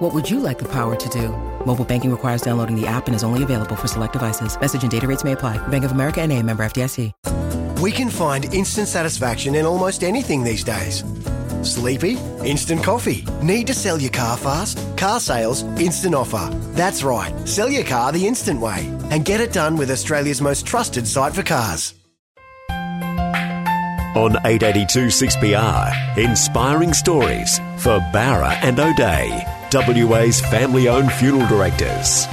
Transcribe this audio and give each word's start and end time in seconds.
What 0.00 0.14
would 0.14 0.30
you 0.30 0.40
like 0.40 0.58
the 0.58 0.68
power 0.68 0.96
to 0.96 1.08
do? 1.10 1.28
Mobile 1.66 1.84
banking 1.84 2.10
requires 2.10 2.40
downloading 2.40 2.74
the 2.74 2.86
app 2.86 3.06
and 3.06 3.14
is 3.14 3.22
only 3.22 3.42
available 3.42 3.76
for 3.76 3.86
select 3.86 4.14
devices. 4.14 4.58
Message 4.58 4.80
and 4.80 4.90
data 4.90 5.06
rates 5.06 5.24
may 5.24 5.32
apply. 5.32 5.58
Bank 5.68 5.84
of 5.84 5.92
America 5.92 6.22
and 6.22 6.32
a 6.32 6.42
member 6.42 6.62
FDIC. 6.64 7.12
We 7.82 7.92
can 7.92 8.08
find 8.08 8.46
instant 8.54 8.88
satisfaction 8.88 9.54
in 9.54 9.66
almost 9.66 10.02
anything 10.02 10.42
these 10.42 10.64
days. 10.64 11.04
Sleepy? 11.62 12.16
Instant 12.42 12.82
coffee. 12.82 13.26
Need 13.42 13.66
to 13.66 13.74
sell 13.74 14.00
your 14.00 14.10
car 14.10 14.38
fast? 14.38 14.78
Car 14.96 15.20
sales, 15.20 15.64
instant 15.78 16.14
offer. 16.14 16.48
That's 16.72 17.02
right. 17.02 17.34
Sell 17.46 17.68
your 17.68 17.84
car 17.84 18.10
the 18.10 18.26
instant 18.26 18.58
way 18.58 18.86
and 19.10 19.22
get 19.26 19.42
it 19.42 19.52
done 19.52 19.76
with 19.76 19.90
Australia's 19.90 20.40
most 20.40 20.64
trusted 20.64 21.06
site 21.06 21.34
for 21.34 21.42
cars. 21.42 21.92
On 24.16 24.32
882 24.44 25.08
6PR, 25.08 26.18
inspiring 26.18 26.92
stories 26.92 27.58
for 27.76 28.00
Bowra 28.12 28.58
and 28.62 28.80
O'Dea, 28.80 29.59
WA's 29.72 30.40
family 30.40 30.88
owned 30.88 31.12
funeral 31.12 31.46
directors. 31.46 32.26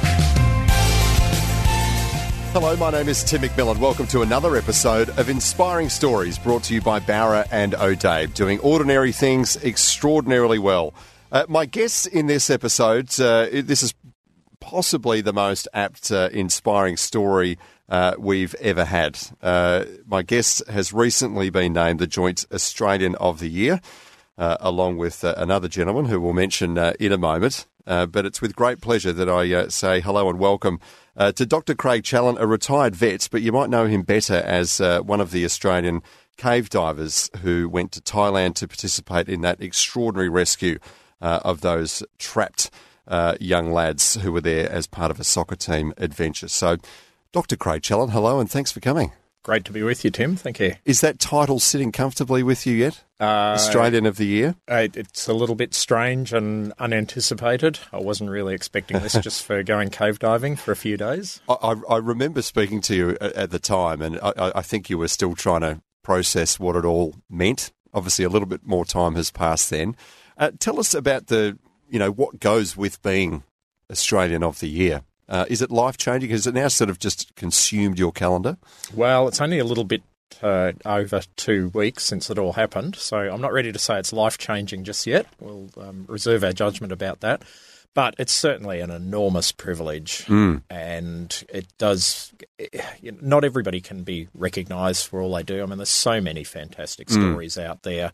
Hello, 2.52 2.76
my 2.78 2.90
name 2.90 3.08
is 3.08 3.23
Tim 3.23 3.41
McMillan. 3.41 3.78
Welcome 3.78 4.08
to 4.08 4.23
another 4.23 4.55
episode 4.55 5.09
of 5.20 5.30
Inspiring 5.30 5.90
Stories 5.90 6.40
brought 6.40 6.64
to 6.64 6.73
you 6.73 6.81
by 6.81 7.00
Bowra 7.00 7.48
and 7.52 7.76
O'Dea, 7.76 8.26
doing 8.26 8.59
ordinary 8.62 9.11
things 9.11 9.56
extraordinarily 9.64 10.58
well. 10.58 10.95
Uh, 11.31 11.45
my 11.48 11.67
guest 11.67 12.08
in 12.08 12.26
this 12.26 12.50
episode, 12.50 13.08
uh, 13.20 13.48
this 13.52 13.83
is 13.83 13.94
possibly 14.59 15.22
the 15.22 15.33
most 15.33 15.67
apt, 15.73 16.11
uh, 16.11 16.30
inspiring 16.31 16.98
story 16.98 17.59
uh, 17.89 18.16
we've 18.17 18.56
ever 18.56 18.86
had. 18.86 19.20
Uh, 19.44 19.86
my 20.08 20.23
guest 20.23 20.67
has 20.67 20.92
recently 20.92 21.52
been 21.52 21.73
named 21.73 22.00
the 22.00 22.08
Joint 22.08 22.45
Australian 22.52 23.14
of 23.16 23.39
the 23.39 23.50
Year, 23.50 23.80
along 24.38 24.97
with 24.97 25.23
another 25.23 25.67
gentleman 25.67 26.05
who 26.05 26.21
we'll 26.21 26.33
mention 26.33 26.77
in 26.77 27.11
a 27.11 27.17
moment. 27.17 27.66
but 27.85 28.25
it's 28.25 28.41
with 28.41 28.55
great 28.55 28.81
pleasure 28.81 29.13
that 29.13 29.30
I 29.30 29.67
say 29.67 30.02
hello 30.02 30.30
and 30.30 30.39
welcome 30.39 30.80
uh, 31.17 31.31
to 31.31 31.45
Dr. 31.45 31.73
Craig 31.73 32.03
Challen, 32.03 32.38
a 32.38 32.45
retired 32.45 32.95
vet, 32.95 33.27
but 33.31 33.41
you 33.41 33.52
might 33.52 33.71
know 33.71 33.88
him 33.88 34.03
better 34.03 34.35
as 34.35 34.80
uh, 34.80 34.99
one 35.02 35.19
of 35.19 35.31
the 35.31 35.43
Australian 35.45 36.03
cave 36.38 36.69
divers 36.69 37.31
who 37.41 37.67
went 37.67 37.91
to 37.93 38.02
Thailand 38.02 38.53
to 38.55 38.67
participate 38.67 39.27
in 39.27 39.41
that 39.41 39.59
extraordinary 39.59 40.30
rescue 40.30 40.77
uh, 41.19 41.39
of 41.43 41.61
those 41.61 42.03
trapped 42.19 42.69
uh, 43.08 43.35
young 43.39 43.71
lads 43.71 44.15
who 44.15 44.31
were 44.31 44.41
there 44.41 44.69
as 44.71 44.85
part 44.85 45.09
of 45.09 45.19
a 45.19 45.23
soccer 45.23 45.55
team 45.55 45.93
adventure. 45.97 46.47
So, 46.47 46.77
Dr. 47.31 47.55
Craig 47.55 47.81
Challen, 47.81 48.11
hello 48.11 48.39
and 48.39 48.49
thanks 48.49 48.71
for 48.71 48.80
coming. 48.80 49.11
Great 49.48 49.64
to 49.64 49.72
be 49.72 49.81
with 49.81 50.03
you, 50.03 50.12
Tim. 50.12 50.36
Thank 50.36 50.59
you. 50.59 50.76
Is 50.84 51.00
that 51.00 51.20
title 51.20 51.62
sitting 51.62 51.94
comfortably 51.94 52.44
with 52.44 52.67
you 52.67 52.76
yet? 52.76 53.06
Uh, 53.17 53.56
Australian 53.56 54.06
of 54.06 54.17
the 54.17 54.26
Year? 54.26 54.56
It's 54.67 55.30
a 55.30 55.34
little 55.34 55.56
bit 55.56 55.73
strange 55.73 56.34
and 56.34 56.73
unanticipated. 56.80 57.80
I 57.94 58.00
wasn't 58.02 58.30
really 58.30 58.54
expecting 58.54 59.00
this 59.00 59.14
just 59.22 59.45
for 59.45 59.64
going 59.64 59.89
cave 59.89 60.20
diving 60.20 60.58
for 60.58 60.73
a 60.73 60.76
few 60.76 60.98
days. 60.98 61.39
I, 61.48 61.76
I 61.89 61.95
remember 61.95 62.42
speaking 62.42 62.81
to 62.81 62.94
you 62.94 63.17
at 63.22 63.52
the 63.52 63.58
time, 63.58 64.02
and 64.02 64.20
I, 64.22 64.52
I 64.56 64.62
think 64.62 64.89
you 64.89 64.98
were 64.98 65.08
still 65.08 65.34
trying 65.34 65.61
to 65.61 65.82
process 66.04 66.59
what 66.59 66.76
it 66.76 66.84
all 66.84 67.16
meant. 67.30 67.72
Obviously, 67.94 68.26
a 68.26 68.30
little 68.30 68.50
bit 68.50 68.66
more 68.66 68.84
time 68.84 69.16
has 69.16 69.32
passed 69.32 69.70
then. 69.70 69.95
Uh, 70.38 70.52
tell 70.59 70.78
us 70.78 70.94
about 70.94 71.28
the, 71.28 71.58
you 71.89 72.00
know, 72.00 72.11
what 72.11 72.42
goes 72.42 72.76
with 72.76 73.02
being 73.02 73.44
Australian 73.89 74.44
of 74.44 74.60
the 74.60 74.67
Year. 74.67 75.04
Uh, 75.30 75.45
is 75.49 75.61
it 75.61 75.71
life 75.71 75.98
changing? 75.98 76.30
Has 76.30 76.48
it 76.48 76.54
now 76.54 76.67
sort 76.67 76.89
of 76.89 76.99
just 76.99 77.36
consumed 77.36 77.99
your 77.99 78.11
calendar? 78.11 78.58
Well, 78.93 79.27
it's 79.27 79.42
only 79.42 79.60
a 79.60 79.65
little 79.65 79.83
bit 79.83 80.04
uh, 80.42 80.73
over 80.86 81.21
two 81.36 81.70
weeks 81.70 82.04
since 82.04 82.30
it 82.30 82.38
all 82.38 82.54
happened, 82.54 82.95
so 82.95 83.17
I'm 83.17 83.42
not 83.42 83.54
ready 83.54 83.71
to 83.71 83.80
say 83.80 83.99
it's 83.99 84.14
life 84.14 84.38
changing 84.38 84.83
just 84.83 85.05
yet. 85.08 85.26
We'll 85.39 85.70
um, 85.77 86.05
reserve 86.08 86.43
our 86.43 86.54
judgment 86.54 86.93
about 86.93 87.21
that. 87.21 87.43
But 87.93 88.14
it's 88.20 88.33
certainly 88.33 88.80
an 88.80 88.92
enormous 88.92 89.52
privilege, 89.52 90.26
mm. 90.26 90.61
and 90.70 91.44
it 91.52 91.65
does. 91.80 92.32
You 93.02 93.14
know, 93.14 93.17
not 93.21 93.44
everybody 93.44 93.82
can 93.82 94.04
be 94.04 94.27
recognised 94.36 95.08
for 95.08 95.20
all 95.20 95.33
they 95.33 95.42
do. 95.42 95.64
I 95.64 95.65
mean, 95.65 95.80
there's 95.80 95.89
so 95.89 96.21
many 96.21 96.44
fantastic 96.44 97.08
mm. 97.08 97.14
stories 97.14 97.58
out 97.58 97.82
there, 97.82 98.11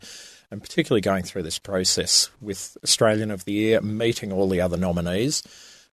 and 0.50 0.62
particularly 0.62 1.02
going 1.02 1.24
through 1.24 1.42
this 1.42 1.58
process 1.58 2.30
with 2.40 2.78
Australian 2.82 3.30
of 3.30 3.44
the 3.44 3.52
Year, 3.52 3.82
meeting 3.82 4.32
all 4.32 4.48
the 4.48 4.62
other 4.62 4.78
nominees 4.78 5.42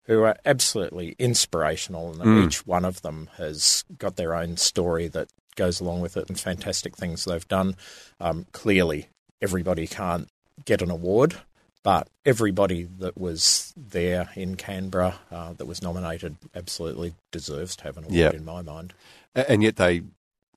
who 0.06 0.24
are 0.24 0.36
absolutely 0.46 1.16
inspirational, 1.20 2.12
and 2.12 2.22
mm. 2.22 2.46
each 2.46 2.66
one 2.66 2.86
of 2.86 3.02
them 3.02 3.30
has 3.38 3.84
got 3.98 4.16
their 4.16 4.34
own 4.34 4.58
story 4.58 5.08
that 5.08 5.30
goes 5.56 5.80
along 5.80 6.02
with 6.02 6.18
it 6.18 6.28
and 6.28 6.40
fantastic 6.40 6.96
things 6.96 7.26
they've 7.26 7.48
done. 7.48 7.76
Um, 8.20 8.46
clearly, 8.52 9.10
everybody 9.42 9.88
can't 9.88 10.30
get 10.66 10.82
an 10.82 10.90
award, 10.90 11.36
but 11.84 12.10
everybody 12.26 12.84
that 12.84 13.18
was 13.18 13.74
there 13.76 14.30
in 14.36 14.56
Canberra 14.56 15.20
uh, 15.32 15.54
that 15.54 15.66
was 15.66 15.82
nominated 15.82 16.38
absolutely 16.56 17.14
deserves 17.32 17.76
to 17.78 17.84
have 17.84 17.98
an 17.98 18.06
award 18.06 18.16
yep. 18.16 18.34
in 18.34 18.46
my 18.46 18.62
mind. 18.62 18.94
And 19.36 19.64
yet 19.64 19.78
they 19.78 20.04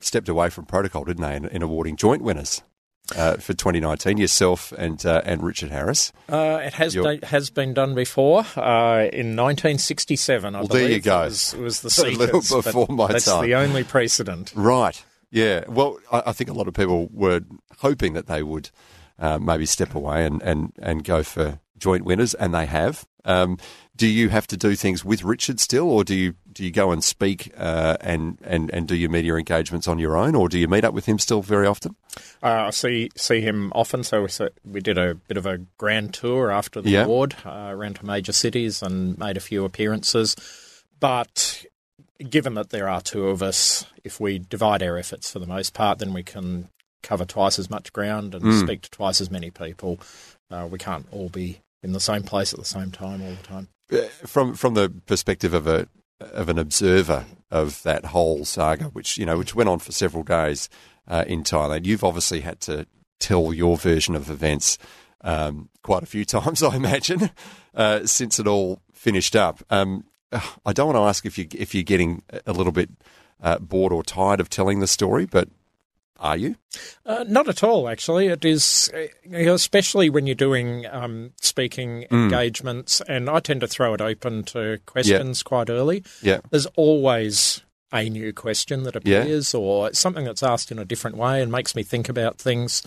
stepped 0.01 0.29
away 0.29 0.51
from 0.51 0.67
protocol, 0.67 1.05
didn't 1.05 1.23
they, 1.23 1.37
in, 1.37 1.47
in 1.47 1.63
awarding 1.63 1.97
joint 1.97 2.23
winners? 2.23 2.63
Uh, 3.17 3.35
for 3.35 3.53
2019, 3.53 4.19
yourself 4.19 4.73
and 4.73 5.05
uh, 5.05 5.23
and 5.25 5.43
Richard 5.43 5.71
Harris. 5.71 6.13
Uh, 6.29 6.61
it 6.63 6.75
has 6.75 6.95
been, 6.95 7.21
has 7.23 7.51
been 7.51 7.75
done 7.75 7.95
before 7.95 8.41
uh, 8.57 9.09
in 9.13 9.37
1967. 9.37 10.55
I 10.55 10.59
well, 10.59 10.69
believe. 10.69 10.83
there 10.83 10.91
you 10.91 11.01
go. 11.01 11.23
It 11.23 11.25
was, 11.25 11.55
it 11.55 11.61
was 11.61 11.81
the 11.81 11.91
Seekers, 11.91 12.17
a 12.17 12.19
little 12.19 12.63
before 12.63 12.87
my 12.89 13.09
that's 13.09 13.27
time. 13.27 13.35
That's 13.37 13.47
the 13.47 13.55
only 13.55 13.85
precedent. 13.85 14.53
Right. 14.55 15.03
Yeah. 15.31 15.65
Well, 15.69 15.99
I, 16.13 16.23
I, 16.27 16.33
think 16.33 16.49
a 16.49 16.53
lot 16.53 16.69
of 16.69 16.75
people 16.75 17.09
were 17.13 17.41
hoping 17.79 18.13
that 18.15 18.27
they 18.27 18.43
would 18.43 18.71
uh, 19.19 19.39
maybe 19.39 19.67
step 19.67 19.95
away 19.95 20.25
and, 20.25 20.41
and, 20.43 20.73
and 20.81 21.05
go 21.05 21.23
for 21.23 21.59
joint 21.79 22.05
winners, 22.05 22.35
and 22.35 22.55
they 22.55 22.67
have. 22.67 23.07
Um, 23.25 23.59
do 23.97 24.07
you 24.07 24.29
have 24.29 24.47
to 24.49 24.57
do 24.57 24.75
things 24.75 25.05
with 25.05 25.23
Richard 25.23 25.61
still, 25.61 25.91
or 25.91 26.05
do 26.05 26.15
you 26.15 26.35
do 26.53 26.65
you 26.65 26.71
go 26.71 26.91
and 26.91 27.03
speak 27.03 27.53
uh, 27.57 27.97
and, 28.01 28.39
and 28.43 28.71
and 28.73 28.89
do 28.89 28.97
your 28.97 29.11
media 29.11 29.35
engagements 29.37 29.87
on 29.89 29.99
your 29.99 30.17
own, 30.17 30.35
or 30.35 30.49
do 30.49 30.59
you 30.59 30.69
meet 30.69 30.85
up 30.85 30.95
with 30.95 31.07
him 31.07 31.19
still 31.19 31.43
very 31.43 31.67
often? 31.67 31.97
Uh, 32.43 32.67
I 32.67 32.71
see 32.71 33.11
see 33.17 33.41
him 33.41 33.73
often. 33.75 34.03
So 34.03 34.23
we, 34.23 34.49
we 34.65 34.81
did 34.81 34.99
a 34.99 35.15
bit 35.15 35.37
of 35.37 35.47
a 35.47 35.59
grand 35.79 36.15
tour 36.15 36.51
after 36.51 36.81
the 36.81 36.91
yeah. 36.91 37.05
award 37.05 37.37
uh, 37.45 37.69
around 37.71 37.97
to 37.97 38.07
major 38.07 38.33
cities 38.33 38.83
and 38.83 39.17
made 39.19 39.37
a 39.37 39.41
few 39.41 39.65
appearances. 39.65 40.37
But 41.01 41.65
given 42.29 42.55
that 42.55 42.71
there 42.71 42.89
are 42.89 43.01
two 43.01 43.29
of 43.29 43.43
us, 43.43 43.87
if 44.03 44.21
we 44.21 44.39
divide 44.39 44.83
our 44.83 44.99
efforts 44.99 45.31
for 45.31 45.39
the 45.39 45.47
most 45.47 45.73
part, 45.73 45.99
then 45.99 46.13
we 46.13 46.23
can 46.23 46.69
cover 47.03 47.25
twice 47.25 47.59
as 47.59 47.71
much 47.71 47.93
ground 47.93 48.35
and 48.35 48.43
mm. 48.43 48.61
speak 48.61 48.83
to 48.83 48.91
twice 48.91 49.21
as 49.21 49.31
many 49.31 49.51
people. 49.51 50.01
Uh, 50.51 50.67
we 50.71 50.79
can't 50.79 51.07
all 51.11 51.29
be 51.29 51.61
in 51.85 51.93
the 51.93 52.01
same 52.01 52.23
place 52.23 52.53
at 52.53 52.59
the 52.59 52.65
same 52.65 52.91
time 52.91 53.23
all 53.23 53.31
the 53.31 53.43
time. 53.47 53.69
Uh, 53.93 54.09
from 54.27 54.55
from 54.55 54.75
the 54.75 54.91
perspective 55.07 55.55
of 55.55 55.67
a 55.67 55.87
of 56.21 56.49
an 56.49 56.59
observer 56.59 57.27
of 57.51 57.83
that 57.83 58.07
whole 58.07 58.45
saga, 58.45 58.87
which 58.87 59.19
you 59.19 59.27
know, 59.27 59.39
which 59.39 59.55
went 59.55 59.69
on 59.69 59.79
for 59.79 59.93
several 59.93 60.25
days 60.25 60.69
uh, 61.07 61.25
in 61.27 61.45
Thailand, 61.45 61.85
you've 61.85 62.03
obviously 62.03 62.41
had 62.41 62.61
to 62.63 62.87
tell 63.21 63.53
your 63.53 63.77
version 63.77 64.15
of 64.15 64.31
events 64.31 64.79
um, 65.21 65.69
quite 65.83 66.03
a 66.03 66.07
few 66.07 66.25
times, 66.25 66.63
I 66.63 66.75
imagine, 66.75 67.31
uh, 67.75 68.07
since 68.07 68.41
it 68.41 68.47
all 68.47 68.81
finished 68.93 69.37
up. 69.37 69.63
Um, 69.71 70.05
I 70.67 70.73
don't 70.73 70.87
want 70.87 70.97
to 70.97 71.09
ask 71.09 71.27
if 71.27 71.39
you 71.39 71.47
if 71.53 71.75
you're 71.75 71.85
getting 71.85 72.23
a 72.47 72.53
little 72.53 72.73
bit 72.73 72.91
uh, 73.43 73.59
bored 73.59 73.93
or 73.93 74.03
tired 74.03 74.41
of 74.41 74.49
telling 74.49 74.81
the 74.81 74.87
story, 74.87 75.27
but 75.27 75.49
are 76.19 76.37
you? 76.37 76.57
Uh, 77.05 77.25
not 77.29 77.49
at 77.49 77.63
all, 77.63 77.89
actually. 77.89 78.29
It 78.29 78.45
is, 78.45 78.91
uh, 78.95 79.37
especially 79.37 80.11
when 80.11 80.27
you're 80.27 80.35
doing 80.35 80.87
um, 80.87 81.33
speaking 81.41 82.07
mm. 82.11 82.13
engagements, 82.13 83.01
and 83.09 83.29
I 83.29 83.41
tend 83.41 83.61
to 83.63 83.67
throw 83.67 83.95
it 83.95 84.01
open 84.01 84.45
to 84.45 84.79
questions 84.87 85.41
yeah. 85.41 85.49
quite 85.49 85.71
early. 85.71 86.05
Yeah. 86.23 86.41
There's 86.51 86.67
always 86.77 87.63
a 87.93 88.09
new 88.09 88.33
question 88.33 88.83
that 88.83 88.97
appears 88.97 89.55
yeah. 89.55 89.61
or 89.61 89.93
something 89.93 90.25
that's 90.25 90.43
asked 90.43 90.73
in 90.73 90.79
a 90.79 90.85
different 90.85 91.17
way 91.17 91.41
and 91.41 91.53
makes 91.53 91.77
me 91.77 91.83
think 91.85 92.09
about 92.09 92.39
things 92.39 92.83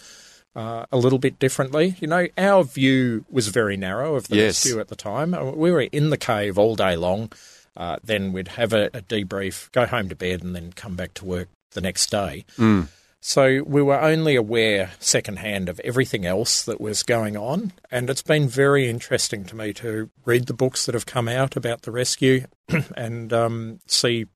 uh, 0.55 0.85
a 0.91 0.97
little 0.97 1.19
bit 1.19 1.39
differently. 1.39 1.95
You 1.99 2.07
know, 2.07 2.27
our 2.37 2.63
view 2.63 3.23
was 3.29 3.47
very 3.47 3.77
narrow 3.77 4.15
of 4.15 4.27
the 4.27 4.37
yes. 4.37 4.65
rescue 4.65 4.81
at 4.81 4.89
the 4.89 4.95
time. 4.95 5.33
Uh, 5.33 5.51
we 5.51 5.71
were 5.71 5.81
in 5.81 6.09
the 6.09 6.17
cave 6.17 6.57
all 6.57 6.75
day 6.75 6.95
long. 6.95 7.31
Uh, 7.77 7.97
then 8.03 8.33
we'd 8.33 8.47
have 8.49 8.73
a, 8.73 8.87
a, 8.87 9.01
debrief, 9.01 9.71
go 9.71 9.85
home 9.85 10.09
to 10.09 10.15
bed, 10.15 10.43
and 10.43 10.55
then 10.55 10.73
come 10.73 10.95
back 10.95 11.13
to 11.13 11.23
work 11.23 11.47
the 11.71 11.81
next 11.81 12.09
day. 12.09 12.43
Mm. 12.57 12.87
So 13.27 13.61
we 13.63 13.81
were 13.81 13.99
only 13.99 14.37
aware 14.37 14.91
secondhand 14.99 15.67
of 15.67 15.81
everything 15.81 16.25
else 16.25 16.63
that 16.63 16.79
was 16.79 17.03
going 17.03 17.35
on. 17.35 17.73
And 17.91 18.09
it's 18.09 18.21
been 18.21 18.47
very 18.47 18.87
interesting 18.87 19.43
to 19.47 19.55
me 19.57 19.73
to 19.73 20.09
read 20.23 20.45
the 20.45 20.53
books 20.53 20.85
that 20.85 20.95
have 20.95 21.05
come 21.05 21.27
out 21.27 21.57
about 21.57 21.81
the 21.81 21.91
rescue 21.91 22.45
and 22.95 23.33
um, 23.33 23.81
see 23.85 24.27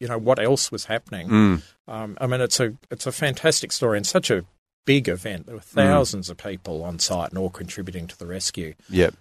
you 0.00 0.06
know 0.06 0.18
what 0.18 0.38
else 0.38 0.70
was 0.70 0.84
happening. 0.84 1.28
Mm. 1.30 1.62
Um, 1.88 2.18
I 2.20 2.26
mean, 2.26 2.42
it's 2.42 2.60
a 2.60 2.74
it's 2.90 3.06
a 3.06 3.12
fantastic 3.12 3.72
story 3.72 3.96
and 3.96 4.06
such 4.06 4.30
a 4.30 4.44
big 4.84 5.08
event. 5.08 5.46
There 5.46 5.54
were 5.54 5.62
thousands 5.62 6.28
of 6.28 6.36
people 6.36 6.84
on 6.84 6.98
site 6.98 7.30
and 7.30 7.38
all 7.38 7.48
contributing 7.48 8.06
to 8.06 8.18
the 8.18 8.26
rescue. 8.26 8.74
Yep. 8.90 9.14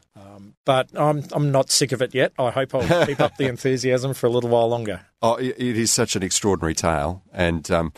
But 0.65 0.89
I'm 0.93 1.23
I'm 1.31 1.51
not 1.51 1.69
sick 1.69 1.91
of 1.91 2.01
it 2.01 2.13
yet. 2.13 2.33
I 2.37 2.49
hope 2.49 2.75
I'll 2.75 3.05
keep 3.05 3.21
up 3.21 3.37
the 3.37 3.47
enthusiasm 3.47 4.13
for 4.13 4.27
a 4.27 4.29
little 4.29 4.49
while 4.49 4.67
longer. 4.67 5.05
Oh, 5.21 5.35
it 5.35 5.55
it 5.57 5.77
is 5.77 5.91
such 5.91 6.17
an 6.17 6.23
extraordinary 6.23 6.73
tale, 6.73 7.23
and 7.31 7.69
um, 7.71 7.93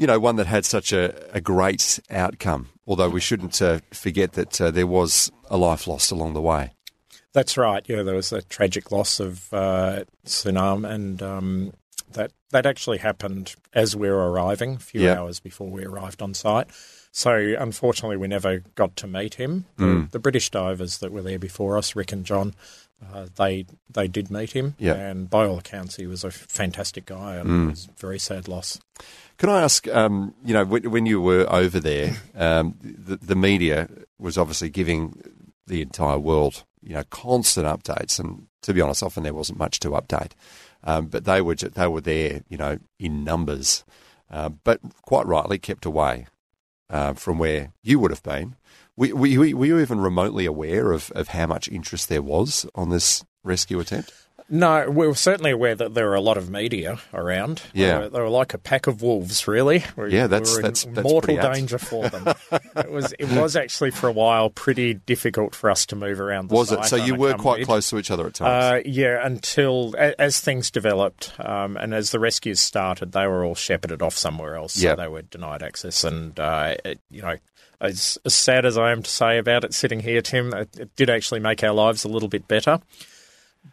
you 0.00 0.06
know 0.06 0.18
one 0.18 0.36
that 0.36 0.46
had 0.46 0.64
such 0.64 0.92
a, 0.92 1.04
a 1.36 1.40
great 1.40 2.00
outcome. 2.10 2.68
Although 2.86 3.10
we 3.10 3.20
shouldn't 3.20 3.60
uh, 3.62 3.78
forget 3.92 4.32
that 4.32 4.60
uh, 4.60 4.70
there 4.72 4.86
was 4.86 5.30
a 5.48 5.56
life 5.56 5.86
lost 5.86 6.10
along 6.10 6.34
the 6.34 6.40
way. 6.40 6.72
That's 7.32 7.56
right. 7.56 7.84
Yeah, 7.88 8.02
there 8.02 8.16
was 8.16 8.32
a 8.32 8.42
tragic 8.42 8.90
loss 8.90 9.20
of 9.20 9.52
uh, 9.54 10.04
Saman, 10.24 10.84
and 10.84 11.22
um, 11.22 11.72
that 12.12 12.32
that 12.50 12.66
actually 12.66 12.98
happened 12.98 13.54
as 13.72 13.94
we 13.94 14.08
were 14.10 14.28
arriving, 14.32 14.74
a 14.76 14.78
few 14.80 15.02
Yeah. 15.02 15.20
hours 15.20 15.38
before 15.38 15.68
we 15.70 15.84
arrived 15.84 16.20
on 16.22 16.34
site. 16.34 16.66
So 17.12 17.54
unfortunately, 17.58 18.16
we 18.16 18.26
never 18.28 18.64
got 18.74 18.96
to 18.96 19.06
meet 19.06 19.34
him. 19.34 19.66
The, 19.76 19.84
Mm. 19.84 20.10
the 20.10 20.18
British 20.18 20.50
divers 20.50 20.98
that 20.98 21.12
were 21.12 21.22
there 21.22 21.38
before 21.38 21.76
us, 21.78 21.94
Rick 21.94 22.10
and 22.12 22.24
John, 22.24 22.54
uh, 23.14 23.26
they 23.36 23.66
they 23.88 24.08
did 24.08 24.30
meet 24.30 24.52
him, 24.52 24.74
Yeah. 24.78 24.94
and 24.94 25.28
by 25.30 25.46
all 25.46 25.58
accounts, 25.58 25.96
he 25.96 26.06
was 26.06 26.24
a 26.24 26.30
fantastic 26.30 27.06
guy, 27.06 27.36
and 27.36 27.48
Mm. 27.48 27.66
it 27.66 27.70
was 27.70 27.88
a 27.88 28.00
very 28.00 28.18
sad 28.18 28.48
loss. 28.48 28.78
Can 29.38 29.48
I 29.48 29.62
ask, 29.62 29.88
um, 29.88 30.34
you 30.44 30.52
know, 30.52 30.64
when, 30.64 30.90
when 30.90 31.06
you 31.06 31.20
were 31.20 31.46
over 31.50 31.80
there, 31.80 32.16
um, 32.34 32.74
the, 32.82 33.16
the 33.16 33.34
media 33.34 33.88
was 34.18 34.36
obviously 34.36 34.68
giving 34.68 35.18
the 35.66 35.80
entire 35.80 36.18
world, 36.18 36.64
you 36.82 36.92
know, 36.94 37.04
constant 37.10 37.66
updates, 37.66 38.18
and 38.20 38.46
to 38.62 38.74
be 38.74 38.80
honest, 38.82 39.02
often 39.02 39.22
there 39.22 39.32
wasn't 39.34 39.58
much 39.58 39.80
to 39.80 39.90
update. 39.90 40.32
Um, 40.84 41.06
but 41.06 41.24
they 41.24 41.40
were 41.40 41.54
they 41.54 41.86
were 41.86 42.00
there, 42.02 42.42
you 42.48 42.56
know, 42.58 42.78
in 42.98 43.24
numbers, 43.24 43.84
uh, 44.30 44.48
but 44.50 44.80
quite 45.02 45.26
rightly 45.26 45.58
kept 45.58 45.84
away 45.86 46.26
uh, 46.90 47.12
from 47.14 47.38
where 47.38 47.72
you 47.82 47.98
would 47.98 48.10
have 48.10 48.22
been. 48.22 48.56
Were, 48.96 49.14
were, 49.14 49.26
you, 49.26 49.56
were 49.56 49.66
you 49.66 49.78
even 49.80 50.00
remotely 50.00 50.46
aware 50.46 50.92
of, 50.92 51.10
of 51.14 51.28
how 51.28 51.46
much 51.46 51.68
interest 51.68 52.08
there 52.08 52.22
was 52.22 52.66
on 52.74 52.90
this 52.90 53.24
rescue 53.42 53.80
attempt? 53.80 54.12
No, 54.52 54.90
we 54.90 55.06
were 55.06 55.14
certainly 55.14 55.52
aware 55.52 55.76
that 55.76 55.94
there 55.94 56.06
were 56.08 56.16
a 56.16 56.20
lot 56.20 56.36
of 56.36 56.50
media 56.50 56.98
around. 57.14 57.62
Yeah. 57.72 57.86
they 57.92 57.98
were, 58.00 58.08
they 58.08 58.18
were 58.20 58.28
like 58.28 58.52
a 58.52 58.58
pack 58.58 58.88
of 58.88 59.00
wolves, 59.00 59.46
really. 59.46 59.84
We, 59.96 60.10
Yeah, 60.10 60.26
that's- 60.26 60.56
we 60.56 60.62
that's- 60.62 60.84
that's 60.90 61.04
mortal 61.04 61.36
danger 61.36 61.78
for 61.78 62.08
them. 62.08 62.26
it 62.76 62.90
was 62.90 63.14
it 63.16 63.30
was 63.30 63.54
actually 63.54 63.92
for 63.92 64.08
a 64.08 64.12
while 64.12 64.50
pretty 64.50 64.94
difficult 64.94 65.54
for 65.54 65.70
us 65.70 65.86
to 65.86 65.94
move 65.96 66.18
around. 66.18 66.48
The 66.48 66.56
Was 66.56 66.72
it? 66.72 66.84
So 66.86 66.96
you 66.96 67.14
were 67.14 67.34
quite 67.34 67.64
close 67.64 67.88
to 67.90 67.98
each 67.98 68.10
other 68.10 68.26
at 68.26 68.34
times. 68.34 68.84
Uh, 68.86 68.88
yeah, 68.90 69.24
until 69.24 69.94
a- 69.96 70.20
as 70.20 70.40
things 70.40 70.68
developed 70.72 71.32
um, 71.38 71.76
and 71.76 71.94
as 71.94 72.10
the 72.10 72.18
rescues 72.18 72.58
started, 72.58 73.12
they 73.12 73.28
were 73.28 73.44
all 73.44 73.54
shepherded 73.54 74.02
off 74.02 74.16
somewhere 74.16 74.56
else. 74.56 74.76
Yep. 74.76 74.96
So 74.96 75.02
they 75.02 75.08
were 75.08 75.22
denied 75.22 75.62
access, 75.62 76.02
and 76.02 76.36
uh, 76.40 76.74
it, 76.84 76.98
you 77.08 77.22
know, 77.22 77.36
as, 77.80 78.18
as 78.24 78.34
sad 78.34 78.64
as 78.66 78.76
I 78.78 78.92
am 78.92 79.02
to 79.02 79.10
say 79.10 79.38
about 79.38 79.64
it, 79.64 79.74
sitting 79.74 80.00
here, 80.00 80.20
Tim, 80.22 80.52
it, 80.52 80.78
it 80.78 80.96
did 80.96 81.10
actually 81.10 81.40
make 81.40 81.62
our 81.64 81.72
lives 81.72 82.04
a 82.04 82.08
little 82.08 82.28
bit 82.28 82.46
better. 82.48 82.80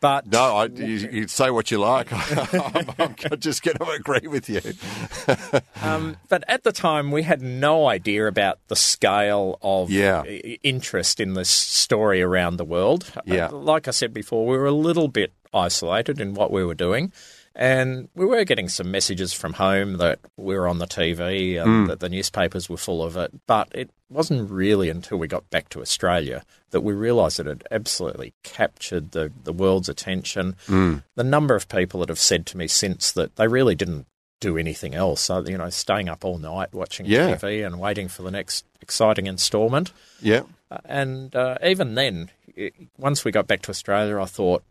But 0.01 0.27
No, 0.27 0.57
I, 0.57 0.65
you, 0.65 1.09
you 1.11 1.27
say 1.29 1.49
what 1.49 1.71
you 1.71 1.79
like. 1.79 2.07
I'm, 2.99 3.15
I'm 3.31 3.39
just 3.39 3.63
going 3.63 3.77
to 3.77 3.89
agree 3.91 4.27
with 4.27 4.49
you. 4.49 4.61
Um, 5.81 6.17
but 6.27 6.43
at 6.47 6.63
the 6.63 6.71
time, 6.73 7.11
we 7.11 7.23
had 7.23 7.41
no 7.41 7.87
idea 7.87 8.27
about 8.27 8.59
the 8.67 8.75
scale 8.75 9.57
of 9.61 9.89
Yeah. 9.89 10.23
interest 10.25 11.19
in 11.19 11.33
this 11.33 11.49
story 11.49 12.21
around 12.21 12.57
the 12.57 12.65
world. 12.65 13.09
Uh, 13.15 13.21
Yeah. 13.25 13.47
like 13.47 13.87
I 13.87 13.91
said 13.91 14.13
before, 14.13 14.45
we 14.45 14.57
were 14.57 14.65
a 14.65 14.71
little 14.71 15.07
bit 15.07 15.31
isolated 15.53 16.19
in 16.19 16.33
what 16.33 16.51
we 16.51 16.65
were 16.65 16.73
doing. 16.73 17.13
And 17.59 18.07
we 18.13 18.25
were 18.25 18.43
getting 18.45 18.69
some 18.69 18.91
messages 18.91 19.33
from 19.33 19.53
home 19.53 19.97
that 19.97 20.19
we 20.37 20.55
were 20.55 20.67
on 20.67 20.77
the 20.77 20.85
TV 20.85 21.57
and 21.57 21.65
Hmm. 21.67 21.85
that 21.87 21.99
the 21.99 22.07
newspapers 22.07 22.69
were 22.69 22.77
full 22.77 23.01
of 23.03 23.17
it. 23.17 23.31
But 23.47 23.67
it 23.73 23.89
wasn't 24.09 24.49
really 24.51 24.89
until 24.91 25.17
we 25.17 25.27
got 25.27 25.49
back 25.49 25.67
to 25.69 25.81
Australia 25.81 26.43
that 26.69 26.81
we 26.81 26.93
realised 26.93 27.39
it 27.39 27.47
had 27.47 27.63
absolutely 27.71 28.33
captured 28.43 29.11
the, 29.11 29.31
the 29.43 29.51
world's 29.53 29.89
attention. 29.89 30.55
Hmm. 30.67 30.97
The 31.15 31.23
number 31.23 31.55
of 31.55 31.67
people 31.67 31.99
that 32.01 32.09
have 32.09 32.19
said 32.19 32.45
to 32.47 32.57
me 32.57 32.67
since 32.67 33.11
that 33.13 33.37
they 33.37 33.47
really 33.47 33.73
didn't 33.73 34.05
do 34.39 34.55
anything 34.55 34.93
else. 34.93 35.21
So, 35.21 35.43
you 35.43 35.57
know, 35.57 35.71
staying 35.71 36.09
up 36.09 36.23
all 36.23 36.37
night 36.37 36.71
watching 36.75 37.07
Yeah. 37.07 37.35
TV 37.37 37.65
and 37.65 37.79
waiting 37.79 38.07
for 38.07 38.21
the 38.21 38.29
next 38.29 38.65
exciting 38.81 39.25
instalment. 39.25 39.91
Yeah. 40.21 40.43
Uh, 40.69 40.77
And 40.85 41.35
uh, 41.35 41.57
even 41.65 41.95
then, 41.95 42.29
i 42.55 42.69
once 42.99 43.25
we 43.25 43.31
got 43.31 43.47
back 43.47 43.63
to 43.63 43.71
Australia, 43.71 44.19
I 44.21 44.25
thought, 44.25 44.63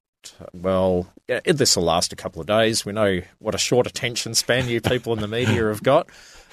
well, 0.53 1.07
this 1.45 1.77
will 1.77 1.85
last 1.85 2.13
a 2.13 2.17
couple 2.17 2.41
of 2.41 2.47
days. 2.47 2.85
We 2.85 2.93
know 2.93 3.21
what 3.39 3.55
a 3.55 3.59
short 3.59 3.87
attention 3.87 4.35
span 4.35 4.69
you 4.69 4.81
people 4.81 5.13
in 5.13 5.21
the 5.21 5.29
media 5.29 5.67
have 5.69 5.83
got. 5.83 6.09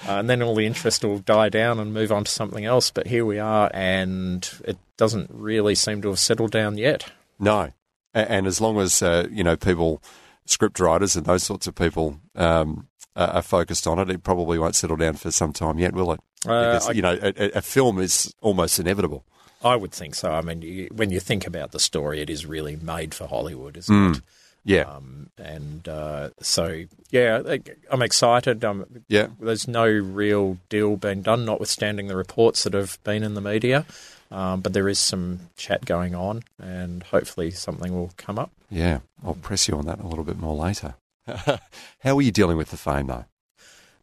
Uh, 0.06 0.12
and 0.18 0.28
then 0.28 0.42
all 0.42 0.54
the 0.54 0.66
interest 0.66 1.04
will 1.04 1.18
die 1.20 1.48
down 1.48 1.78
and 1.78 1.94
move 1.94 2.12
on 2.12 2.24
to 2.24 2.30
something 2.30 2.64
else. 2.64 2.90
But 2.90 3.06
here 3.06 3.24
we 3.24 3.38
are, 3.38 3.70
and 3.72 4.48
it 4.64 4.76
doesn't 4.96 5.30
really 5.32 5.74
seem 5.74 6.02
to 6.02 6.08
have 6.08 6.18
settled 6.18 6.50
down 6.50 6.76
yet. 6.78 7.10
No. 7.38 7.72
And 8.12 8.46
as 8.46 8.60
long 8.60 8.78
as, 8.78 9.02
uh, 9.02 9.26
you 9.30 9.42
know, 9.42 9.56
people, 9.56 10.02
script 10.46 10.78
writers 10.80 11.16
and 11.16 11.24
those 11.26 11.42
sorts 11.42 11.66
of 11.66 11.74
people 11.74 12.20
um, 12.34 12.88
are 13.16 13.42
focused 13.42 13.86
on 13.86 13.98
it, 13.98 14.10
it 14.10 14.22
probably 14.22 14.58
won't 14.58 14.74
settle 14.76 14.96
down 14.96 15.14
for 15.14 15.30
some 15.30 15.52
time 15.52 15.78
yet, 15.78 15.94
will 15.94 16.12
it? 16.12 16.20
Uh, 16.46 16.72
Because, 16.72 16.88
I- 16.88 16.92
you 16.92 17.02
know, 17.02 17.18
a- 17.22 17.58
a 17.58 17.62
film 17.62 17.98
is 18.00 18.32
almost 18.40 18.78
inevitable. 18.78 19.24
I 19.64 19.76
would 19.76 19.92
think 19.92 20.14
so. 20.14 20.30
I 20.30 20.42
mean, 20.42 20.62
you, 20.62 20.88
when 20.92 21.10
you 21.10 21.18
think 21.20 21.46
about 21.46 21.72
the 21.72 21.80
story, 21.80 22.20
it 22.20 22.28
is 22.30 22.44
really 22.46 22.76
made 22.76 23.14
for 23.14 23.26
Hollywood, 23.26 23.76
isn't 23.78 24.16
it? 24.16 24.22
Yeah. 24.64 24.82
Um, 24.82 25.30
and 25.36 25.86
uh, 25.88 26.30
so, 26.40 26.84
yeah, 27.10 27.42
I'm 27.90 28.02
excited. 28.02 28.64
Um, 28.64 28.84
Yeah. 29.08 29.28
There's 29.40 29.66
no 29.68 29.86
real 29.86 30.58
deal 30.68 30.96
being 30.96 31.22
done, 31.22 31.44
notwithstanding 31.44 32.06
the 32.08 32.16
reports 32.16 32.64
that 32.64 32.72
have 32.74 32.98
been 33.04 33.22
in 33.22 33.34
the 33.34 33.40
media. 33.40 33.84
Um, 34.30 34.62
but 34.62 34.72
there 34.72 34.88
is 34.88 34.98
some 34.98 35.40
chat 35.56 35.84
going 35.84 36.14
on, 36.14 36.42
and 36.58 37.02
hopefully 37.02 37.50
something 37.50 37.94
will 37.94 38.12
come 38.16 38.38
up. 38.38 38.50
Yeah. 38.70 39.00
I'll 39.24 39.34
press 39.34 39.68
you 39.68 39.76
on 39.76 39.86
that 39.86 40.00
a 40.00 40.06
little 40.06 40.24
bit 40.24 40.38
more 40.38 40.56
later. 40.56 40.94
How 41.26 42.16
are 42.16 42.22
you 42.22 42.32
dealing 42.32 42.56
with 42.56 42.70
the 42.70 42.76
fame, 42.76 43.06
though? 43.06 43.26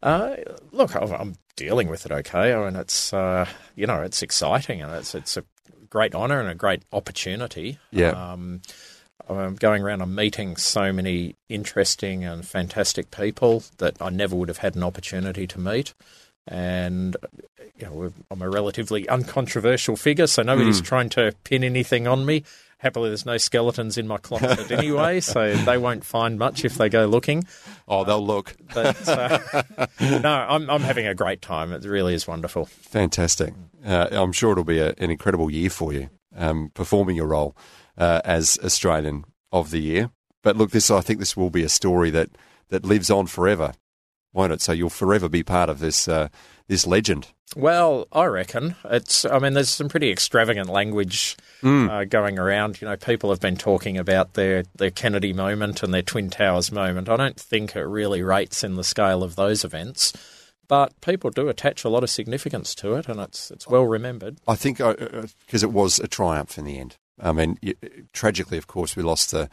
Uh, 0.04 0.36
look, 0.72 0.96
I'm- 0.96 1.12
I'm 1.14 1.36
dealing 1.56 1.88
with 1.88 2.06
it 2.06 2.12
okay. 2.12 2.54
I 2.54 2.66
mean, 2.66 2.76
it's 2.76 3.14
uh, 3.14 3.46
you 3.76 3.86
know, 3.88 4.02
it's 4.02 4.22
exciting 4.22 4.82
and 4.82 4.94
it's 4.94 5.14
it's 5.14 5.38
a 5.38 5.44
great 5.90 6.16
honour 6.16 6.40
and 6.40 6.50
a 6.50 6.56
great 6.56 6.84
opportunity. 6.92 7.78
Yeah. 7.92 8.12
Um, 8.12 8.62
I'm 9.30 9.56
going 9.56 9.84
around 9.84 10.02
and 10.02 10.16
meeting 10.16 10.58
so 10.58 10.92
many 10.92 11.36
interesting 11.48 12.26
and 12.26 12.46
fantastic 12.46 13.12
people 13.12 13.64
that 13.78 14.02
I 14.02 14.10
never 14.10 14.36
would 14.36 14.50
have 14.50 14.58
had 14.58 14.76
an 14.76 14.84
opportunity 14.84 15.46
to 15.48 15.60
meet. 15.60 15.94
And 16.48 17.16
you 17.78 17.86
know, 17.86 18.12
I'm 18.32 18.42
a 18.42 18.50
relatively 18.50 19.08
uncontroversial 19.08 19.96
figure, 19.96 20.28
so 20.28 20.42
nobody's 20.42 20.82
trying 20.82 21.10
to 21.10 21.34
pin 21.44 21.64
anything 21.64 22.08
on 22.08 22.26
me. 22.26 22.44
Happily, 22.82 23.10
there's 23.10 23.28
no 23.28 23.38
skeletons 23.38 23.96
in 23.96 24.08
my 24.08 24.18
closet 24.18 24.72
anyway, 24.72 25.20
so 25.20 25.54
they 25.54 25.78
won't 25.78 26.04
find 26.04 26.40
much 26.40 26.66
if 26.66 26.80
they 26.80 26.90
go 26.90 27.06
looking. 27.06 27.44
Oh, 27.88 28.04
they'll 28.04 28.26
look. 28.26 28.56
But 28.74 29.08
uh, 29.08 29.38
no, 30.02 30.30
I'm 30.50 30.68
I'm 30.68 30.82
having 30.82 31.06
a 31.06 31.14
great 31.14 31.44
time. 31.44 31.74
It 31.74 31.86
really 31.86 32.16
is 32.16 32.28
wonderful. 32.28 32.66
Fantastic. 32.66 33.54
Uh, 33.86 34.08
I'm 34.12 34.32
sure 34.32 34.54
it'll 34.54 34.64
be 34.64 34.80
a, 34.80 34.96
an 34.98 35.12
incredible 35.12 35.52
year 35.52 35.70
for 35.70 35.94
you, 35.94 36.10
um, 36.36 36.72
performing 36.74 37.16
your 37.16 37.28
role 37.28 37.56
uh, 38.00 38.22
as 38.26 38.58
Australian 38.64 39.26
of 39.52 39.70
the 39.70 39.80
Year. 39.80 40.10
But 40.42 40.58
look, 40.58 40.72
this 40.72 40.90
I 40.90 41.02
think 41.02 41.20
this 41.20 41.38
will 41.38 41.52
be 41.52 41.64
a 41.64 41.70
story 41.70 42.10
that, 42.10 42.30
that 42.70 42.84
lives 42.84 43.12
on 43.12 43.28
forever, 43.28 43.74
won't 44.34 44.54
it? 44.54 44.62
So 44.62 44.72
you'll 44.72 44.90
forever 44.90 45.30
be 45.30 45.44
part 45.44 45.70
of 45.70 45.80
this 45.80 46.08
uh, 46.08 46.30
this 46.68 46.88
legend. 46.88 47.28
Well, 47.56 48.08
I 48.14 48.26
reckon 48.26 48.76
it's. 48.86 49.26
I 49.26 49.40
mean, 49.40 49.54
there's 49.54 49.70
some 49.70 49.90
pretty 49.90 50.10
extravagant 50.10 50.70
language 50.70 51.36
uh, 51.64 52.06
going 52.06 52.40
around. 52.40 52.82
You 52.82 52.88
know, 52.88 52.96
people 52.96 53.30
have 53.30 53.42
been 53.42 53.58
talking 53.58 53.98
about 53.98 54.36
their 54.36 54.64
their 54.76 54.92
Kennedy 54.92 55.34
moment 55.34 55.84
and 55.84 55.94
their 55.94 56.02
Twin 56.02 56.30
Towers 56.30 56.72
moment. 56.72 57.10
I 57.10 57.18
don't 57.18 57.40
think 57.40 57.76
it 57.76 57.84
really 57.84 58.24
rates 58.24 58.64
in 58.64 58.76
the 58.76 58.84
scale 58.86 59.22
of 59.22 59.36
those 59.36 59.66
events, 59.66 60.14
but 60.70 61.00
people 61.02 61.30
do 61.30 61.50
attach 61.50 61.84
a 61.84 61.90
lot 61.90 62.04
of 62.04 62.10
significance 62.10 62.74
to 62.76 62.96
it, 62.96 63.10
and 63.10 63.20
it's 63.20 63.52
it's 63.52 63.68
well 63.68 63.86
remembered. 63.86 64.38
I 64.48 64.56
think 64.56 64.78
because 64.78 65.64
it 65.64 65.74
was 65.74 66.00
a 66.00 66.08
triumph 66.08 66.58
in 66.58 66.64
the 66.64 66.80
end. 66.80 66.96
I 67.20 67.34
mean, 67.34 67.60
tragically, 68.14 68.58
of 68.58 68.68
course, 68.68 68.96
we 68.96 69.04
lost 69.04 69.32
the 69.32 69.50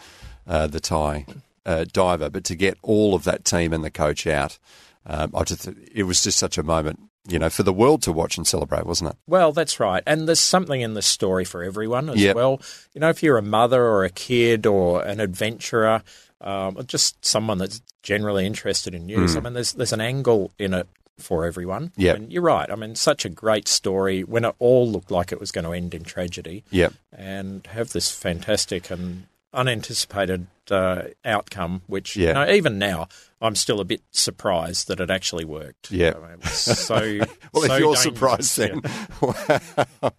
uh, 0.47 0.69
the 0.69 0.81
Thai 0.81 1.27
uh, 1.69 1.85
diver, 1.93 2.31
but 2.31 2.45
to 2.45 2.57
get 2.57 2.77
all 2.83 3.15
of 3.15 3.25
that 3.25 3.45
team 3.45 3.73
and 3.73 3.85
the 3.85 3.91
coach 3.91 4.27
out, 4.27 4.59
um, 5.07 5.31
I 5.35 5.45
just 5.45 5.69
it 5.95 6.05
was 6.05 6.23
just 6.23 6.39
such 6.39 6.57
a 6.59 6.63
moment, 6.63 6.99
you 7.29 7.39
know, 7.39 7.51
for 7.51 7.63
the 7.63 7.73
world 7.73 8.03
to 8.03 8.13
watch 8.13 8.37
and 8.39 8.47
celebrate, 8.47 8.87
wasn't 8.87 9.11
it? 9.11 9.17
Well, 9.27 9.53
that's 9.53 9.79
right. 9.79 10.03
And 10.07 10.27
there's 10.27 10.41
something 10.41 10.81
in 10.81 10.95
this 10.95 11.07
story 11.07 11.45
for 11.45 11.63
everyone 11.63 12.09
as 12.11 12.17
Yep. 12.21 12.37
well. 12.37 12.61
You 12.95 13.01
know, 13.03 13.11
if 13.11 13.23
you're 13.23 13.39
a 13.39 13.43
mother 13.43 13.83
or 13.85 14.05
a 14.05 14.11
kid 14.11 14.67
or 14.67 15.03
an 15.03 15.21
adventurer, 15.21 16.03
um, 16.41 16.77
or 16.79 16.83
just 16.85 17.25
someone 17.25 17.59
that's 17.59 17.83
generally 18.03 18.47
interested 18.47 18.95
in 18.95 19.07
news, 19.07 19.37
I 19.37 19.41
mean, 19.41 19.53
there's 19.55 19.73
there's 19.75 19.93
an 19.93 20.01
angle 20.01 20.53
in 20.59 20.73
it 20.75 20.87
for 21.19 21.45
everyone. 21.45 21.91
Yep. 21.97 22.17
And 22.17 22.33
you're 22.33 22.43
right. 22.43 22.71
I 22.71 22.77
mean, 22.77 22.95
such 22.95 23.25
a 23.25 23.29
great 23.29 23.67
story 23.69 24.23
when 24.23 24.45
it 24.45 24.55
all 24.61 24.89
looked 24.89 25.11
like 25.11 25.33
it 25.33 25.41
was 25.41 25.51
going 25.51 25.65
to 25.65 25.73
end 25.73 25.93
in 25.95 26.05
tragedy. 26.05 26.65
Yep. 26.71 26.93
And 27.13 27.67
have 27.67 27.93
this 27.93 28.11
fantastic 28.11 28.89
and 28.91 29.27
unanticipated 29.53 30.47
uh, 30.71 31.03
outcome, 31.25 31.83
which 31.87 32.17
Yeah. 32.17 32.29
you 32.29 32.35
know, 32.35 32.53
even 32.53 32.79
now 32.79 33.09
I'm 33.41 33.55
still 33.55 33.81
a 33.81 33.85
bit 33.85 34.03
surprised 34.11 34.89
that 34.89 35.01
it 35.01 35.11
actually 35.11 35.45
worked. 35.45 35.91
Yeah. 35.91 36.15
I 36.17 36.29
mean, 36.31 36.43
so 36.43 36.95
Well, 37.53 37.63
so 37.67 37.75
if 37.75 37.81
you're 37.81 37.95
dangerous, 37.95 38.03
surprised, 38.03 38.59
then 38.59 38.81
yeah. 38.85 39.59
Wow. 40.03 40.13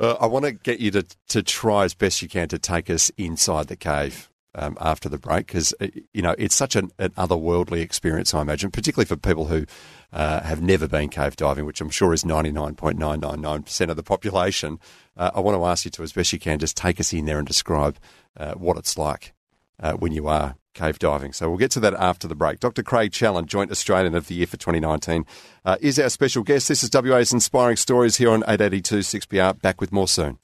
Uh, 0.00 0.12
I 0.20 0.26
want 0.26 0.44
to 0.44 0.52
get 0.52 0.80
you 0.80 0.90
to 0.92 1.04
to 1.28 1.42
try 1.42 1.84
as 1.84 1.94
best 1.94 2.22
you 2.22 2.28
can 2.28 2.48
to 2.48 2.58
take 2.58 2.88
us 2.90 3.10
inside 3.16 3.66
the 3.68 3.76
cave. 3.76 4.28
Um, 4.54 4.76
after 4.82 5.08
the 5.08 5.16
break, 5.16 5.46
because 5.46 5.72
you 6.12 6.20
know 6.20 6.34
it's 6.36 6.54
such 6.54 6.76
an, 6.76 6.90
an 6.98 7.08
otherworldly 7.12 7.80
experience, 7.80 8.34
I 8.34 8.42
imagine, 8.42 8.70
particularly 8.70 9.06
for 9.06 9.16
people 9.16 9.46
who 9.46 9.64
uh, 10.12 10.42
have 10.42 10.60
never 10.60 10.86
been 10.86 11.08
cave 11.08 11.36
diving, 11.36 11.64
which 11.64 11.80
I'm 11.80 11.90
sure 11.90 12.12
is 12.12 12.24
99.999% 12.24 13.88
of 13.88 13.96
the 13.96 14.02
population. 14.02 14.78
Uh, 15.16 15.30
I 15.34 15.40
want 15.40 15.56
to 15.56 15.64
ask 15.64 15.84
you 15.84 15.90
to, 15.92 16.02
as 16.02 16.12
best 16.12 16.32
you 16.32 16.38
can, 16.38 16.58
just 16.58 16.76
take 16.76 17.00
us 17.00 17.12
in 17.12 17.24
there 17.24 17.38
and 17.38 17.46
describe 17.46 17.98
uh, 18.36 18.54
what 18.54 18.76
it's 18.76 18.98
like 18.98 19.32
uh, 19.80 19.92
when 19.94 20.12
you 20.12 20.28
are 20.28 20.56
cave 20.74 20.98
diving. 20.98 21.32
So 21.32 21.48
we'll 21.48 21.58
get 21.58 21.70
to 21.72 21.80
that 21.80 21.94
after 21.94 22.26
the 22.26 22.34
break. 22.34 22.60
Dr. 22.60 22.82
Craig 22.82 23.12
Challen, 23.12 23.46
Joint 23.46 23.70
Australian 23.70 24.14
of 24.14 24.26
the 24.26 24.34
Year 24.34 24.46
for 24.46 24.56
2019, 24.56 25.26
uh, 25.64 25.76
is 25.80 25.98
our 25.98 26.08
special 26.08 26.42
guest. 26.42 26.68
This 26.68 26.82
is 26.82 26.90
WA's 26.92 27.32
Inspiring 27.32 27.76
Stories 27.76 28.16
here 28.16 28.30
on 28.30 28.42
882 28.46 28.98
6PR. 28.98 29.60
Back 29.60 29.80
with 29.80 29.92
more 29.92 30.08
soon. 30.08 30.38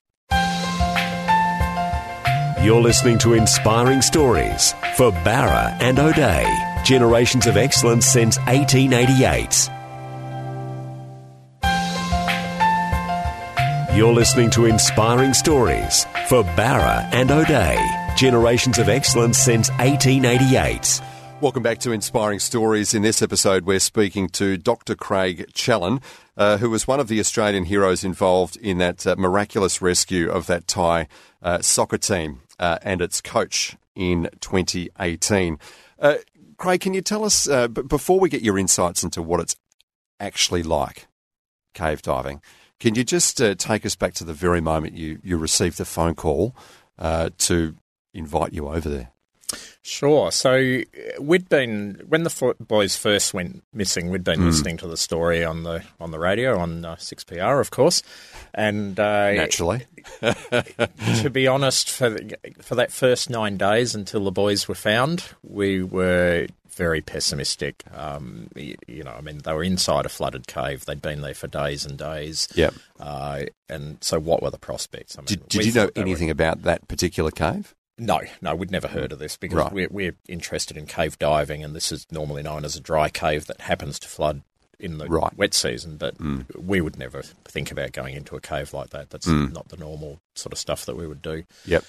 You're 2.62 2.82
listening 2.82 3.18
to 3.18 3.34
Inspiring 3.34 4.02
Stories 4.02 4.72
for 4.96 5.12
Bowra 5.12 5.80
and 5.80 5.98
O'Dea. 5.98 6.67
Generations 6.88 7.46
of 7.46 7.58
excellence 7.58 8.06
since 8.06 8.38
1888. 8.46 9.68
You're 13.94 14.14
listening 14.14 14.48
to 14.52 14.64
Inspiring 14.64 15.34
Stories 15.34 16.06
for 16.28 16.44
Bowra 16.44 17.06
and 17.12 17.30
O'Dea. 17.30 17.78
Generations 18.16 18.78
of 18.78 18.88
excellence 18.88 19.36
since 19.36 19.68
1888. 19.72 21.02
Welcome 21.42 21.62
back 21.62 21.76
to 21.80 21.92
Inspiring 21.92 22.38
Stories. 22.38 22.94
In 22.94 23.02
this 23.02 23.20
episode, 23.20 23.66
we're 23.66 23.80
speaking 23.80 24.30
to 24.30 24.56
Dr. 24.56 24.94
Craig 24.94 25.52
Challen, 25.52 26.00
uh, 26.38 26.56
who 26.56 26.70
was 26.70 26.88
one 26.88 27.00
of 27.00 27.08
the 27.08 27.20
Australian 27.20 27.64
heroes 27.64 28.02
involved 28.02 28.56
in 28.56 28.78
that 28.78 29.06
uh, 29.06 29.14
miraculous 29.18 29.82
rescue 29.82 30.30
of 30.30 30.46
that 30.46 30.66
Thai 30.66 31.06
uh, 31.42 31.60
soccer 31.60 31.98
team 31.98 32.40
uh, 32.58 32.78
and 32.80 33.02
its 33.02 33.20
coach 33.20 33.76
in 33.94 34.30
2018. 34.40 35.58
Craig, 36.58 36.80
can 36.80 36.92
you 36.92 37.00
tell 37.00 37.24
us, 37.24 37.48
uh, 37.48 37.68
b- 37.68 37.82
before 37.82 38.18
we 38.18 38.28
get 38.28 38.42
your 38.42 38.58
insights 38.58 39.04
into 39.04 39.22
what 39.22 39.40
it's 39.40 39.56
actually 40.18 40.64
like, 40.64 41.06
cave 41.72 42.02
diving, 42.02 42.42
can 42.80 42.96
you 42.96 43.04
just 43.04 43.40
uh, 43.40 43.54
take 43.54 43.86
us 43.86 43.96
back 43.96 44.12
to 44.14 44.24
the 44.24 44.34
very 44.34 44.60
moment 44.60 44.94
you, 44.94 45.20
you 45.22 45.36
received 45.36 45.78
the 45.78 45.84
phone 45.84 46.14
call 46.14 46.54
uh, 46.98 47.30
to 47.38 47.76
invite 48.12 48.52
you 48.52 48.68
over 48.68 48.88
there? 48.88 49.12
Sure. 49.82 50.30
So 50.30 50.82
we'd 51.18 51.48
been 51.48 52.02
when 52.08 52.22
the 52.22 52.54
boys 52.60 52.96
first 52.96 53.32
went 53.32 53.62
missing. 53.72 54.10
We'd 54.10 54.24
been 54.24 54.44
listening 54.44 54.76
to 54.78 54.86
the 54.86 54.96
story 54.96 55.44
on 55.44 55.62
the 55.62 55.82
on 55.98 56.10
the 56.10 56.18
radio 56.18 56.58
on 56.58 56.84
uh, 56.84 56.96
six 56.96 57.24
PR, 57.24 57.58
of 57.60 57.70
course, 57.70 58.02
and 58.54 58.98
uh, 59.00 59.32
Naturally. 59.32 59.86
to 60.20 61.30
be 61.32 61.46
honest, 61.46 61.90
for 61.90 62.10
the, 62.10 62.36
for 62.60 62.74
that 62.74 62.92
first 62.92 63.30
nine 63.30 63.56
days 63.56 63.94
until 63.94 64.24
the 64.24 64.30
boys 64.32 64.68
were 64.68 64.74
found, 64.74 65.24
we 65.42 65.82
were 65.82 66.46
very 66.68 67.00
pessimistic. 67.00 67.82
Um, 67.92 68.48
you, 68.54 68.76
you 68.86 69.02
know, 69.02 69.10
I 69.10 69.20
mean, 69.20 69.38
they 69.38 69.52
were 69.52 69.64
inside 69.64 70.06
a 70.06 70.08
flooded 70.08 70.46
cave. 70.46 70.84
They'd 70.84 71.02
been 71.02 71.22
there 71.22 71.34
for 71.34 71.48
days 71.48 71.84
and 71.84 71.98
days. 71.98 72.46
Yep. 72.54 72.74
Uh, 73.00 73.42
and 73.68 73.98
so, 74.02 74.20
what 74.20 74.42
were 74.42 74.50
the 74.50 74.58
prospects? 74.58 75.16
I 75.18 75.22
mean, 75.22 75.26
Did, 75.26 75.48
did 75.48 75.66
you 75.66 75.72
know 75.72 75.86
they 75.86 76.00
were- 76.00 76.06
anything 76.06 76.30
about 76.30 76.62
that 76.62 76.86
particular 76.88 77.30
cave? 77.30 77.74
No, 77.98 78.20
no, 78.40 78.54
we'd 78.54 78.70
never 78.70 78.88
heard 78.88 79.12
of 79.12 79.18
this 79.18 79.36
because 79.36 79.56
Right. 79.58 79.72
we're, 79.72 79.88
we're 79.90 80.14
interested 80.28 80.76
in 80.76 80.86
cave 80.86 81.18
diving, 81.18 81.64
and 81.64 81.74
this 81.74 81.90
is 81.92 82.06
normally 82.10 82.42
known 82.42 82.64
as 82.64 82.76
a 82.76 82.80
dry 82.80 83.08
cave 83.08 83.46
that 83.46 83.60
happens 83.62 83.98
to 84.00 84.08
flood 84.08 84.42
in 84.78 84.98
the 84.98 85.06
Right. 85.06 85.32
Mm. 85.32 85.36
wet 85.36 85.54
season. 85.54 85.96
But 85.96 86.14
we 86.56 86.80
would 86.80 86.96
never 86.98 87.22
think 87.22 87.72
about 87.72 87.92
going 87.92 88.14
into 88.14 88.36
a 88.36 88.40
cave 88.40 88.72
like 88.72 88.90
that. 88.90 89.10
That's 89.10 89.26
not 89.26 89.68
the 89.70 89.76
normal 89.76 90.20
sort 90.36 90.52
of 90.52 90.58
stuff 90.58 90.86
that 90.86 90.96
we 90.96 91.06
would 91.08 91.20
do. 91.22 91.42
Yep. 91.66 91.84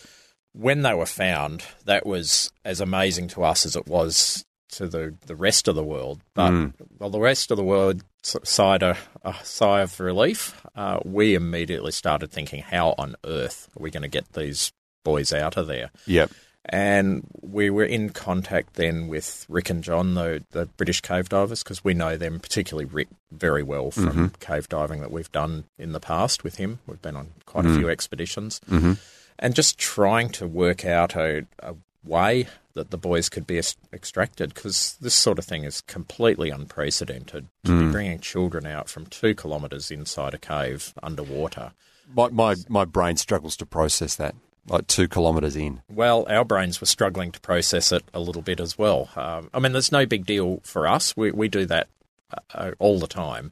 When 0.53 0.81
they 0.81 0.95
were 0.95 1.05
found, 1.05 1.63
that 1.85 2.07
was 2.07 2.51
as 2.65 2.81
amazing 2.81 3.27
to 3.29 3.43
us 3.43 3.65
as 3.67 3.75
it 3.75 3.85
was 3.87 4.43
to 4.71 4.87
the, 4.87 5.15
the 5.27 5.35
rest 5.35 5.67
of 5.67 5.75
the 5.75 5.83
world. 5.83 6.21
But 6.33 6.49
Mm. 6.51 6.73
while 6.97 7.11
the 7.11 7.19
rest 7.19 7.51
of 7.51 7.57
the 7.57 7.63
world 7.63 8.03
sighed 8.23 8.81
a, 8.83 8.97
a 9.23 9.35
sigh 9.43 9.81
of 9.81 9.99
relief, 9.99 10.59
uh, 10.75 10.99
we 11.05 11.35
immediately 11.35 11.91
started 11.91 12.31
thinking, 12.31 12.63
how 12.63 12.95
on 12.97 13.15
earth 13.23 13.69
are 13.77 13.81
we 13.83 13.91
going 13.91 14.01
to 14.03 14.09
get 14.09 14.33
these 14.33 14.71
boys 15.03 15.33
out 15.33 15.57
of 15.57 15.67
there? 15.67 15.91
Yep. 16.05 16.31
And 16.65 17.25
we 17.41 17.69
were 17.69 17.85
in 17.85 18.11
contact 18.11 18.75
then 18.75 19.07
with 19.07 19.45
Rick 19.49 19.71
and 19.71 19.83
John, 19.83 20.13
the, 20.13 20.43
the 20.51 20.67
British 20.67 21.01
cave 21.01 21.29
divers, 21.29 21.63
because 21.63 21.83
we 21.83 21.93
know 21.93 22.15
them, 22.15 22.39
particularly 22.39 22.85
Rick, 22.85 23.07
very 23.31 23.63
well 23.63 23.89
from 23.89 24.09
mm-hmm. 24.09 24.25
cave 24.39 24.69
diving 24.69 25.01
that 25.01 25.11
we've 25.11 25.31
done 25.31 25.63
in 25.79 25.93
the 25.93 25.99
past 25.99 26.43
with 26.43 26.57
him. 26.57 26.79
We've 26.85 27.01
been 27.01 27.15
on 27.15 27.29
quite 27.45 27.65
a 27.65 27.69
mm-hmm. 27.69 27.77
few 27.77 27.89
expeditions. 27.89 28.61
Mm-hmm. 28.69 28.93
And 29.39 29.55
just 29.55 29.79
trying 29.79 30.29
to 30.31 30.47
work 30.47 30.85
out 30.85 31.15
a, 31.15 31.47
a 31.59 31.75
way 32.03 32.47
that 32.75 32.91
the 32.91 32.97
boys 32.97 33.29
could 33.29 33.47
be 33.47 33.59
extracted, 33.91 34.53
because 34.53 34.97
this 35.01 35.15
sort 35.15 35.39
of 35.39 35.45
thing 35.45 35.63
is 35.63 35.81
completely 35.81 36.49
unprecedented. 36.49 37.47
To 37.63 37.71
be 37.71 37.85
mm. 37.85 37.91
bringing 37.91 38.19
children 38.19 38.67
out 38.67 38.89
from 38.89 39.05
two 39.07 39.33
kilometres 39.33 39.91
inside 39.91 40.33
a 40.33 40.37
cave 40.37 40.93
underwater. 41.01 41.71
My, 42.13 42.29
my, 42.29 42.55
my 42.67 42.85
brain 42.85 43.17
struggles 43.17 43.57
to 43.57 43.65
process 43.65 44.15
that, 44.15 44.35
like 44.69 44.88
two 44.88 45.07
kilometres 45.07 45.55
in. 45.55 45.81
Well, 45.89 46.25
our 46.29 46.45
brains 46.45 46.79
were 46.79 46.88
struggling 46.88 47.31
to 47.31 47.39
process 47.39 47.91
it 47.91 48.03
a 48.13 48.19
little 48.19 48.41
bit 48.41 48.59
as 48.59 48.77
well. 48.77 49.09
Um, 49.15 49.49
I 49.53 49.59
mean, 49.59 49.71
there's 49.71 49.91
no 49.91 50.05
big 50.05 50.25
deal 50.25 50.61
for 50.63 50.88
us. 50.88 51.17
We 51.17 51.31
we 51.31 51.47
do 51.47 51.65
that 51.65 51.88
uh, 52.53 52.71
all 52.79 52.99
the 52.99 53.07
time, 53.07 53.51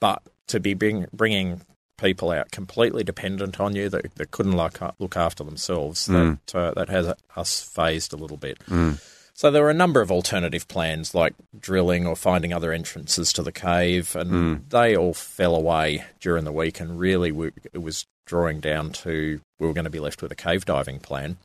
but 0.00 0.22
to 0.48 0.60
be 0.60 0.74
bring, 0.74 1.06
bringing 1.12 1.60
people 1.98 2.30
out 2.30 2.50
completely 2.50 3.02
dependent 3.02 3.58
on 3.58 3.74
you 3.74 3.88
that, 3.88 4.14
that 4.16 4.30
couldn't 4.30 4.56
look 4.56 4.80
look 4.98 5.16
after 5.16 5.42
themselves 5.44 6.06
that 6.06 6.54
uh, 6.54 6.70
that 6.72 6.88
has 6.88 7.12
us 7.36 7.62
fazed 7.62 8.12
a 8.12 8.16
little 8.16 8.36
bit. 8.36 8.58
So 9.38 9.50
there 9.50 9.62
were 9.62 9.70
a 9.70 9.74
number 9.74 10.00
of 10.00 10.10
alternative 10.10 10.66
plans 10.66 11.14
like 11.14 11.34
drilling 11.60 12.06
or 12.06 12.16
finding 12.16 12.54
other 12.54 12.72
entrances 12.72 13.34
to 13.34 13.42
the 13.42 13.52
cave, 13.52 14.16
and 14.16 14.64
they 14.70 14.96
all 14.96 15.12
fell 15.12 15.54
away 15.54 16.04
during 16.20 16.44
the 16.44 16.52
week. 16.52 16.80
And 16.80 16.98
really, 16.98 17.32
we, 17.32 17.48
it 17.74 17.82
was 17.82 18.06
drawing 18.24 18.60
down 18.60 18.92
to 18.92 19.38
we 19.58 19.66
were 19.66 19.74
going 19.74 19.84
to 19.84 19.90
be 19.90 20.00
left 20.00 20.22
with 20.22 20.32
a 20.32 20.36
cave 20.36 20.64
diving 20.64 21.00
plan. 21.00 21.36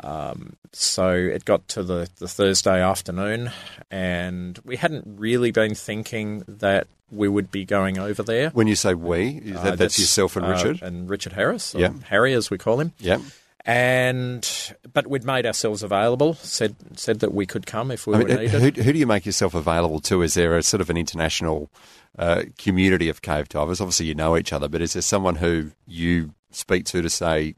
Um, 0.00 0.54
so 0.72 1.10
it 1.10 1.44
got 1.44 1.66
to 1.68 1.82
the, 1.82 2.08
the 2.18 2.28
Thursday 2.28 2.80
afternoon, 2.80 3.50
and 3.90 4.56
we 4.64 4.76
hadn't 4.76 5.02
really 5.18 5.50
been 5.50 5.74
thinking 5.74 6.44
that 6.46 6.86
we 7.10 7.26
would 7.26 7.50
be 7.50 7.64
going 7.64 7.98
over 7.98 8.22
there. 8.22 8.50
When 8.50 8.68
you 8.68 8.76
say 8.76 8.94
we, 8.94 9.40
that, 9.40 9.72
Uh, 9.72 9.74
that's, 9.74 9.98
yourself 9.98 10.36
and 10.36 10.46
uh, 10.46 10.50
Richard? 10.50 10.82
and 10.82 11.10
Richard 11.10 11.32
Harris, 11.32 11.74
or 11.74 11.80
Yeah. 11.80 11.94
Harry 12.10 12.32
as 12.34 12.48
we 12.48 12.58
call 12.58 12.78
him. 12.78 12.92
yep. 13.00 13.20
And 13.64 14.48
but 14.92 15.06
we'd 15.06 15.24
made 15.24 15.44
ourselves 15.44 15.82
available. 15.82 16.34
said 16.34 16.76
said 16.94 17.20
that 17.20 17.34
we 17.34 17.44
could 17.44 17.66
come 17.66 17.90
if 17.90 18.06
we 18.06 18.14
I 18.14 18.18
were 18.18 18.28
needed. 18.28 18.50
who, 18.50 18.82
who 18.82 18.92
do 18.92 18.98
you 18.98 19.06
make 19.06 19.26
yourself 19.26 19.54
available 19.54 20.00
to? 20.00 20.22
Is 20.22 20.34
there 20.34 20.56
a 20.56 20.62
sort 20.62 20.80
of 20.80 20.90
an 20.90 20.96
international 20.96 21.70
uh, 22.18 22.44
community 22.56 23.08
of 23.08 23.20
cave 23.20 23.48
divers? 23.48 23.80
Obviously, 23.80 24.06
you 24.06 24.14
know 24.14 24.36
each 24.36 24.52
other, 24.52 24.68
but 24.68 24.80
is 24.80 24.94
there 24.94 25.02
someone 25.02 25.36
who 25.36 25.72
you 25.86 26.34
speak 26.50 26.84
to 26.86 27.02
to 27.02 27.10
say, 27.10 27.56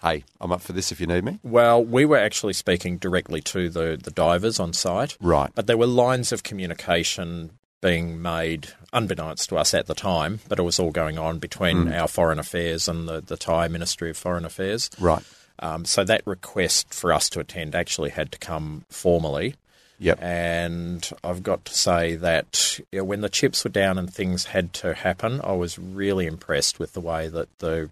hey, 0.00 0.24
I'm 0.40 0.52
up 0.52 0.60
for 0.60 0.72
this 0.72 0.92
if 0.92 1.00
you 1.00 1.06
need 1.06 1.24
me? 1.24 1.38
Well, 1.42 1.82
we 1.84 2.04
were 2.04 2.18
actually 2.18 2.52
speaking 2.52 2.98
directly 2.98 3.40
to 3.42 3.68
the, 3.68 3.98
the 4.02 4.10
divers 4.10 4.58
on 4.58 4.72
site. 4.72 5.16
Right. 5.20 5.50
But 5.54 5.66
there 5.66 5.76
were 5.76 5.86
lines 5.86 6.32
of 6.32 6.42
communication 6.42 7.58
being 7.82 8.22
made, 8.22 8.68
unbeknownst 8.94 9.50
to 9.50 9.56
us 9.58 9.74
at 9.74 9.86
the 9.86 9.94
time, 9.94 10.40
but 10.48 10.58
it 10.58 10.62
was 10.62 10.78
all 10.78 10.90
going 10.92 11.18
on 11.18 11.38
between 11.38 11.88
Hmm. 11.88 11.92
our 11.92 12.08
Foreign 12.08 12.38
Affairs 12.38 12.88
and 12.88 13.06
the, 13.06 13.20
the 13.20 13.36
Thai 13.36 13.68
Ministry 13.68 14.08
of 14.08 14.16
Foreign 14.16 14.46
Affairs. 14.46 14.88
Right. 14.98 15.22
Um, 15.58 15.84
so 15.84 16.02
that 16.04 16.26
request 16.26 16.94
for 16.94 17.12
us 17.12 17.28
to 17.30 17.40
attend 17.40 17.74
actually 17.74 18.10
had 18.10 18.32
to 18.32 18.38
come 18.38 18.84
formally. 18.88 19.56
Yep. 20.02 20.18
And 20.22 21.08
I've 21.24 21.42
got 21.42 21.64
to 21.66 21.74
say 21.74 22.16
that 22.16 22.78
you 22.90 22.98
know, 22.98 23.04
when 23.04 23.20
the 23.22 23.28
chips 23.28 23.64
were 23.64 23.70
down 23.70 23.98
and 23.98 24.12
things 24.12 24.46
had 24.46 24.72
to 24.74 24.94
happen, 24.94 25.40
I 25.42 25.52
was 25.52 25.78
really 25.78 26.26
impressed 26.26 26.78
with 26.78 26.92
the 26.92 27.00
way 27.00 27.28
that 27.28 27.48
the 27.60 27.88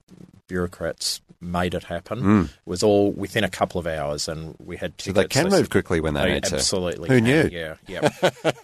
bureaucrats 0.48 1.20
made 1.40 1.72
it 1.74 1.84
happen. 1.84 2.42
It 2.44 2.50
was 2.66 2.82
all 2.82 3.12
within 3.12 3.44
a 3.44 3.48
couple 3.48 3.78
of 3.80 3.86
hours, 3.86 4.28
and 4.28 4.54
we 4.58 4.76
had 4.76 4.90
Hmm. 4.92 5.04
So 5.10 5.12
they 5.12 5.24
can 5.26 5.48
move 5.48 5.70
quickly 5.70 6.00
when 6.00 6.12
they, 6.14 6.24
they 6.24 6.34
need 6.34 6.44
to. 6.44 6.56
absolutely 6.56 7.08
Who 7.08 7.16
can, 7.16 7.24
knew? 7.24 7.48
Yeah, 7.50 7.76
yeah. 7.86 8.10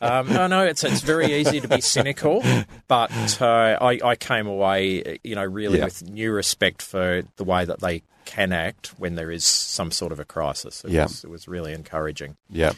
um, 0.02 0.28
no, 0.30 0.46
no, 0.46 0.64
it's 0.66 0.84
it's 0.84 1.00
very 1.00 1.32
easy 1.34 1.60
to 1.60 1.68
be 1.68 1.80
cynical, 1.80 2.42
but 2.88 3.40
uh, 3.40 3.78
I, 3.80 3.98
I 4.04 4.16
came 4.16 4.46
away, 4.46 5.18
you 5.24 5.34
know, 5.36 5.44
really 5.44 5.78
Yeah. 5.78 5.86
with 5.86 6.02
new 6.08 6.32
respect 6.32 6.82
for 6.82 7.22
the 7.36 7.44
way 7.44 7.64
that 7.64 7.80
they 7.80 8.02
can 8.26 8.52
act 8.52 8.88
when 8.98 9.14
there 9.14 9.30
is 9.30 9.44
some 9.44 9.90
sort 9.90 10.12
of 10.12 10.20
a 10.20 10.24
crisis. 10.24 10.84
It, 10.84 10.90
Yeah. 10.90 11.04
was, 11.04 11.24
it 11.24 11.30
was 11.30 11.48
really 11.48 11.72
encouraging. 11.72 12.36
Yeah. 12.50 12.72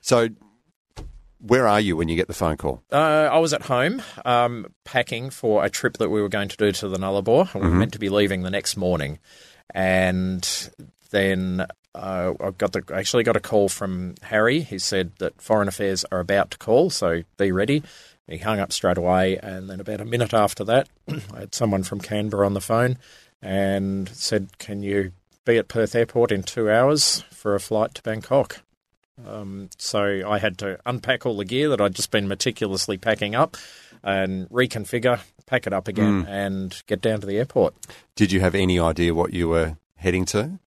So, 0.00 0.28
where 1.38 1.66
are 1.66 1.80
you 1.80 1.96
when 1.96 2.08
you 2.08 2.16
get 2.16 2.28
the 2.28 2.34
phone 2.34 2.56
call? 2.56 2.82
Uh, 2.92 3.28
I 3.32 3.38
was 3.38 3.52
at 3.52 3.62
home 3.62 4.02
um, 4.24 4.66
packing 4.84 5.30
for 5.30 5.64
a 5.64 5.70
trip 5.70 5.98
that 5.98 6.10
we 6.10 6.20
were 6.20 6.28
going 6.28 6.48
to 6.48 6.56
do 6.56 6.72
to 6.72 6.88
the 6.88 6.98
Nullarbor. 6.98 7.54
and 7.54 7.62
We 7.64 7.70
were 7.70 7.76
meant 7.76 7.92
to 7.94 7.98
be 7.98 8.08
leaving 8.08 8.42
the 8.42 8.50
next 8.50 8.76
morning. 8.76 9.18
And 9.74 10.46
then 11.10 11.66
uh, 11.94 12.34
I 12.40 12.50
got 12.50 12.72
the 12.72 12.82
actually 12.94 13.24
got 13.24 13.36
a 13.36 13.40
call 13.40 13.68
from 13.68 14.14
Harry. 14.22 14.60
He 14.60 14.78
said 14.78 15.12
that 15.18 15.40
Foreign 15.40 15.68
Affairs 15.68 16.04
are 16.12 16.20
about 16.20 16.50
to 16.52 16.58
call, 16.58 16.90
so 16.90 17.22
be 17.36 17.52
ready. 17.52 17.82
He 18.28 18.38
hung 18.38 18.60
up 18.60 18.72
straight 18.72 18.98
away, 18.98 19.38
and 19.38 19.68
then 19.68 19.80
about 19.80 20.00
a 20.00 20.04
minute 20.04 20.32
after 20.32 20.62
that, 20.64 20.88
I 21.08 21.40
had 21.40 21.54
someone 21.54 21.82
from 21.82 22.00
Canberra 22.00 22.46
on 22.46 22.54
the 22.54 22.60
phone 22.60 22.96
and 23.42 24.08
said, 24.08 24.58
"Can 24.58 24.82
you 24.82 25.12
be 25.44 25.58
at 25.58 25.68
Perth 25.68 25.94
Airport 25.94 26.30
in 26.30 26.42
two 26.42 26.70
hours 26.70 27.24
for 27.30 27.54
a 27.54 27.60
flight 27.60 27.94
to 27.94 28.02
Bangkok?" 28.02 28.62
Um, 29.26 29.70
so 29.78 30.22
I 30.28 30.38
had 30.38 30.58
to 30.58 30.78
unpack 30.86 31.26
all 31.26 31.36
the 31.36 31.44
gear 31.44 31.68
that 31.68 31.80
I'd 31.80 31.94
just 31.94 32.10
been 32.10 32.28
meticulously 32.28 32.96
packing 32.96 33.34
up 33.34 33.56
and 34.02 34.48
reconfigure, 34.50 35.20
pack 35.46 35.66
it 35.66 35.72
up 35.72 35.88
again, 35.88 36.26
and 36.28 36.82
get 36.86 37.00
down 37.00 37.20
to 37.20 37.26
the 37.26 37.36
airport. 37.38 37.74
Did 38.16 38.32
you 38.32 38.40
have 38.40 38.54
any 38.54 38.78
idea 38.78 39.14
what 39.14 39.32
you 39.32 39.48
were 39.48 39.76
heading 39.96 40.24
to? 40.26 40.58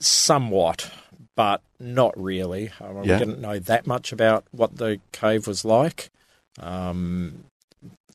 Somewhat, 0.00 0.90
but 1.34 1.62
not 1.78 2.20
really. 2.20 2.70
I 2.80 2.92
mean, 2.92 3.04
Yeah. 3.04 3.18
We 3.18 3.24
didn't 3.26 3.40
know 3.40 3.58
that 3.58 3.86
much 3.86 4.12
about 4.12 4.44
what 4.50 4.76
the 4.76 5.00
cave 5.12 5.46
was 5.46 5.64
like. 5.64 6.10
Um, 6.60 7.44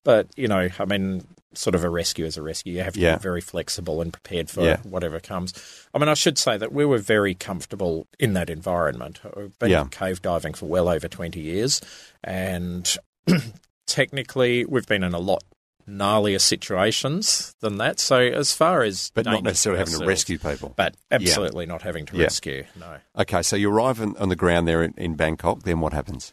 but, 0.04 0.28
you 0.36 0.48
know, 0.48 0.70
I 0.78 0.86
mean, 0.86 1.26
sort 1.56 1.76
of 1.76 1.84
a 1.84 1.90
rescue 1.90 2.26
is 2.26 2.38
a 2.38 2.42
rescue. 2.42 2.74
You 2.74 2.82
have 2.84 2.94
to 2.94 3.00
Yeah. 3.00 3.16
be 3.18 3.22
very 3.24 3.42
flexible 3.42 4.02
and 4.02 4.12
prepared 4.12 4.50
for 4.50 4.62
Yeah. 4.64 4.78
whatever 4.84 5.20
comes. 5.20 5.54
I 5.94 5.98
mean, 6.00 6.10
I 6.10 6.14
should 6.14 6.38
say 6.38 6.58
that 6.58 6.72
we 6.74 6.86
were 6.86 6.98
very 6.98 7.34
comfortable 7.36 8.08
in 8.20 8.34
that 8.34 8.50
environment. 8.50 9.20
We've 9.36 9.58
been 9.60 9.70
Yeah. 9.72 9.86
cave 9.92 10.22
diving 10.22 10.54
for 10.54 10.66
well 10.68 10.90
over 10.90 11.08
20 11.08 11.40
years, 11.40 11.82
and 12.24 12.96
technically, 13.88 14.66
we've 14.66 14.88
been 14.88 15.04
in 15.04 15.14
a 15.14 15.20
lot 15.20 15.44
gnarlier 15.90 16.40
situations 16.40 17.56
than 17.60 17.78
that. 17.78 18.00
So, 18.00 18.18
as 18.20 18.54
far 18.54 18.84
as 18.84 19.12
But 19.14 19.26
not 19.26 19.44
necessarily 19.44 19.80
having 19.80 20.00
to 20.00 20.06
rescue 20.06 20.38
people. 20.38 20.74
but 20.78 20.96
absolutely 21.12 21.66
not 21.66 21.82
having 21.82 22.06
to 22.08 22.18
rescue. 22.18 22.64
No. 22.80 22.98
Okay, 23.18 23.42
so 23.42 23.56
you 23.58 23.70
arrive 23.70 24.02
on, 24.02 24.16
on 24.18 24.30
the 24.30 24.36
ground 24.38 24.68
there 24.68 24.82
in, 24.82 24.94
in 24.98 25.16
Bangkok. 25.16 25.64
Then 25.64 25.82
what 25.82 25.92
happens? 25.94 26.32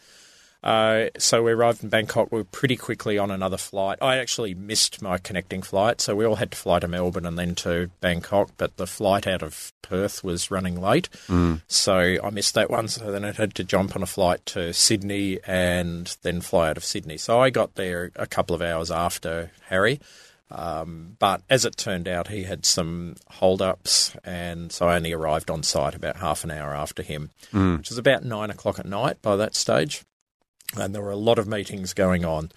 Uh, 0.62 1.06
so 1.16 1.42
we 1.42 1.52
arrived 1.52 1.82
in 1.82 1.88
Bangkok. 1.88 2.30
We 2.30 2.38
were 2.38 2.44
pretty 2.44 2.76
quickly 2.76 3.16
on 3.16 3.30
another 3.30 3.56
flight. 3.56 3.98
I 4.02 4.18
actually 4.18 4.54
missed 4.54 5.00
my 5.00 5.16
connecting 5.16 5.62
flight, 5.62 6.02
so 6.02 6.14
we 6.14 6.26
all 6.26 6.36
had 6.36 6.50
to 6.50 6.58
fly 6.58 6.78
to 6.80 6.88
Melbourne 6.88 7.24
and 7.24 7.38
then 7.38 7.54
to 7.56 7.90
Bangkok. 8.00 8.50
But 8.58 8.76
the 8.76 8.86
flight 8.86 9.26
out 9.26 9.42
of 9.42 9.72
Perth 9.80 10.22
was 10.22 10.50
running 10.50 10.80
late, 10.80 11.08
so 11.66 11.98
I 12.22 12.30
missed 12.30 12.54
that 12.54 12.70
one. 12.70 12.88
So 12.88 13.10
then 13.10 13.24
I 13.24 13.32
had 13.32 13.54
to 13.54 13.64
jump 13.64 13.96
on 13.96 14.02
a 14.02 14.06
flight 14.06 14.44
to 14.46 14.74
Sydney 14.74 15.38
and 15.46 16.14
then 16.22 16.42
fly 16.42 16.70
out 16.70 16.76
of 16.76 16.84
Sydney. 16.84 17.16
So 17.16 17.40
I 17.40 17.48
got 17.50 17.76
there 17.76 18.10
a 18.16 18.26
couple 18.26 18.54
of 18.54 18.60
hours 18.62 18.90
after 18.90 19.52
Harry. 19.68 19.98
Um, 20.52 21.16
but 21.20 21.42
as 21.48 21.64
it 21.64 21.76
turned 21.76 22.08
out, 22.08 22.26
he 22.26 22.42
had 22.42 22.66
some 22.66 23.14
hold-ups, 23.28 24.16
and 24.24 24.72
so 24.72 24.88
I 24.88 24.96
only 24.96 25.12
arrived 25.12 25.48
on 25.48 25.62
site 25.62 25.94
about 25.94 26.16
half 26.16 26.42
an 26.42 26.50
hour 26.50 26.74
after 26.74 27.04
him, 27.04 27.30
which 27.76 27.88
was 27.88 27.98
about 27.98 28.24
nine 28.24 28.50
o'clock 28.50 28.80
at 28.80 28.84
night 28.86 29.22
by 29.22 29.36
that 29.36 29.54
stage. 29.54 30.02
And 30.76 30.94
there 30.94 31.02
were 31.02 31.10
a 31.10 31.16
lot 31.16 31.38
of 31.38 31.48
meetings 31.48 31.94
going 31.94 32.24
on. 32.24 32.50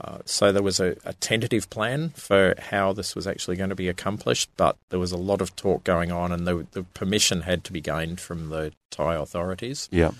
Uh, 0.00 0.18
so 0.24 0.52
there 0.52 0.62
was 0.62 0.78
a, 0.78 0.96
a 1.04 1.14
tentative 1.14 1.70
plan 1.70 2.10
for 2.10 2.54
how 2.58 2.92
this 2.92 3.14
was 3.14 3.26
actually 3.26 3.56
going 3.56 3.70
to 3.70 3.76
be 3.76 3.88
accomplished, 3.88 4.50
but 4.56 4.76
there 4.90 4.98
was 4.98 5.12
a 5.12 5.16
lot 5.16 5.40
of 5.40 5.56
talk 5.56 5.84
going 5.84 6.12
on, 6.12 6.32
and 6.32 6.46
the, 6.46 6.66
the 6.72 6.82
permission 6.82 7.42
had 7.42 7.64
to 7.64 7.72
be 7.72 7.80
gained 7.80 8.20
from 8.20 8.48
the 8.50 8.72
Thai 8.90 9.14
authorities. 9.14 9.88
Yeah. 9.90 10.10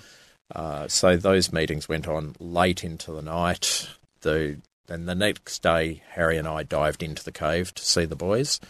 Uh, 0.55 0.89
so 0.89 1.17
those 1.17 1.53
meetings 1.53 1.89
went 1.89 2.07
on 2.09 2.37
late 2.39 2.85
into 2.85 3.13
the 3.13 3.23
night. 3.23 3.89
The 4.23 4.59
then 4.87 5.07
the 5.07 5.17
next 5.17 5.63
day, 5.63 6.03
Harry 6.11 6.39
and 6.39 6.47
I 6.47 6.63
dived 6.63 7.03
into 7.03 7.25
the 7.25 7.33
cave 7.33 7.75
to 7.75 7.85
see 7.85 8.05
the 8.05 8.15
boys 8.15 8.61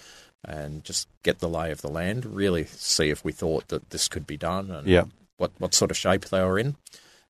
and 0.42 0.82
just 0.82 1.08
get 1.22 1.40
the 1.40 1.48
lay 1.48 1.70
of 1.70 1.82
the 1.82 1.90
land, 1.90 2.24
really 2.24 2.64
see 2.64 3.10
if 3.10 3.22
we 3.22 3.32
thought 3.32 3.68
that 3.68 3.90
this 3.90 4.08
could 4.08 4.26
be 4.26 4.38
done 4.38 4.70
and 4.70 4.86
Yeah. 4.88 5.04
what, 5.36 5.50
what 5.58 5.74
sort 5.74 5.90
of 5.90 5.96
shape 5.98 6.24
they 6.26 6.42
were 6.42 6.58
in. 6.58 6.76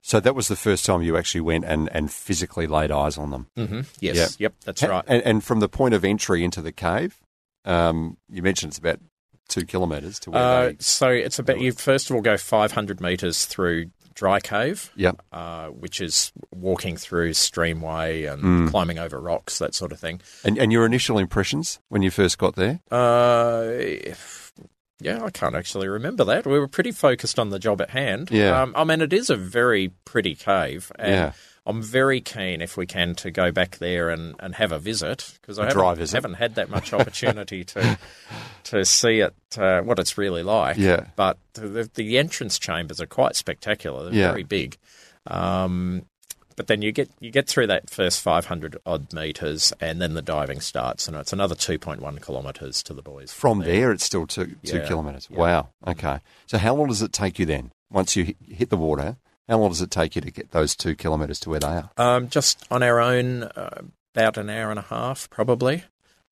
So 0.06 0.20
that 0.20 0.36
was 0.36 0.46
the 0.46 0.54
first 0.54 0.84
time 0.84 1.02
you 1.02 1.16
actually 1.16 1.40
went 1.40 1.64
and, 1.64 1.88
and 1.92 2.12
physically 2.12 2.68
laid 2.68 2.92
eyes 2.92 3.18
on 3.18 3.30
them. 3.32 3.48
hmm 3.56 3.80
Yes, 3.98 4.16
Yeah. 4.16 4.28
yep, 4.46 4.54
that's 4.64 4.80
right. 4.84 5.02
And, 5.08 5.20
and 5.24 5.42
from 5.42 5.58
the 5.58 5.68
point 5.68 5.94
of 5.94 6.04
entry 6.04 6.44
into 6.44 6.62
the 6.62 6.70
cave, 6.70 7.20
um, 7.64 8.16
you 8.30 8.40
mentioned 8.40 8.70
it's 8.70 8.78
about 8.78 9.00
two 9.48 9.64
kilometres 9.66 10.20
to 10.20 10.30
where 10.30 10.40
Uh, 10.44 10.66
they. 10.68 10.76
so 10.78 11.08
it's 11.08 11.40
about 11.40 11.58
you 11.60 11.72
first 11.72 12.08
of 12.08 12.14
all 12.14 12.22
go 12.22 12.36
500 12.36 13.00
metres 13.00 13.46
through 13.46 13.86
dry 14.14 14.38
cave, 14.38 14.92
Yep. 14.94 15.22
uh, 15.32 15.66
which 15.70 16.00
is 16.00 16.30
walking 16.54 16.96
through 16.96 17.30
streamway 17.32 18.32
and 18.32 18.42
Mm. 18.44 18.70
climbing 18.70 19.00
over 19.00 19.20
rocks, 19.20 19.58
that 19.58 19.74
sort 19.74 19.90
of 19.90 19.98
thing. 19.98 20.20
And, 20.44 20.56
and 20.56 20.70
your 20.70 20.86
initial 20.86 21.18
impressions 21.18 21.80
when 21.88 22.02
you 22.02 22.12
first 22.12 22.38
got 22.38 22.54
there? 22.54 22.78
Uh, 22.92 24.14
yeah, 25.00 25.22
I 25.24 25.30
can't 25.30 25.54
actually 25.54 25.88
remember 25.88 26.24
that. 26.24 26.46
We 26.46 26.58
were 26.58 26.68
pretty 26.68 26.92
focused 26.92 27.38
on 27.38 27.50
the 27.50 27.58
job 27.58 27.80
at 27.80 27.90
hand. 27.90 28.30
Yeah. 28.30 28.62
Um, 28.62 28.72
I 28.76 28.84
mean, 28.84 29.00
it 29.00 29.12
is 29.12 29.28
a 29.30 29.36
very 29.36 29.88
pretty 30.04 30.34
cave. 30.34 30.90
And 30.98 31.10
Yeah. 31.12 31.32
I'm 31.68 31.82
very 31.82 32.20
keen, 32.20 32.62
if 32.62 32.76
we 32.76 32.86
can, 32.86 33.16
to 33.16 33.30
go 33.32 33.50
back 33.50 33.78
there 33.78 34.08
and, 34.08 34.36
and 34.38 34.54
have 34.54 34.70
a 34.70 34.78
visit 34.78 35.36
because 35.40 35.58
I 35.58 35.68
dry 35.68 35.88
haven't, 35.88 35.98
visit. 35.98 36.16
haven't 36.16 36.34
had 36.34 36.54
that 36.54 36.70
much 36.70 36.92
opportunity 36.94 37.64
to 37.64 37.98
to 38.64 38.84
see 38.84 39.18
it, 39.20 39.34
uh, 39.58 39.80
what 39.82 39.98
it's 39.98 40.16
really 40.16 40.44
like. 40.44 40.76
Yeah. 40.76 41.06
But 41.16 41.38
the, 41.54 41.90
the 41.94 42.18
entrance 42.18 42.58
chambers 42.58 43.00
are 43.00 43.06
quite 43.06 43.34
spectacular. 43.36 44.04
They're 44.04 44.14
Yeah. 44.14 44.30
very 44.30 44.44
big. 44.44 44.76
Um, 45.26 46.06
but 46.56 46.66
then 46.66 46.82
you 46.82 46.90
get 46.92 47.10
you 47.20 47.30
get 47.30 47.46
through 47.46 47.66
that 47.68 47.88
first 47.90 48.20
500 48.20 48.76
odd 48.84 49.12
meters, 49.12 49.72
and 49.80 50.00
then 50.00 50.14
the 50.14 50.22
diving 50.22 50.60
starts, 50.60 51.06
and 51.06 51.16
it's 51.16 51.32
another 51.32 51.54
2.1 51.54 52.20
kilometers 52.20 52.82
to 52.84 52.94
the 52.94 53.02
boys. 53.02 53.32
From 53.32 53.60
there, 53.60 53.92
it's 53.92 54.04
still 54.04 54.26
two, 54.26 54.56
two 54.64 54.78
Yeah. 54.78 54.88
kilometres. 54.88 55.28
Yeah. 55.30 55.38
Wow. 55.38 55.68
Okay. 55.86 56.20
So 56.46 56.58
how 56.58 56.74
long 56.74 56.88
does 56.88 57.02
it 57.02 57.12
take 57.12 57.38
you 57.38 57.46
then? 57.46 57.72
Once 57.90 58.16
you 58.16 58.34
hit- 58.48 58.70
the 58.70 58.76
water, 58.76 59.16
how 59.48 59.58
long 59.58 59.68
does 59.70 59.80
it 59.80 59.90
take 59.92 60.16
you 60.16 60.22
to 60.22 60.30
get 60.30 60.50
those 60.50 60.74
two 60.74 60.96
kilometres 60.96 61.38
to 61.40 61.50
where 61.50 61.60
they 61.60 61.68
are? 61.68 61.90
Um, 61.96 62.28
just 62.28 62.64
on 62.70 62.82
our 62.82 63.00
own, 63.00 63.44
uh, 63.44 63.82
about 64.14 64.38
an 64.38 64.50
hour 64.50 64.70
and 64.70 64.78
a 64.78 64.82
half, 64.82 65.30
probably. 65.30 65.84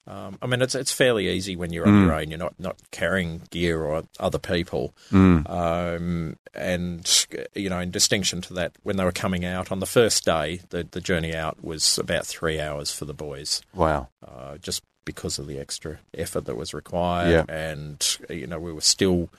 Um, 0.06 0.38
I 0.42 0.46
mean, 0.46 0.60
it's 0.60 0.74
it's 0.74 0.92
fairly 0.92 1.28
easy 1.30 1.56
when 1.56 1.72
you're 1.72 1.86
on 1.86 1.94
Mm. 1.94 2.04
your 2.06 2.14
own. 2.14 2.28
You're 2.30 2.38
not, 2.38 2.54
not 2.58 2.76
carrying 2.90 3.42
gear 3.50 3.82
or 3.82 4.02
other 4.20 4.38
people. 4.38 4.94
Mm. 5.10 5.48
Um, 5.48 6.36
and 6.52 7.26
you 7.54 7.70
know, 7.70 7.78
in 7.80 7.90
distinction 7.90 8.40
to 8.42 8.54
that, 8.54 8.72
when 8.82 8.96
they 8.96 9.04
were 9.04 9.12
coming 9.12 9.44
out 9.44 9.72
on 9.72 9.80
the 9.80 9.86
first 9.86 10.24
day, 10.24 10.60
the 10.70 10.86
the 10.90 11.00
journey 11.00 11.34
out 11.34 11.64
was 11.64 11.96
about 11.98 12.26
three 12.26 12.60
hours 12.60 12.92
for 12.92 13.06
the 13.06 13.14
boys, 13.14 13.62
Wow. 13.74 14.08
uh, 14.26 14.58
just 14.58 14.82
because 15.06 15.38
of 15.38 15.46
the 15.46 15.58
extra 15.58 15.98
effort 16.16 16.44
that 16.46 16.56
was 16.56 16.74
required. 16.74 17.30
Yeah. 17.30 17.44
And 17.54 18.18
you 18.28 18.46
know, 18.46 18.58
we 18.58 18.72
were 18.72 18.80
still 18.82 19.30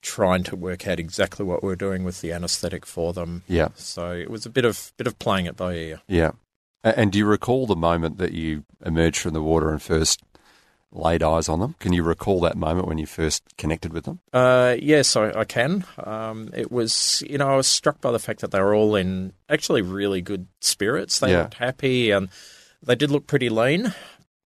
trying 0.00 0.44
to 0.44 0.54
work 0.56 0.86
out 0.86 1.00
exactly 1.00 1.44
what 1.44 1.62
we 1.62 1.68
were 1.68 1.76
doing 1.76 2.04
with 2.04 2.20
the 2.20 2.32
anaesthetic 2.32 2.86
for 2.86 3.12
them. 3.12 3.42
Yeah. 3.48 3.68
So 3.74 4.12
it 4.12 4.30
was 4.30 4.46
a 4.46 4.50
bit 4.50 4.64
of 4.64 4.92
bit 4.96 5.06
of 5.06 5.18
playing 5.18 5.46
it 5.46 5.56
by 5.56 5.74
ear. 5.74 6.00
Yeah. 6.08 6.30
And 6.84 7.10
do 7.12 7.18
you 7.18 7.26
recall 7.26 7.66
the 7.66 7.76
moment 7.76 8.18
that 8.18 8.32
you 8.32 8.64
emerged 8.84 9.18
from 9.18 9.34
the 9.34 9.42
water 9.42 9.70
and 9.70 9.82
first 9.82 10.22
laid 10.92 11.22
eyes 11.22 11.48
on 11.48 11.60
them? 11.60 11.74
Can 11.80 11.92
you 11.92 12.02
recall 12.02 12.40
that 12.40 12.56
moment 12.56 12.86
when 12.86 12.98
you 12.98 13.06
first 13.06 13.42
connected 13.58 13.92
with 13.92 14.04
them? 14.04 14.20
Uh, 14.32 14.76
yes, 14.80 15.16
I, 15.16 15.30
I 15.40 15.44
can. 15.44 15.84
Um, 16.02 16.50
it 16.54 16.70
was, 16.72 17.22
you 17.28 17.36
know, 17.36 17.48
I 17.48 17.56
was 17.56 17.66
struck 17.66 18.00
by 18.00 18.10
the 18.12 18.18
fact 18.18 18.40
that 18.40 18.52
they 18.52 18.60
were 18.60 18.74
all 18.74 18.94
in 18.96 19.32
actually 19.48 19.82
really 19.82 20.22
good 20.22 20.46
spirits. 20.60 21.18
They 21.18 21.32
Yeah. 21.32 21.42
looked 21.42 21.54
happy 21.54 22.10
and 22.10 22.28
they 22.82 22.94
did 22.94 23.10
look 23.10 23.26
pretty 23.26 23.48
lean, 23.50 23.92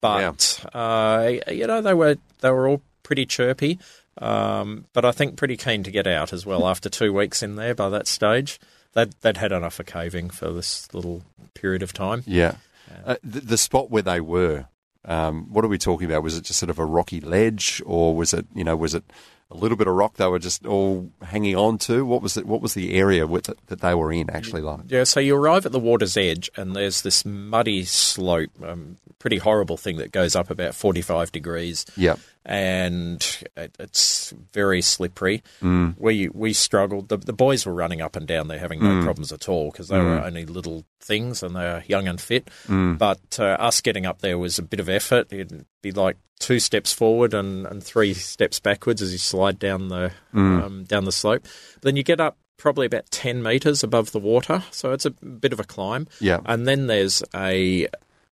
but 0.00 0.64
uh, 0.72 1.32
you 1.48 1.66
know, 1.66 1.82
they 1.82 1.94
were 1.94 2.16
they 2.40 2.50
were 2.50 2.68
all 2.68 2.82
pretty 3.02 3.26
chirpy. 3.26 3.78
Um, 4.18 4.86
but 4.92 5.04
I 5.04 5.12
think 5.12 5.36
pretty 5.36 5.56
keen 5.56 5.82
to 5.82 5.90
get 5.90 6.06
out 6.06 6.32
as 6.32 6.44
well 6.46 6.66
after 6.66 6.88
two 6.88 7.12
weeks 7.12 7.42
in 7.42 7.56
there. 7.56 7.74
By 7.74 7.88
that 7.90 8.06
stage, 8.06 8.60
they'd 8.94 9.12
they'd 9.20 9.36
had 9.36 9.52
enough 9.52 9.78
of 9.80 9.86
caving 9.86 10.30
for 10.30 10.52
this 10.52 10.92
little 10.94 11.22
period 11.54 11.82
of 11.82 11.92
time. 11.92 12.22
Yeah. 12.26 12.56
Uh, 13.04 13.16
the, 13.22 13.40
the 13.40 13.56
spot 13.58 13.90
where 13.90 14.02
they 14.02 14.20
were, 14.20 14.66
um, 15.04 15.46
what 15.52 15.64
are 15.64 15.68
we 15.68 15.78
talking 15.78 16.06
about? 16.10 16.22
Was 16.24 16.36
it 16.36 16.42
just 16.44 16.58
sort 16.58 16.70
of 16.70 16.78
a 16.78 16.84
rocky 16.84 17.20
ledge, 17.20 17.80
or 17.86 18.16
was 18.16 18.34
it, 18.34 18.46
you 18.54 18.64
know, 18.64 18.76
was 18.76 18.94
it 18.94 19.04
a 19.52 19.56
little 19.56 19.76
bit 19.76 19.86
of 19.88 19.94
rock 19.94 20.14
they 20.16 20.26
were 20.26 20.38
just 20.40 20.66
all 20.66 21.10
hanging 21.22 21.54
on 21.56 21.78
to? 21.78 22.04
What 22.04 22.20
was 22.22 22.36
it? 22.36 22.46
What 22.46 22.60
was 22.60 22.74
the 22.74 22.94
area 22.94 23.26
with 23.26 23.48
it, 23.48 23.58
that 23.68 23.80
they 23.80 23.94
were 23.94 24.12
in 24.12 24.28
actually 24.30 24.62
like? 24.62 24.80
Yeah, 24.88 25.04
so 25.04 25.20
you 25.20 25.36
arrive 25.36 25.66
at 25.66 25.72
the 25.72 25.78
water's 25.78 26.16
edge, 26.16 26.50
and 26.56 26.74
there's 26.74 27.02
this 27.02 27.24
muddy 27.24 27.84
slope, 27.84 28.50
um, 28.64 28.96
pretty 29.20 29.38
horrible 29.38 29.76
thing 29.76 29.96
that 29.98 30.10
goes 30.12 30.34
up 30.34 30.50
about 30.50 30.74
45 30.74 31.30
degrees, 31.30 31.86
Yeah. 31.96 32.16
And 32.44 33.44
it, 33.56 33.76
it's 33.78 34.32
very 34.52 34.82
slippery. 34.82 35.42
Mm. 35.60 35.94
We 35.98 36.28
we 36.28 36.52
struggled. 36.52 37.08
The, 37.08 37.18
the 37.18 37.32
boys 37.32 37.66
were 37.66 37.74
running 37.74 38.00
up 38.00 38.16
and 38.16 38.26
down 38.26 38.48
They're 38.48 38.58
having 38.58 38.82
no 38.82 39.02
problems 39.04 39.32
at 39.32 39.48
all 39.48 39.70
because 39.70 39.88
they 39.88 39.98
were 39.98 40.20
only 40.20 40.46
little 40.46 40.84
things 41.00 41.42
and 41.42 41.54
they 41.54 41.60
were 41.60 41.84
young 41.86 42.08
and 42.08 42.20
fit. 42.20 42.48
But 42.96 43.38
uh, 43.38 43.56
us 43.58 43.80
getting 43.80 44.06
up 44.06 44.20
there 44.20 44.38
was 44.38 44.58
a 44.58 44.62
bit 44.62 44.80
of 44.80 44.88
effort. 44.88 45.32
It'd 45.32 45.66
be 45.82 45.92
like 45.92 46.16
two 46.38 46.58
steps 46.58 46.92
forward 46.92 47.34
and, 47.34 47.66
and 47.66 47.84
three 47.84 48.14
steps 48.14 48.58
backwards 48.60 49.02
as 49.02 49.12
you 49.12 49.18
slide 49.18 49.58
down 49.58 49.88
the 49.88 50.12
um, 50.32 50.84
down 50.84 51.04
the 51.04 51.12
slope. 51.12 51.46
Then 51.82 51.96
you 51.96 52.02
get 52.02 52.20
up 52.20 52.38
probably 52.56 52.86
about 52.86 53.10
10 53.10 53.42
metres 53.42 53.82
above 53.82 54.12
the 54.12 54.18
water, 54.18 54.62
so 54.70 54.92
it's 54.92 55.06
a 55.06 55.10
bit 55.10 55.52
of 55.52 55.60
a 55.60 55.64
climb. 55.64 56.06
Yeah. 56.20 56.40
And 56.44 56.68
then 56.68 56.88
there's 56.88 57.22
a, 57.34 57.88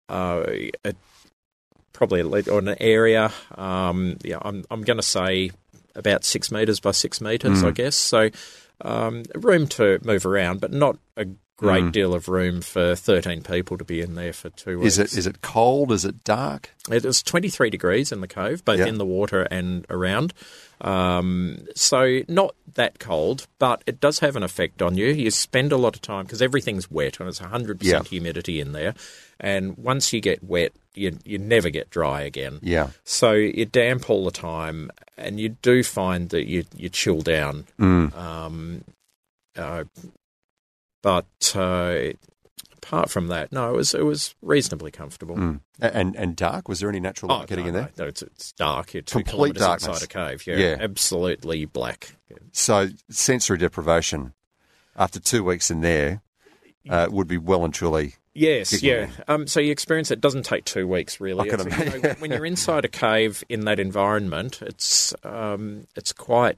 uh, 0.10 0.44
a 0.84 0.94
probably 1.98 2.22
or 2.48 2.60
an 2.60 2.76
area, 2.80 3.32
um, 3.58 4.18
yeah, 4.24 4.38
I'm, 4.42 4.64
I'm 4.70 4.84
going 4.84 4.98
to 4.98 5.04
say 5.04 5.50
about 5.96 6.24
six 6.24 6.52
metres 6.52 6.80
by 6.80 6.92
six 6.92 7.20
metres, 7.20 7.64
I 7.64 7.72
guess. 7.72 7.96
So 7.96 8.30
um, 8.82 9.24
room 9.34 9.66
to 9.70 10.00
move 10.04 10.26
around, 10.28 10.62
but 10.62 10.72
not 10.72 10.98
a 11.18 11.26
great 11.58 11.92
deal 11.92 12.14
of 12.14 12.30
room 12.30 12.62
for 12.62 12.94
13 12.96 13.42
people 13.42 13.80
to 13.80 13.84
be 13.84 14.00
in 14.00 14.14
there 14.14 14.32
for 14.32 14.52
two 14.52 14.78
weeks. 14.78 15.00
Is 15.00 15.00
it 15.14 15.18
is 15.18 15.26
it 15.26 15.42
cold? 15.42 15.92
Is 15.92 16.06
it 16.06 16.24
dark? 16.24 16.70
It 16.92 17.04
is 17.04 17.24
23 17.24 17.72
degrees 17.72 18.12
in 18.12 18.22
the 18.22 18.28
cove, 18.28 18.64
both 18.64 18.78
Yeah. 18.78 18.86
in 18.86 19.00
the 19.00 19.06
water 19.08 19.42
and 19.50 19.84
around. 19.90 20.34
Um, 20.82 21.58
so 21.76 22.20
not 22.28 22.54
that 22.76 23.00
cold, 23.00 23.48
but 23.58 23.82
it 23.88 24.00
does 24.00 24.20
have 24.20 24.36
an 24.36 24.44
effect 24.44 24.84
on 24.84 24.96
you. 24.96 25.08
You 25.08 25.32
spend 25.32 25.72
a 25.72 25.78
lot 25.78 25.96
of 25.96 26.02
time 26.04 26.26
because 26.26 26.44
everything's 26.44 26.92
wet 26.92 27.20
and 27.20 27.28
it's 27.28 27.40
100% 27.40 27.78
Yeah. 27.82 28.04
humidity 28.04 28.60
in 28.60 28.74
there. 28.74 28.94
And 29.40 29.76
once 29.78 30.14
you 30.14 30.22
get 30.22 30.44
wet, 30.44 30.74
you, 30.98 31.18
you 31.24 31.38
never 31.38 31.70
get 31.70 31.90
dry 31.90 32.22
again. 32.22 32.60
Yeah. 32.62 32.90
So 33.04 33.32
you're 33.34 33.66
damp 33.66 34.10
all 34.10 34.26
the 34.26 34.32
time, 34.32 34.90
and 35.18 35.40
you 35.40 35.50
do 35.50 35.84
find 35.84 36.30
that 36.30 36.48
you 36.48 36.66
you 36.76 36.90
chill 36.90 37.22
down. 37.22 37.66
Um, 37.80 38.84
uh, 39.56 39.84
but 41.04 41.54
uh, 41.56 42.14
apart 42.78 43.10
from 43.10 43.28
that, 43.28 43.52
no, 43.52 43.70
it 43.74 43.76
was 43.76 43.94
it 43.94 44.06
was 44.06 44.36
reasonably 44.42 44.92
comfortable. 44.92 45.60
A- 45.82 45.96
And 45.96 46.16
and 46.16 46.36
dark. 46.36 46.68
Was 46.68 46.80
there 46.80 46.90
any 46.90 47.00
natural 47.00 47.30
light 47.36 47.48
getting 47.48 47.66
no, 47.66 47.70
in 47.70 47.74
there? 47.76 47.90
No, 47.98 48.04
no, 48.04 48.10
it's, 48.10 48.22
it's 48.22 48.52
dark. 48.54 48.94
You're 48.94 49.04
two 49.04 49.24
Complete 49.24 49.56
darkness. 49.56 49.88
inside 49.88 50.04
a 50.04 50.08
cave. 50.08 50.48
Yeah, 50.48 50.56
Yeah. 50.58 50.78
absolutely 50.80 51.66
black. 51.66 52.16
So 52.52 52.90
sensory 53.10 53.58
deprivation 53.58 54.34
after 54.96 55.20
two 55.20 55.44
weeks 55.44 55.70
in 55.72 55.82
there 55.82 56.22
uh, 56.90 57.08
would 57.10 57.28
be 57.28 57.38
well 57.38 57.64
and 57.64 57.74
truly. 57.74 58.16
Yes, 58.38 58.84
yeah. 58.84 59.10
Um, 59.28 59.48
so 59.48 59.60
you 59.60 59.72
experience 59.72 60.12
it 60.12 60.22
doesn't 60.22 60.44
take 60.46 60.64
two 60.64 60.88
weeks 60.88 61.20
really. 61.20 61.50
I 61.50 61.58
can 61.58 61.68
It's- 61.68 61.96
you 61.96 62.02
know, 62.02 62.16
when 62.20 62.32
you're 62.32 62.46
inside 62.46 62.86
a 62.86 62.90
cave 62.90 63.44
in 63.50 63.62
that 63.66 63.80
environment, 63.80 64.62
it's 64.62 65.14
um, 65.24 65.88
it's 65.96 66.14
quite 66.14 66.58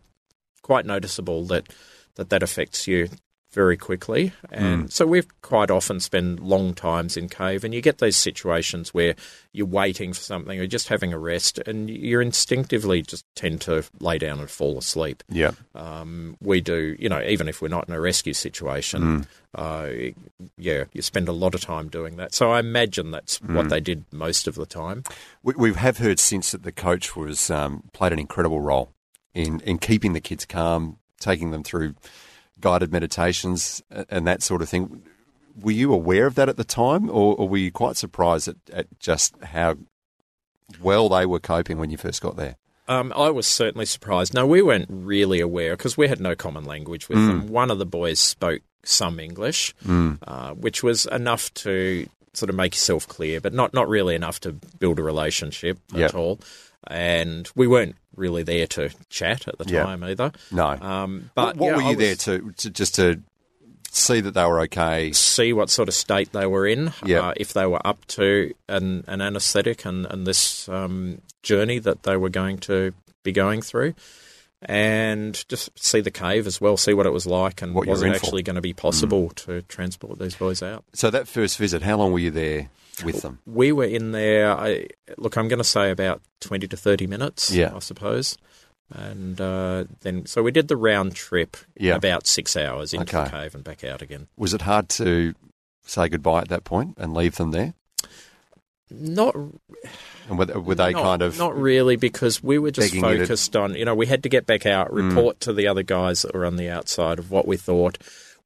quite 0.62 0.86
noticeable 0.86 1.46
that 1.46 1.68
that 2.16 2.30
that 2.30 2.44
affects 2.44 2.86
you 2.88 3.08
very 3.52 3.78
quickly. 3.78 4.32
And 4.52 4.86
Mm. 4.86 4.92
so 4.92 5.08
we've 5.08 5.28
quite 5.42 5.72
often 5.72 6.00
spend 6.00 6.40
long 6.40 6.74
times 6.76 7.18
in 7.18 7.30
cave, 7.30 7.64
and 7.64 7.74
you 7.74 7.82
get 7.82 7.98
these 7.98 8.16
situations 8.16 8.94
where 8.94 9.16
you're 9.54 9.66
waiting 9.66 10.14
for 10.14 10.22
something 10.22 10.60
or 10.60 10.68
just 10.68 10.90
having 10.90 11.14
a 11.14 11.18
rest, 11.18 11.58
and 11.66 11.90
you 11.90 12.20
instinctively 12.20 13.02
just 13.02 13.26
tend 13.36 13.62
to 13.62 13.84
lay 14.00 14.20
down 14.20 14.40
and 14.40 14.52
fall 14.52 14.78
asleep. 14.78 15.24
Yeah. 15.30 15.52
Um, 15.74 16.38
we 16.40 16.62
do, 16.62 16.96
you 17.00 17.10
know, 17.10 17.22
even 17.24 17.48
if 17.48 17.60
we're 17.62 17.70
not 17.70 17.88
in 17.88 17.94
a 17.96 18.00
rescue 18.00 18.34
situation, 18.34 19.26
uh, 19.56 19.90
yeah, 20.58 20.84
you 20.94 21.02
spend 21.02 21.28
a 21.28 21.32
lot 21.34 21.56
of 21.56 21.62
time 21.62 21.90
doing 21.90 22.18
that. 22.18 22.36
So 22.36 22.52
I 22.52 22.60
imagine 22.60 23.10
that's 23.10 23.42
what 23.42 23.70
they 23.70 23.80
did 23.80 24.06
most 24.12 24.48
of 24.48 24.54
the 24.56 24.68
time. 24.68 25.04
We, 25.42 25.56
we 25.58 25.74
have 25.74 25.98
heard 25.98 26.20
since 26.20 26.52
that 26.52 26.62
the 26.62 26.72
coach 26.72 27.16
was 27.16 27.50
um, 27.50 27.90
played 27.94 28.14
an 28.14 28.20
incredible 28.20 28.62
role 28.62 28.92
in, 29.34 29.60
in 29.62 29.80
keeping 29.80 30.14
the 30.14 30.22
kids 30.22 30.46
calm, 30.46 30.98
taking 31.20 31.50
them 31.50 31.64
through 31.64 31.96
guided 32.62 32.92
meditations 32.92 33.82
and 34.10 34.26
that 34.28 34.42
sort 34.44 34.62
of 34.62 34.70
thing. 34.70 35.04
Were 35.62 35.72
you 35.72 35.94
aware 35.94 36.26
of 36.26 36.36
that 36.36 36.48
at 36.50 36.58
the 36.58 36.64
time, 36.64 37.10
or, 37.10 37.36
or 37.36 37.50
were 37.50 37.58
you 37.58 37.72
quite 37.72 37.98
surprised 37.98 38.48
at, 38.48 38.56
at 38.72 39.00
just 39.00 39.36
how 39.44 39.76
well 40.82 41.10
they 41.10 41.26
were 41.26 41.40
coping 41.40 41.78
when 41.78 41.90
you 41.90 41.98
first 41.98 42.22
got 42.22 42.36
there? 42.38 42.56
Um, 42.88 43.14
I 43.16 43.30
was 43.30 43.46
certainly 43.46 43.86
surprised. 43.86 44.34
No, 44.34 44.48
we 44.48 44.62
weren't 44.62 44.88
really 44.90 45.40
aware 45.40 45.76
because 45.76 45.96
we 45.98 46.08
had 46.08 46.20
no 46.20 46.36
common 46.36 46.64
language 46.66 47.08
with 47.10 47.20
them. 47.20 47.48
One 47.48 47.70
of 47.70 47.78
the 47.78 47.86
boys 47.86 48.20
spoke 48.20 48.62
some 48.84 49.20
English, 49.20 49.76
uh, 49.88 50.54
which 50.54 50.82
was 50.82 51.06
enough 51.08 51.54
to 51.56 52.08
sort 52.34 52.50
of 52.50 52.56
make 52.56 52.74
yourself 52.74 53.08
clear, 53.08 53.42
but 53.42 53.54
not, 53.54 53.74
not 53.74 53.90
really 53.90 54.16
enough 54.16 54.40
to 54.42 54.54
build 54.54 54.98
a 55.00 55.04
relationship 55.04 55.78
Yep. 55.94 56.10
at 56.10 56.16
all. 56.16 56.40
And 56.88 57.50
we 57.56 57.68
weren't 57.68 57.96
really 58.20 58.44
there 58.44 58.68
to 58.68 58.90
chat 59.10 59.48
at 59.48 59.58
the 59.58 59.66
Yeah. 59.72 59.84
time 59.84 60.04
either. 60.04 60.32
No. 60.52 60.68
Um, 60.80 61.32
but 61.34 61.56
what 61.58 61.68
yeah, 61.72 61.76
were 61.78 61.82
you 61.92 61.96
there 61.96 62.16
to, 62.16 62.52
to 62.58 62.70
just 62.70 62.96
to 62.96 63.22
see 63.92 64.22
that 64.22 64.36
they 64.36 64.44
were 64.46 64.60
okay? 64.62 65.12
see 65.14 65.52
what 65.54 65.70
sort 65.72 65.88
of 65.88 65.96
state 65.96 66.32
they 66.32 66.46
were 66.46 66.68
in, 66.68 66.94
Yeah. 67.04 67.30
uh, 67.30 67.34
if 67.38 67.54
they 67.54 67.66
were 67.66 67.82
up 67.88 68.06
to 68.08 68.54
an, 68.68 69.04
an 69.08 69.22
anaesthetic 69.22 69.86
and, 69.86 70.06
and 70.06 70.28
this 70.28 70.70
um, 70.70 71.22
journey 71.42 71.80
that 71.80 72.04
they 72.04 72.16
were 72.18 72.30
going 72.30 72.58
to 72.60 72.94
be 73.24 73.32
going 73.32 73.62
through, 73.64 73.96
and 74.62 75.44
just 75.48 75.70
see 75.82 76.02
the 76.02 76.12
cave 76.12 76.46
as 76.46 76.60
well, 76.60 76.76
see 76.78 76.94
what 76.94 77.06
it 77.06 77.14
was 77.14 77.26
like, 77.26 77.62
and 77.62 77.74
What 77.74 77.88
was 77.88 78.02
it 78.02 78.10
for. 78.10 78.16
actually 78.16 78.44
going 78.44 78.56
to 78.58 78.62
be 78.62 78.74
possible 78.74 79.30
to 79.38 79.62
transport 79.64 80.20
these 80.20 80.36
boys 80.36 80.62
out? 80.62 80.84
So 80.94 81.10
that 81.10 81.28
first 81.28 81.58
visit, 81.58 81.82
how 81.82 81.98
long 81.98 82.12
were 82.12 82.20
you 82.20 82.32
there 82.32 82.70
with 83.04 83.22
them? 83.22 83.40
We 83.46 83.72
were 83.72 83.86
in 83.86 84.12
there. 84.12 84.52
I, 84.52 84.88
look, 85.18 85.38
I'm 85.38 85.48
going 85.48 85.58
to 85.60 85.64
say 85.64 85.92
about 85.92 86.22
twenty 86.42 86.68
to 86.68 86.78
thirty 86.78 87.08
minutes. 87.08 87.52
Yeah. 87.52 87.74
I 87.76 87.80
suppose. 87.80 88.38
And 88.92 89.40
uh, 89.40 89.84
then, 90.02 90.26
so 90.26 90.42
we 90.42 90.50
did 90.52 90.68
the 90.68 90.76
round 90.78 91.14
trip, 91.14 91.58
Yeah. 91.78 91.96
about 91.96 92.26
six 92.26 92.58
hours 92.58 92.92
into 92.94 93.16
Okay. 93.16 93.24
the 93.26 93.30
cave 93.38 93.54
and 93.56 93.64
back 93.64 93.84
out 93.84 94.02
again. 94.02 94.28
Was 94.36 94.54
it 94.56 94.62
hard 94.62 94.90
to 94.90 95.36
say 95.84 96.10
goodbye 96.10 96.40
at 96.42 96.50
that 96.50 96.64
point 96.64 96.96
and 96.98 97.14
leave 97.14 97.36
them 97.36 97.52
there? 97.52 97.76
Not 98.92 99.36
And 99.36 99.60
were, 100.40 100.60
were 100.60 100.74
they 100.74 100.94
not, 100.94 101.04
kind 101.04 101.22
of 101.22 101.38
not 101.38 101.56
really 101.56 101.96
because 101.96 102.42
we 102.42 102.58
were 102.58 102.72
just 102.72 102.92
you 102.92 103.02
to- 103.02 103.20
focused 103.20 103.56
on 103.56 103.76
you 103.76 103.86
know 103.86 103.94
we 103.94 104.08
had 104.08 104.24
to 104.24 104.30
get 104.30 104.48
back 104.48 104.66
out 104.66 104.90
Mm. 104.90 105.10
report 105.10 105.40
to 105.42 105.54
the 105.54 105.68
other 105.68 105.84
guys 105.84 106.24
that 106.24 106.34
were 106.34 106.44
on 106.46 106.56
the 106.56 106.70
outside 106.70 107.20
of 107.20 107.30
what 107.30 107.48
we 107.48 107.56
thought 107.56 108.00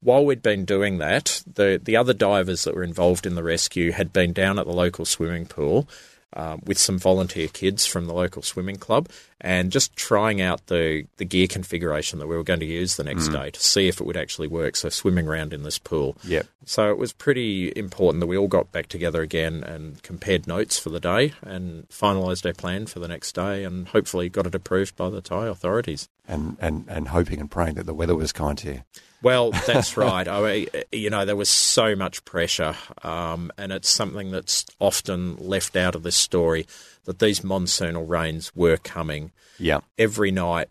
while 0.04 0.26
we'd 0.26 0.42
been 0.42 0.66
doing 0.66 0.98
that 1.00 1.42
the 1.52 1.80
the 1.84 1.96
other 1.96 2.13
divers 2.13 2.63
that 2.63 2.76
were 2.76 2.84
involved 2.84 3.26
in 3.26 3.36
the 3.36 3.44
rescue 3.44 3.92
had 3.92 4.12
been 4.13 4.34
down 4.34 4.60
at 4.60 4.66
the 4.66 4.74
local 4.74 5.06
swimming 5.06 5.46
pool 5.46 5.88
um, 6.36 6.62
with 6.66 6.80
some 6.80 6.98
volunteer 6.98 7.48
kids 7.48 7.86
from 7.86 8.08
the 8.08 8.13
local 8.13 8.42
swimming 8.42 8.78
club 8.78 9.08
and 9.39 9.72
just 9.72 9.96
trying 9.96 10.42
out 10.42 10.66
the, 10.66 11.06
the 11.18 11.26
gear 11.26 11.46
configuration 11.46 12.18
that 12.18 12.26
we 12.28 12.36
were 12.36 12.44
going 12.44 12.60
to 12.60 12.66
use 12.66 12.96
the 12.96 13.04
Mm. 13.04 13.08
next 13.13 13.28
day 13.28 13.52
to 13.52 13.60
see 13.60 13.88
if 13.88 14.02
it 14.02 14.08
would 14.08 14.18
actually 14.18 14.48
work. 14.48 14.76
So, 14.76 14.89
swimming 14.89 15.28
around 15.28 15.54
in 15.54 15.62
this 15.62 15.78
pool. 15.78 16.16
Yep. 16.24 16.48
So 16.66 16.89
it 16.89 16.98
was 16.98 17.13
pretty 17.13 17.72
important 17.76 18.20
that 18.22 18.26
we 18.28 18.36
all 18.38 18.48
got 18.48 18.72
back 18.72 18.88
together 18.88 19.22
again 19.22 19.63
and 19.63 20.02
compared 20.02 20.48
notes 20.48 20.80
for 20.80 20.89
the 20.89 21.00
day 21.00 21.34
and 21.44 21.88
finalised 21.89 22.48
our 22.48 22.54
plan 22.54 22.88
for 22.88 23.00
the 23.00 23.08
next 23.08 23.34
day 23.36 23.63
and 23.63 23.89
hopefully 23.89 24.28
got 24.28 24.48
it 24.48 24.56
approved 24.56 24.96
by 24.96 25.12
the 25.12 25.22
Thai 25.22 25.46
authorities. 25.46 26.10
and, 26.28 26.58
and, 26.60 26.86
and 26.88 27.10
hoping 27.10 27.39
and 27.39 27.52
praying 27.52 27.76
that 27.76 27.86
the 27.86 27.94
weather 27.94 28.16
was 28.16 28.32
kind 28.32 28.58
to 28.58 28.68
you? 28.74 28.82
Well, 29.23 29.51
that's 29.65 29.97
right. 29.97 30.27
I, 30.27 30.67
you 30.91 31.09
know, 31.09 31.25
there 31.25 31.36
was 31.36 31.49
so 31.49 31.95
much 31.95 32.23
pressure, 32.25 32.75
um, 33.03 33.51
and 33.57 33.71
it's 33.71 33.89
something 33.89 34.29
that's 34.31 34.65
often 34.79 35.38
left 35.38 35.75
out 35.75 35.95
of 35.95 36.03
this 36.03 36.15
story 36.17 36.67
that 37.05 37.19
these 37.19 37.39
monsoonal 37.39 38.07
rains 38.07 38.55
were 38.55 38.77
coming. 38.77 39.31
Yeah. 39.57 39.79
Every 39.97 40.29
night 40.31 40.67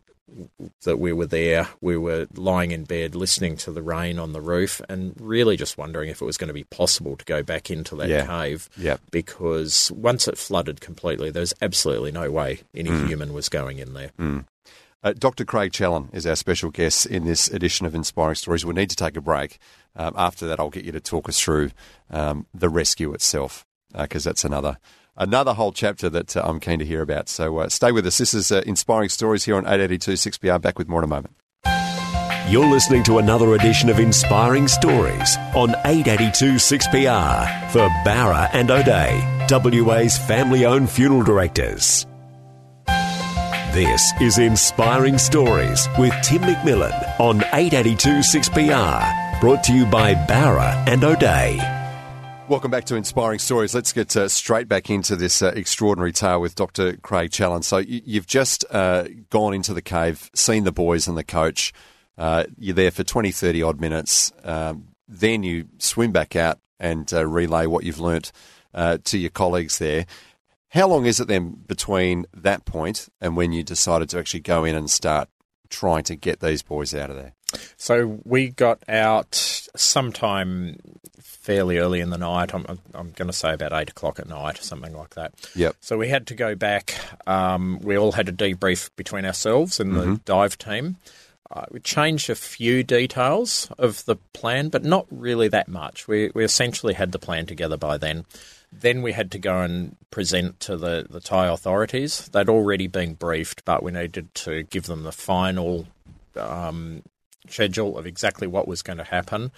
that 0.84 0.98
we 0.98 1.12
were 1.12 1.26
there, 1.26 1.68
we 1.82 1.94
were 1.96 2.26
lying 2.34 2.70
in 2.70 2.84
bed 2.84 3.14
listening 3.14 3.54
to 3.58 3.70
the 3.70 3.82
rain 3.82 4.18
on 4.18 4.32
the 4.32 4.40
roof 4.40 4.80
and 4.88 5.14
really 5.20 5.58
just 5.58 5.76
wondering 5.76 6.08
if 6.08 6.22
it 6.22 6.24
was 6.24 6.38
going 6.38 6.48
to 6.48 6.54
be 6.54 6.64
possible 6.64 7.16
to 7.16 7.24
go 7.26 7.42
back 7.42 7.70
into 7.70 7.94
that 7.96 8.08
Yeah. 8.08 8.26
cave. 8.26 8.70
Yep. 8.78 9.00
Because 9.10 9.92
once 9.92 10.26
it 10.28 10.38
flooded 10.38 10.80
completely, 10.80 11.30
there 11.30 11.40
was 11.42 11.52
absolutely 11.60 12.12
no 12.12 12.30
way 12.30 12.60
any 12.74 12.88
human 12.90 13.34
was 13.34 13.50
going 13.50 13.78
in 13.78 13.92
there. 13.92 14.12
Uh, 15.02 15.12
Dr. 15.18 15.44
Craig 15.44 15.72
Challen 15.72 16.08
is 16.12 16.26
our 16.26 16.36
special 16.36 16.70
guest 16.70 17.06
in 17.06 17.24
this 17.24 17.48
edition 17.48 17.86
of 17.86 17.94
Inspiring 17.94 18.36
Stories. 18.36 18.64
We 18.64 18.72
need 18.72 18.90
to 18.90 18.96
take 18.96 19.16
a 19.16 19.20
break. 19.20 19.58
Um, 19.96 20.14
after 20.16 20.46
that, 20.46 20.60
I'll 20.60 20.70
get 20.70 20.84
you 20.84 20.92
to 20.92 21.00
talk 21.00 21.28
us 21.28 21.40
through 21.40 21.70
um, 22.10 22.46
the 22.54 22.68
rescue 22.68 23.12
itself, 23.12 23.66
because 23.96 24.24
that's 24.24 24.44
another 24.44 24.78
another 25.16 25.54
whole 25.54 25.72
chapter 25.72 26.08
that 26.08 26.36
uh, 26.36 26.42
I'm 26.44 26.60
keen 26.60 26.78
to 26.78 26.84
hear 26.84 27.02
about. 27.02 27.28
So 27.28 27.58
uh, 27.58 27.68
stay 27.68 27.90
with 27.90 28.06
us. 28.06 28.18
This 28.18 28.32
is 28.32 28.52
uh, 28.52 28.62
Inspiring 28.64 29.08
Stories 29.08 29.44
here 29.44 29.56
on 29.56 29.66
882 29.66 30.12
6PR. 30.12 30.60
Back 30.60 30.78
with 30.78 30.88
more 30.88 31.00
in 31.00 31.04
a 31.04 31.08
moment. 31.08 31.34
You're 32.48 32.66
listening 32.66 33.02
to 33.04 33.18
another 33.18 33.54
edition 33.54 33.88
of 33.88 33.98
Inspiring 33.98 34.68
Stories 34.68 35.36
on 35.56 35.70
882 35.84 36.54
6PR 36.54 37.70
for 37.70 37.88
Bowra 38.04 38.50
and 38.52 38.70
O'Dea, 38.70 39.82
WA's 39.82 40.16
family 40.16 40.64
owned 40.64 40.90
funeral 40.90 41.24
directors. 41.24 42.06
This 43.72 44.12
is 44.20 44.36
Inspiring 44.36 45.16
Stories 45.16 45.88
with 45.98 46.12
Tim 46.22 46.42
McMillan 46.42 47.18
on 47.18 47.38
882 47.54 48.18
6PR, 48.18 49.40
brought 49.40 49.64
to 49.64 49.72
you 49.72 49.86
by 49.86 50.14
Bowra 50.14 50.74
and 50.86 51.02
O'Dea. 51.02 51.56
Welcome 52.50 52.70
back 52.70 52.84
to 52.84 52.96
Inspiring 52.96 53.38
Stories. 53.38 53.74
Let's 53.74 53.94
get 53.94 54.14
uh, 54.14 54.28
straight 54.28 54.68
back 54.68 54.90
into 54.90 55.16
this 55.16 55.40
uh, 55.40 55.54
extraordinary 55.56 56.12
tale 56.12 56.38
with 56.38 56.54
Dr. 56.54 56.98
Craig 56.98 57.30
Challen. 57.30 57.62
So 57.62 57.78
you, 57.78 58.02
you've 58.04 58.26
just 58.26 58.66
uh, 58.70 59.04
gone 59.30 59.54
into 59.54 59.72
the 59.72 59.80
cave, 59.80 60.30
seen 60.34 60.64
the 60.64 60.72
boys 60.72 61.08
and 61.08 61.16
the 61.16 61.24
coach. 61.24 61.72
Uh, 62.18 62.44
you're 62.58 62.74
there 62.74 62.90
for 62.90 63.04
20, 63.04 63.30
30 63.30 63.62
odd 63.62 63.80
minutes. 63.80 64.34
Um, 64.44 64.88
then 65.08 65.44
you 65.44 65.66
swim 65.78 66.12
back 66.12 66.36
out 66.36 66.58
and 66.78 67.10
uh, 67.14 67.26
relay 67.26 67.64
what 67.64 67.84
you've 67.84 68.00
learnt 68.00 68.32
uh, 68.74 68.98
to 69.04 69.16
your 69.16 69.30
colleagues 69.30 69.78
there. 69.78 70.04
How 70.72 70.88
long 70.88 71.04
is 71.04 71.20
it 71.20 71.28
then 71.28 71.50
between 71.66 72.24
that 72.32 72.64
point 72.64 73.08
and 73.20 73.36
when 73.36 73.52
you 73.52 73.62
decided 73.62 74.08
to 74.10 74.18
actually 74.18 74.40
go 74.40 74.64
in 74.64 74.74
and 74.74 74.90
start 74.90 75.28
trying 75.68 76.02
to 76.04 76.16
get 76.16 76.40
these 76.40 76.62
boys 76.62 76.94
out 76.94 77.10
of 77.10 77.16
there? 77.16 77.34
So 77.76 78.20
we 78.24 78.48
got 78.48 78.82
out 78.88 79.34
sometime 79.76 80.78
fairly 81.20 81.76
early 81.76 82.00
in 82.00 82.08
the 82.08 82.16
night. 82.16 82.54
I'm, 82.54 82.64
I'm 82.94 83.10
going 83.10 83.26
to 83.26 83.34
say 83.34 83.52
about 83.52 83.74
eight 83.74 83.90
o'clock 83.90 84.18
at 84.18 84.28
night, 84.28 84.58
something 84.58 84.96
like 84.96 85.14
that. 85.14 85.34
Yep. 85.54 85.76
So 85.80 85.98
we 85.98 86.08
had 86.08 86.26
to 86.28 86.34
go 86.34 86.54
back. 86.54 86.94
Um, 87.26 87.78
we 87.82 87.98
all 87.98 88.12
had 88.12 88.30
a 88.30 88.32
debrief 88.32 88.88
between 88.96 89.26
ourselves 89.26 89.78
and 89.78 89.94
the 89.94 90.20
dive 90.24 90.56
team. 90.56 90.96
Uh, 91.50 91.66
we 91.70 91.80
changed 91.80 92.30
a 92.30 92.34
few 92.34 92.82
details 92.82 93.68
of 93.76 94.06
the 94.06 94.16
plan, 94.32 94.70
but 94.70 94.84
not 94.84 95.06
really 95.10 95.48
that 95.48 95.68
much. 95.68 96.08
We, 96.08 96.30
we 96.34 96.44
essentially 96.44 96.94
had 96.94 97.12
the 97.12 97.18
plan 97.18 97.44
together 97.44 97.76
by 97.76 97.98
then. 97.98 98.24
Then 98.72 99.02
we 99.02 99.12
had 99.12 99.30
to 99.32 99.38
go 99.38 99.60
and 99.60 99.96
present 100.10 100.58
to 100.60 100.76
the, 100.76 101.06
the 101.08 101.20
Thai 101.20 101.46
authorities. 101.48 102.28
They'd 102.28 102.48
already 102.48 102.86
been 102.86 103.14
briefed, 103.14 103.64
but 103.64 103.82
we 103.82 103.92
needed 103.92 104.34
to 104.36 104.62
give 104.64 104.84
them 104.86 105.02
the 105.02 105.12
final 105.12 105.86
um, 106.36 107.02
schedule 107.48 107.98
of 107.98 108.06
exactly 108.06 108.46
what 108.46 108.66
was 108.66 108.82
going 108.82 108.96
to 108.98 109.04
happen. 109.04 109.52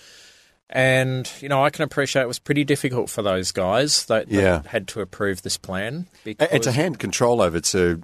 And, 0.70 1.30
you 1.40 1.48
know, 1.48 1.62
I 1.64 1.70
can 1.70 1.84
appreciate 1.84 2.22
it 2.22 2.28
was 2.28 2.38
pretty 2.38 2.64
difficult 2.64 3.08
for 3.10 3.22
those 3.22 3.52
guys 3.52 4.06
that, 4.06 4.28
that 4.28 4.34
Yeah. 4.34 4.62
had 4.66 4.88
to 4.88 5.00
approve 5.00 5.42
this 5.42 5.58
plan. 5.58 6.06
And 6.24 6.36
and 6.50 6.62
to 6.64 6.72
hand 6.72 6.98
control 6.98 7.40
over 7.42 7.60
to, 7.60 8.02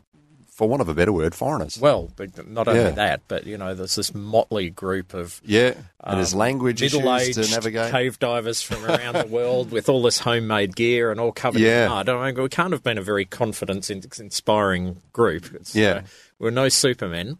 for 0.61 0.68
want 0.68 0.83
of 0.83 0.88
a 0.90 0.94
better 0.94 1.11
word, 1.12 1.35
foreigners. 1.35 1.79
well, 1.81 2.11
but 2.16 2.46
not 2.46 2.68
only 2.68 2.81
Yeah. 2.83 2.90
that, 2.90 3.23
but, 3.29 3.46
you 3.46 3.57
know, 3.57 3.75
there's 3.75 3.94
this 3.94 4.14
motley 4.14 4.68
group 4.68 5.14
of 5.14 5.40
yeah, 5.44 5.73
and 6.05 6.18
there's 6.18 6.35
language 6.35 6.83
issues 6.83 6.99
middle-aged 6.99 7.42
to 7.42 7.51
navigate. 7.51 7.90
cave 7.90 8.18
divers 8.18 8.61
from 8.61 8.85
around 8.85 9.14
the 9.16 9.27
world 9.27 9.70
with 9.73 9.88
all 9.88 10.03
this 10.03 10.18
homemade 10.18 10.77
gear 10.77 11.11
and 11.11 11.18
all 11.18 11.33
covered 11.33 11.62
Yeah. 11.62 11.85
in 11.85 11.90
mud. 11.90 12.09
I 12.11 12.27
mean, 12.33 12.42
we 12.42 12.49
can't 12.51 12.73
have 12.73 12.83
been 12.83 12.99
a 12.99 13.03
very 13.03 13.25
confidence-inspiring 13.25 15.01
group. 15.14 15.55
It's, 15.55 15.75
Yeah. 15.75 15.90
uh, 15.90 16.03
we're 16.38 16.51
no 16.51 16.68
supermen. 16.68 17.38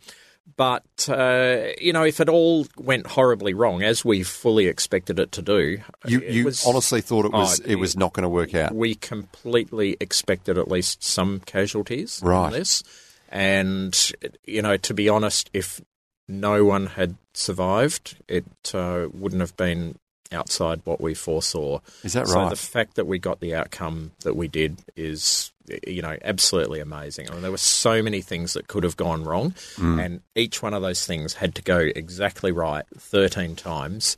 But, 0.57 1.09
uh, 1.09 1.69
you 1.81 1.93
know, 1.93 2.03
if 2.03 2.21
it 2.21 2.29
all 2.29 2.67
went 2.77 3.07
horribly 3.07 3.55
wrong, 3.55 3.83
as 3.83 4.05
we 4.05 4.23
fully 4.23 4.67
expected 4.67 5.19
it 5.19 5.33
to 5.33 5.43
do, 5.43 5.79
You, 6.07 6.21
it 6.21 6.33
you 6.35 6.45
was- 6.47 6.67
honestly 6.67 7.01
thought 7.01 7.25
it 7.25 7.33
was 7.33 7.61
Oh, 7.61 7.65
it 7.67 7.77
was 7.77 7.97
not 7.97 8.13
going 8.13 8.25
to 8.25 8.29
work 8.29 8.55
out. 8.55 8.75
we 8.75 8.95
completely 8.95 9.97
expected 10.01 10.59
at 10.59 10.69
least 10.69 11.03
some 11.05 11.41
casualties 11.47 12.21
Right. 12.23 12.47
on 12.47 12.53
this. 12.53 12.83
And, 13.31 14.13
you 14.45 14.61
know, 14.61 14.77
to 14.77 14.93
be 14.95 15.09
honest, 15.09 15.51
if 15.53 15.81
no 16.29 16.65
one 16.65 16.87
had 16.87 17.17
survived, 17.33 18.17
it 18.29 18.45
uh, 18.75 19.07
wouldn't 19.13 19.41
have 19.41 19.57
been 19.57 19.97
outside 20.33 20.81
what 20.85 21.01
we 21.01 21.15
foresaw. 21.15 21.81
Is 22.05 22.13
that 22.13 22.29
so 22.29 22.41
right? 22.41 22.51
the 22.51 22.57
fact 22.57 22.95
that 22.97 23.07
we 23.07 23.19
got 23.19 23.41
the 23.41 23.55
outcome 23.55 24.13
that 24.21 24.37
we 24.37 24.47
did 24.49 24.79
is, 24.97 25.53
you 25.87 26.03
know, 26.03 26.17
absolutely 26.23 26.81
amazing. 26.81 27.29
I 27.29 27.33
mean, 27.33 27.43
there 27.43 27.51
were 27.51 27.57
so 27.57 28.03
many 28.03 28.21
things 28.21 28.53
that 28.55 28.69
could 28.69 28.85
have 28.85 28.97
gone 28.97 29.25
wrong, 29.25 29.53
Mm. 29.77 30.05
and 30.05 30.21
each 30.35 30.63
one 30.63 30.75
of 30.75 30.83
those 30.83 31.05
things 31.05 31.35
had 31.35 31.55
to 31.57 31.63
go 31.63 31.79
exactly 31.79 32.53
right 32.53 32.85
13 32.97 33.57
times 33.57 34.17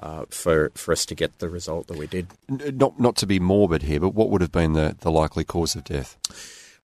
uh, 0.00 0.24
for, 0.30 0.70
for 0.74 0.90
us 0.92 1.06
to 1.06 1.14
get 1.14 1.38
the 1.38 1.48
result 1.48 1.86
that 1.86 1.98
we 1.98 2.06
did. 2.08 2.26
Not 2.48 2.98
not 2.98 3.14
to 3.16 3.26
be 3.26 3.38
morbid 3.38 3.82
here, 3.82 4.00
but 4.00 4.14
what 4.14 4.30
would 4.30 4.40
have 4.40 4.52
been 4.52 4.72
the, 4.72 4.96
the 5.00 5.10
likely 5.10 5.44
cause 5.44 5.76
of 5.76 5.84
death? 5.84 6.16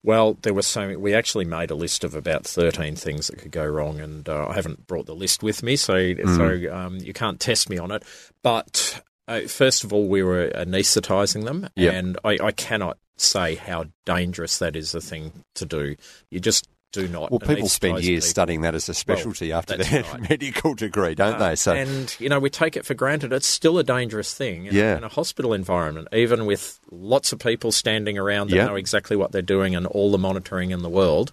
Well, 0.04 0.38
there 0.42 0.54
were 0.54 0.62
so 0.62 0.98
we 0.98 1.14
actually 1.14 1.46
made 1.46 1.72
a 1.72 1.76
list 1.76 2.04
of 2.04 2.16
about 2.16 2.46
thirteen 2.46 2.96
things 2.96 3.28
that 3.28 3.40
could 3.40 3.52
go 3.52 3.66
wrong, 3.66 4.00
and 4.00 4.28
uh, 4.30 4.48
I 4.48 4.54
haven't 4.54 4.88
brought 4.88 5.06
the 5.06 5.16
list 5.16 5.44
with 5.44 5.64
me, 5.64 5.76
so 5.76 6.14
so 6.36 6.74
um, 6.74 6.98
you 6.98 7.14
can't 7.14 7.40
test 7.40 7.70
me 7.70 7.78
on 7.78 7.92
it. 7.92 8.04
But 8.44 9.02
uh, 9.28 9.42
first 9.42 9.84
of 9.84 9.92
all, 9.92 10.08
we 10.08 10.24
were 10.24 10.50
anaesthetising 10.50 11.44
them, 11.46 11.68
Yep. 11.76 11.94
and 11.94 12.18
I, 12.24 12.38
I 12.42 12.52
cannot 12.52 12.98
say 13.18 13.56
how 13.56 13.86
dangerous 14.06 14.60
that 14.60 14.76
is 14.76 14.94
a 14.96 15.02
thing 15.02 15.44
to 15.56 15.66
do. 15.66 15.96
You 16.30 16.40
just 16.40 16.68
do 16.94 17.08
not. 17.08 17.32
Well, 17.32 17.40
people 17.40 17.68
spend 17.68 18.04
years 18.04 18.24
people. 18.24 18.30
studying 18.30 18.62
that 18.62 18.74
as 18.74 18.88
a 18.90 18.94
specialty 18.94 19.52
after 19.52 19.78
their 19.78 20.04
right. 20.04 20.22
medical 20.30 20.74
degree, 20.74 21.16
don't 21.16 21.38
they? 21.40 21.56
So 21.56 21.74
and 21.74 22.16
you 22.20 22.30
know 22.30 22.40
we 22.40 22.50
take 22.50 22.78
it 22.78 22.86
for 22.86 22.94
granted. 22.94 23.34
It's 23.34 23.48
still 23.48 23.78
a 23.78 23.84
dangerous 23.84 24.34
thing 24.34 24.66
in, 24.68 24.76
Yeah. 24.76 24.98
in 24.98 25.04
a 25.04 25.10
hospital 25.10 25.54
environment, 25.54 26.08
even 26.14 26.46
with 26.46 26.80
lots 26.92 27.34
of 27.34 27.40
people 27.40 27.72
standing 27.72 28.18
around 28.18 28.50
that 28.50 28.56
Yeah. 28.56 28.66
know 28.68 28.76
exactly 28.76 29.16
what 29.18 29.32
they're 29.32 29.42
doing 29.42 29.76
and 29.76 29.86
all 29.88 30.12
the 30.12 30.18
monitoring 30.18 30.72
in 30.72 30.82
the 30.82 30.90
world. 30.90 31.32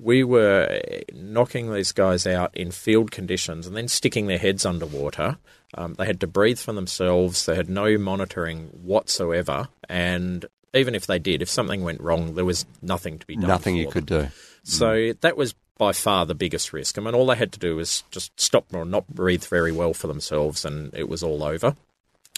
We 0.00 0.22
were 0.24 0.80
knocking 1.12 1.72
these 1.72 1.90
guys 1.92 2.26
out 2.26 2.56
in 2.56 2.70
field 2.70 3.10
conditions 3.10 3.66
and 3.66 3.76
then 3.76 3.88
sticking 3.88 4.26
their 4.28 4.38
heads 4.38 4.64
underwater. 4.64 5.38
Um, 5.74 5.94
they 5.94 6.06
had 6.06 6.20
to 6.20 6.26
breathe 6.26 6.58
for 6.58 6.72
themselves. 6.72 7.46
They 7.46 7.54
had 7.56 7.68
no 7.68 7.98
monitoring 7.98 8.68
whatsoever, 8.68 9.68
and 9.88 10.46
even 10.74 10.94
if 10.94 11.06
they 11.06 11.18
did, 11.18 11.42
if 11.42 11.48
something 11.48 11.82
went 11.82 12.00
wrong, 12.00 12.34
there 12.34 12.44
was 12.44 12.64
nothing 12.82 13.18
to 13.18 13.26
be 13.26 13.34
done. 13.36 13.48
nothing 13.48 13.74
you 13.76 13.86
for 13.86 13.92
could 13.92 14.06
do. 14.06 14.28
So 14.68 15.14
that 15.22 15.36
was 15.36 15.54
by 15.78 15.92
far 15.92 16.26
the 16.26 16.34
biggest 16.34 16.72
risk. 16.72 16.98
I 16.98 17.00
mean, 17.00 17.14
all 17.14 17.26
they 17.26 17.36
had 17.36 17.52
to 17.52 17.58
do 17.58 17.76
was 17.76 18.04
just 18.10 18.38
stop 18.38 18.66
or 18.72 18.84
not 18.84 19.06
breathe 19.08 19.44
very 19.44 19.72
well 19.72 19.94
for 19.94 20.08
themselves, 20.08 20.64
and 20.64 20.92
it 20.92 21.08
was 21.08 21.22
all 21.22 21.42
over. 21.42 21.76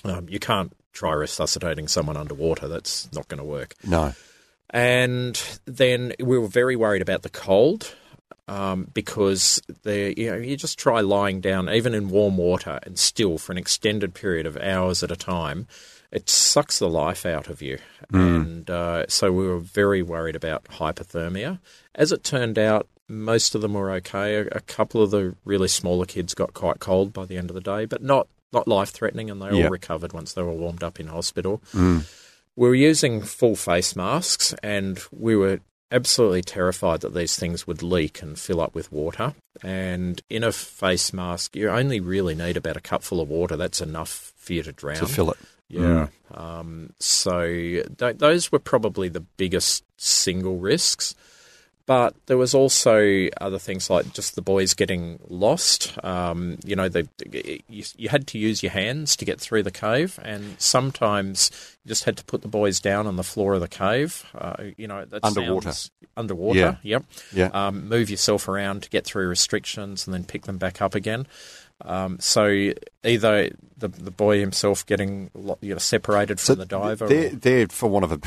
Um, 0.05 0.29
you 0.29 0.39
can't 0.39 0.73
try 0.93 1.13
resuscitating 1.13 1.89
someone 1.89 2.17
underwater; 2.17 2.69
that's 2.69 3.13
not 3.13 3.29
going 3.29 3.39
to 3.39 3.45
work. 3.45 3.75
No. 3.85 4.13
And 4.71 5.43
then 5.65 6.13
we 6.21 6.39
were 6.39 6.47
very 6.47 6.77
worried 6.77 7.03
about 7.03 7.23
the 7.23 7.31
cold. 7.31 7.95
Um, 8.47 8.89
because 8.93 9.63
the 9.85 10.13
you 10.21 10.29
know 10.29 10.37
you 10.37 10.57
just 10.57 10.77
try 10.77 11.01
lying 11.03 11.41
down 11.41 11.71
even 11.71 11.95
in 11.95 12.11
warm 12.11 12.37
water 12.37 12.81
and 12.83 12.99
still 12.99 13.39
for 13.39 13.53
an 13.53 13.59
extended 13.59 14.13
period 14.13 14.45
of 14.45 14.57
hours 14.57 15.05
at 15.05 15.13
a 15.13 15.17
time, 15.17 15.69
it 16.13 16.29
sucks 16.29 16.79
the 16.79 16.89
life 16.89 17.25
out 17.25 17.49
of 17.49 17.63
you. 17.63 17.79
And 18.13 18.69
uh, 18.69 19.07
so 19.09 19.31
we 19.33 19.47
were 19.47 19.59
very 19.61 20.03
worried 20.03 20.35
about 20.37 20.65
hypothermia. 20.65 21.61
As 21.95 22.11
it 22.13 22.25
turned 22.25 22.59
out, 22.59 22.89
most 23.09 23.55
of 23.55 23.61
them 23.61 23.75
were 23.75 23.91
okay. 23.93 24.37
A, 24.37 24.47
a 24.53 24.61
couple 24.61 25.03
of 25.03 25.11
the 25.11 25.35
really 25.45 25.69
smaller 25.69 26.07
kids 26.07 26.35
got 26.35 26.55
quite 26.55 26.81
cold 26.81 27.13
by 27.13 27.25
the 27.27 27.37
end 27.37 27.51
of 27.51 27.55
the 27.55 27.61
day, 27.61 27.85
but 27.85 28.03
not 28.03 28.27
not 28.53 28.67
life 28.67 28.91
threatening, 28.91 29.31
and 29.31 29.41
they 29.41 29.51
Yeah. 29.57 29.65
all 29.67 29.71
recovered 29.71 30.13
once 30.13 30.33
they 30.33 30.43
were 30.43 30.53
warmed 30.53 30.83
up 30.83 30.99
in 30.99 31.07
hospital. 31.07 31.63
We 32.57 32.69
were 32.69 32.75
using 32.75 33.23
full 33.23 33.55
face 33.55 33.95
masks, 33.95 34.53
and 34.63 35.01
we 35.13 35.37
were 35.37 35.61
absolutely 35.93 36.43
terrified 36.43 37.01
that 37.03 37.15
these 37.15 37.37
things 37.37 37.67
would 37.69 37.81
leak 37.83 38.23
and 38.23 38.37
fill 38.39 38.61
up 38.61 38.75
with 38.75 38.91
water. 38.93 39.35
And 39.63 40.21
in 40.29 40.43
a 40.43 40.51
face 40.53 41.13
mask, 41.13 41.55
you 41.55 41.69
only 41.71 42.01
really 42.01 42.35
need 42.35 42.57
about 42.57 42.77
a 42.77 42.81
cupful 42.81 43.21
of 43.21 43.29
water. 43.29 43.57
That's 43.57 43.81
enough 43.81 44.33
for 44.37 44.53
you 44.53 44.63
to 44.65 44.73
drown. 44.73 44.97
To 44.99 45.07
fill 45.07 45.31
it. 45.31 45.39
Yeah. 45.71 46.09
Um, 46.35 46.93
so 46.99 47.47
th- 47.47 48.19
those 48.19 48.53
were 48.53 48.59
probably 48.59 49.09
the 49.09 49.21
biggest 49.21 49.85
single 49.97 50.59
risks. 50.59 51.15
But 51.87 52.15
there 52.27 52.37
was 52.39 52.55
also 52.55 53.29
other 53.41 53.59
things 53.59 53.91
like 53.91 54.13
just 54.13 54.37
the 54.37 54.43
boys 54.43 54.75
getting 54.75 55.19
lost. 55.29 55.93
Um, 56.05 56.59
you 56.65 56.77
know, 56.77 56.89
they, 56.89 57.03
you, 57.69 57.83
you 57.97 58.09
had 58.09 58.29
to 58.29 58.39
use 58.39 58.63
your 58.63 58.71
hands 58.71 59.17
to 59.17 59.25
get 59.25 59.41
through 59.41 59.65
the 59.65 59.73
cave, 59.73 60.17
and 60.23 60.55
sometimes 60.61 61.51
you 61.83 61.89
just 61.89 62.05
had 62.05 62.17
to 62.19 62.25
put 62.27 62.43
the 62.43 62.49
boys 62.49 62.79
down 62.79 63.09
on 63.09 63.17
the 63.17 63.25
floor 63.25 63.55
of 63.55 63.61
the 63.61 63.67
cave. 63.67 64.25
Uh, 64.37 64.55
you 64.77 64.87
know, 64.87 65.05
Underwater. 65.25 65.73
underwater. 66.17 66.79
Yep. 66.85 67.05
Yeah. 67.33 67.47
Um, 67.47 67.89
move 67.89 68.09
yourself 68.09 68.47
around 68.47 68.85
to 68.85 68.89
get 68.91 69.05
through 69.05 69.27
restrictions, 69.27 70.07
and 70.07 70.15
then 70.15 70.23
pick 70.23 70.43
them 70.43 70.59
back 70.59 70.81
up 70.81 70.95
again. 70.95 71.27
Um, 71.83 72.19
so 72.21 72.73
either 73.05 73.51
the 73.77 73.89
the 73.89 74.11
boy 74.11 74.41
himself 74.41 74.85
getting 74.87 75.31
you 75.61 75.73
know, 75.75 75.79
separated 75.79 76.41
from 76.41 76.57
the 76.57 76.67
diver, 76.67 77.07
They're, 77.07 77.27
or, 77.29 77.31
they're, 77.31 77.69
for 77.69 77.89
one 77.89 78.05
of 78.05 78.13
a, 78.13 78.21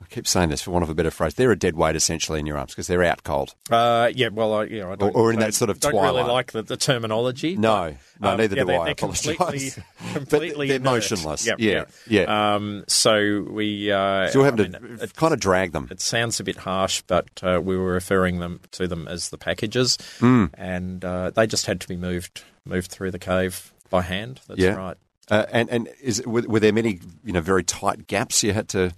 I 0.00 0.04
keep 0.08 0.28
saying 0.28 0.50
this, 0.50 0.62
for 0.62 0.70
want 0.70 0.84
of 0.84 0.90
a 0.90 0.94
better 0.94 1.10
phrase, 1.10 1.34
they're 1.34 1.50
a 1.50 1.58
dead 1.58 1.74
weight 1.76 1.96
essentially 1.96 2.38
in 2.38 2.46
your 2.46 2.56
arms 2.56 2.70
because 2.72 2.86
they're 2.86 3.02
out 3.02 3.24
cold. 3.24 3.54
uh, 3.70 4.10
yeah, 4.14 4.28
well, 4.28 4.54
I, 4.54 4.64
you 4.64 4.80
know, 4.80 4.92
I 4.92 4.94
don't, 4.96 5.14
or 5.14 5.32
in 5.32 5.38
I 5.42 5.46
that 5.46 5.54
sort 5.54 5.70
of 5.70 5.80
don't 5.80 5.92
really 5.92 6.22
like 6.22 6.52
the, 6.52 6.62
the 6.62 6.76
terminology. 6.76 7.56
No, 7.56 7.96
no, 8.20 8.30
Um, 8.30 8.36
neither 8.38 8.54
yeah, 8.56 8.62
do 8.62 8.66
they're, 8.68 8.80
I. 8.80 8.84
They're 8.84 8.94
completely, 8.94 9.70
completely 10.14 10.68
they're 10.68 10.76
inert. 10.76 10.92
motionless. 10.92 11.46
Yep, 11.46 11.56
yeah, 11.58 11.84
yeah. 12.06 12.54
Um, 12.54 12.84
so 12.86 13.44
we, 13.50 13.90
uh, 13.90 14.28
so 14.28 14.38
you're 14.38 14.44
having 14.44 14.74
I 14.76 14.78
mean, 14.78 14.98
to 14.98 15.04
it, 15.04 15.14
kind 15.16 15.34
of 15.34 15.40
drag 15.40 15.72
them. 15.72 15.88
it 15.90 16.00
sounds 16.00 16.38
a 16.38 16.44
bit 16.44 16.56
harsh, 16.56 17.02
but 17.06 17.28
uh, 17.42 17.60
we 17.62 17.76
were 17.76 17.92
referring 17.92 18.38
them 18.38 18.60
to 18.72 18.86
them 18.86 19.08
as 19.08 19.30
the 19.30 19.38
packages, 19.38 19.98
Hmm. 20.20 20.46
and 20.54 21.04
uh, 21.04 21.30
they 21.30 21.46
just 21.48 21.66
had 21.66 21.80
to 21.80 21.88
be 21.88 21.96
moved 21.96 22.42
moved 22.64 22.90
through 22.90 23.10
the 23.10 23.18
cave 23.18 23.72
by 23.90 24.02
hand. 24.02 24.40
That's 24.46 24.60
Yeah. 24.60 24.74
right. 24.74 24.96
Uh, 25.30 25.44
and 25.52 25.68
and 25.68 25.88
is 26.02 26.24
were, 26.26 26.40
were 26.42 26.60
there 26.60 26.72
many 26.72 27.00
you 27.22 27.32
know 27.34 27.40
very 27.42 27.62
tight 27.62 28.06
gaps 28.06 28.42
you 28.42 28.52
had 28.54 28.68
to? 28.68 28.92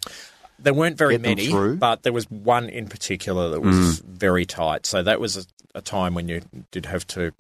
There 0.62 0.74
weren't 0.74 0.96
very 0.98 1.18
many, 1.18 1.46
through? 1.48 1.76
but 1.76 2.02
there 2.02 2.12
was 2.12 2.30
one 2.30 2.68
in 2.68 2.86
particular 2.88 3.48
that 3.50 3.60
was 3.60 4.00
very 4.00 4.44
tight. 4.46 4.86
So 4.86 5.02
that 5.02 5.20
was 5.20 5.36
a, 5.36 5.44
a 5.74 5.80
time 5.80 6.14
when 6.14 6.28
you 6.28 6.42
did 6.70 6.86
have 6.86 7.06
to. 7.08 7.32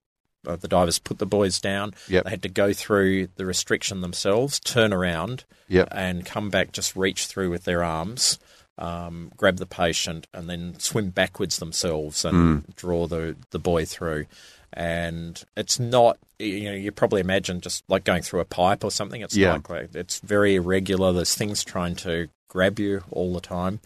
Uh, 0.46 0.56
the 0.56 0.68
divers 0.68 0.98
put 0.98 1.18
the 1.18 1.26
boys 1.26 1.60
down. 1.60 1.92
Yep. 2.08 2.24
They 2.24 2.30
had 2.30 2.42
to 2.44 2.48
go 2.48 2.72
through 2.72 3.28
the 3.36 3.44
restriction 3.44 4.00
themselves, 4.00 4.58
turn 4.58 4.90
around, 4.94 5.44
Yep. 5.68 5.88
and 5.92 6.24
come 6.24 6.48
back. 6.48 6.72
Just 6.72 6.96
reach 6.96 7.26
through 7.26 7.50
with 7.50 7.64
their 7.64 7.84
arms, 7.84 8.38
um, 8.78 9.30
grab 9.36 9.58
the 9.58 9.66
patient, 9.66 10.26
and 10.32 10.48
then 10.48 10.78
swim 10.78 11.10
backwards 11.10 11.58
themselves 11.58 12.24
and 12.24 12.64
draw 12.74 13.06
the 13.06 13.36
the 13.50 13.58
boy 13.58 13.84
through. 13.84 14.24
And 14.72 15.42
it's 15.56 15.78
not, 15.78 16.16
you 16.38 16.70
know, 16.70 16.74
you 16.76 16.92
probably 16.92 17.20
imagine 17.20 17.60
just 17.60 17.84
like 17.88 18.04
going 18.04 18.22
through 18.22 18.40
a 18.40 18.44
pipe 18.44 18.84
or 18.84 18.90
something. 18.90 19.20
It's 19.20 19.36
Yeah. 19.36 19.54
like 19.68 19.94
it's 19.94 20.20
very 20.20 20.54
irregular. 20.54 21.12
There's 21.12 21.34
things 21.34 21.64
trying 21.64 21.96
to 21.96 22.28
grab 22.50 22.78
you 22.78 23.02
all 23.10 23.32
the 23.32 23.40
time. 23.40 23.80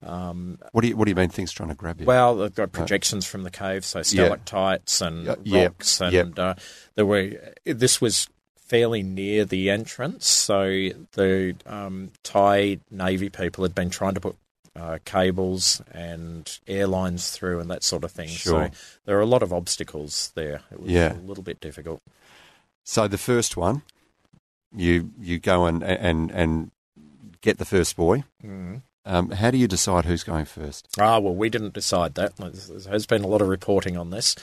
What 0.00 0.82
do 0.82 0.88
you 0.88 0.96
What 0.96 1.04
do 1.04 1.10
you 1.10 1.14
mean? 1.14 1.28
Things 1.28 1.52
trying 1.52 1.68
to 1.68 1.74
grab 1.76 2.00
you? 2.00 2.06
Well, 2.06 2.36
they've 2.36 2.54
got 2.54 2.72
projections 2.72 3.26
from 3.26 3.44
the 3.44 3.50
cave, 3.50 3.84
so 3.84 4.02
stalactites 4.02 5.00
and 5.00 5.36
Yeah, 5.44 5.64
rocks, 5.64 6.00
and 6.00 6.12
yep. 6.12 6.38
uh, 6.38 6.54
there 6.96 7.06
were. 7.06 7.32
This 7.64 8.00
was 8.00 8.28
fairly 8.56 9.02
near 9.02 9.44
the 9.44 9.70
entrance, 9.70 10.26
so 10.26 10.64
the 11.12 11.54
um, 11.66 12.10
Thai 12.24 12.78
Navy 12.90 13.28
people 13.30 13.62
had 13.64 13.74
been 13.74 13.90
trying 13.90 14.14
to 14.14 14.20
put 14.20 14.36
uh, 14.74 14.98
cables 15.04 15.80
and 15.92 16.58
airlines 16.66 17.30
through 17.30 17.60
and 17.60 17.70
that 17.70 17.82
sort 17.82 18.04
of 18.04 18.10
thing. 18.12 18.28
Sure. 18.28 18.66
So 18.66 18.78
there 19.06 19.16
are 19.16 19.22
a 19.22 19.26
lot 19.26 19.42
of 19.42 19.52
obstacles 19.52 20.32
there. 20.34 20.60
It 20.70 20.80
was 20.80 20.90
Yeah. 20.90 21.14
a 21.14 21.20
little 21.20 21.44
bit 21.44 21.60
difficult. 21.60 22.02
so 22.84 23.08
the 23.08 23.18
first 23.18 23.56
one, 23.56 23.82
you 24.74 25.10
you 25.18 25.38
go 25.38 25.66
and 25.66 25.82
and 25.82 26.30
and 26.30 26.70
get 27.46 27.58
the 27.58 27.64
first 27.64 27.96
boy. 27.96 28.24
Mm. 28.44 28.82
Um, 29.06 29.30
how 29.30 29.52
do 29.52 29.56
you 29.56 29.68
decide 29.68 30.04
who's 30.04 30.24
going 30.24 30.46
first? 30.46 30.88
Ah, 30.98 31.18
well, 31.20 31.34
we 31.34 31.48
didn't 31.48 31.74
decide 31.74 32.16
that. 32.16 32.36
There 32.36 32.92
has 32.92 33.06
been 33.06 33.22
a 33.22 33.28
lot 33.28 33.40
of 33.40 33.48
reporting 33.48 33.96
on 33.96 34.10
this, 34.10 34.34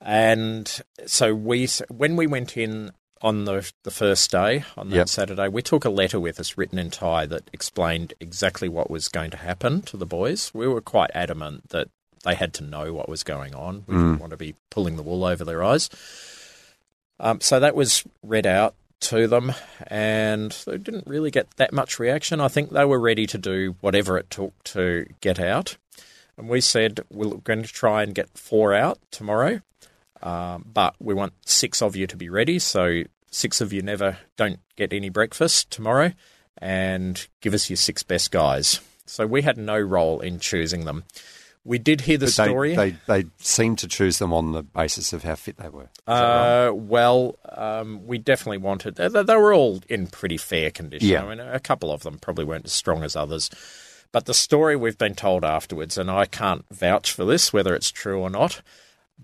and 0.00 0.82
so 1.06 1.32
we, 1.32 1.68
when 1.88 2.16
we 2.16 2.26
went 2.26 2.56
in 2.56 2.90
on 3.22 3.44
the 3.44 3.72
the 3.84 3.92
first 3.92 4.30
day 4.32 4.64
on 4.76 4.90
that 4.90 4.96
Yep. 4.96 5.08
Saturday, 5.08 5.48
we 5.48 5.62
took 5.62 5.84
a 5.84 5.90
letter 5.90 6.18
with 6.18 6.40
us 6.40 6.58
written 6.58 6.78
in 6.78 6.90
Thai 6.90 7.24
that 7.26 7.48
explained 7.52 8.12
exactly 8.20 8.68
what 8.68 8.90
was 8.90 9.08
going 9.08 9.30
to 9.30 9.36
happen 9.36 9.80
to 9.82 9.96
the 9.96 10.04
boys. 10.06 10.50
We 10.52 10.66
were 10.66 10.80
quite 10.82 11.10
adamant 11.14 11.70
that 11.70 11.88
they 12.24 12.34
had 12.34 12.52
to 12.54 12.64
know 12.64 12.92
what 12.92 13.08
was 13.08 13.22
going 13.22 13.54
on. 13.54 13.84
We 13.86 13.94
didn't 13.94 14.18
want 14.18 14.32
to 14.32 14.36
be 14.36 14.56
pulling 14.70 14.96
the 14.96 15.02
wool 15.02 15.24
over 15.24 15.44
their 15.44 15.62
eyes. 15.62 15.88
Um, 17.20 17.40
so 17.40 17.60
that 17.60 17.76
was 17.76 18.04
read 18.22 18.46
out 18.46 18.74
to 19.00 19.26
them, 19.26 19.52
and 19.86 20.50
they 20.66 20.78
didn't 20.78 21.06
really 21.06 21.30
get 21.30 21.56
that 21.56 21.72
much 21.72 21.98
reaction. 21.98 22.40
I 22.40 22.48
think 22.48 22.70
they 22.70 22.84
were 22.84 23.00
ready 23.00 23.26
to 23.26 23.38
do 23.38 23.76
whatever 23.80 24.16
it 24.16 24.30
took 24.30 24.52
to 24.64 25.06
get 25.20 25.38
out. 25.38 25.76
And 26.36 26.48
we 26.48 26.60
said 26.60 27.00
we're 27.10 27.36
going 27.36 27.62
to 27.62 27.68
try 27.68 28.02
and 28.02 28.14
get 28.14 28.36
four 28.36 28.74
out 28.74 28.98
tomorrow, 29.10 29.60
um, 30.22 30.64
but 30.72 30.94
we 30.98 31.14
want 31.14 31.34
six 31.44 31.82
of 31.82 31.96
you 31.96 32.06
to 32.06 32.16
be 32.16 32.28
ready. 32.28 32.58
So 32.58 33.02
six 33.30 33.60
of 33.60 33.72
you 33.72 33.82
never 33.82 34.18
don't 34.36 34.60
get 34.76 34.92
any 34.92 35.10
breakfast 35.10 35.70
tomorrow, 35.70 36.12
and 36.58 37.26
give 37.40 37.54
us 37.54 37.68
your 37.68 37.76
six 37.76 38.02
best 38.02 38.30
guys. 38.30 38.80
So 39.06 39.26
we 39.26 39.42
had 39.42 39.58
no 39.58 39.78
role 39.78 40.20
in 40.20 40.38
choosing 40.38 40.86
them. 40.86 41.04
We 41.64 41.78
did 41.78 42.02
hear 42.02 42.18
the 42.18 42.26
But 42.26 42.32
story. 42.32 42.76
They 42.76 42.96
they 43.06 43.24
seem 43.38 43.76
to 43.76 43.88
choose 43.88 44.18
them 44.18 44.32
on 44.32 44.52
the 44.52 44.62
basis 44.62 45.12
of 45.12 45.22
how 45.24 45.34
fit 45.34 45.56
they 45.56 45.70
were. 45.70 45.88
That 46.06 46.12
right? 46.20 46.66
Uh, 46.68 46.74
well, 46.74 47.36
um, 47.50 48.06
we 48.06 48.18
definitely 48.18 48.58
wanted. 48.58 48.96
They, 48.96 49.08
they 49.08 49.36
were 49.36 49.54
all 49.54 49.80
in 49.88 50.06
pretty 50.08 50.36
fair 50.36 50.70
condition. 50.70 51.08
Yeah. 51.08 51.24
I 51.24 51.28
mean, 51.28 51.40
a 51.40 51.60
couple 51.60 51.90
of 51.90 52.02
them 52.02 52.18
probably 52.18 52.44
weren't 52.44 52.66
as 52.66 52.72
strong 52.72 53.02
as 53.02 53.16
others. 53.16 53.50
But 54.12 54.26
the 54.26 54.34
story 54.34 54.76
we've 54.76 54.98
been 54.98 55.14
told 55.14 55.44
afterwards, 55.44 55.98
and 55.98 56.10
I 56.10 56.26
can't 56.26 56.64
vouch 56.70 57.10
for 57.10 57.24
this, 57.24 57.52
whether 57.52 57.74
it's 57.74 57.90
true 57.90 58.20
or 58.20 58.30
not, 58.30 58.62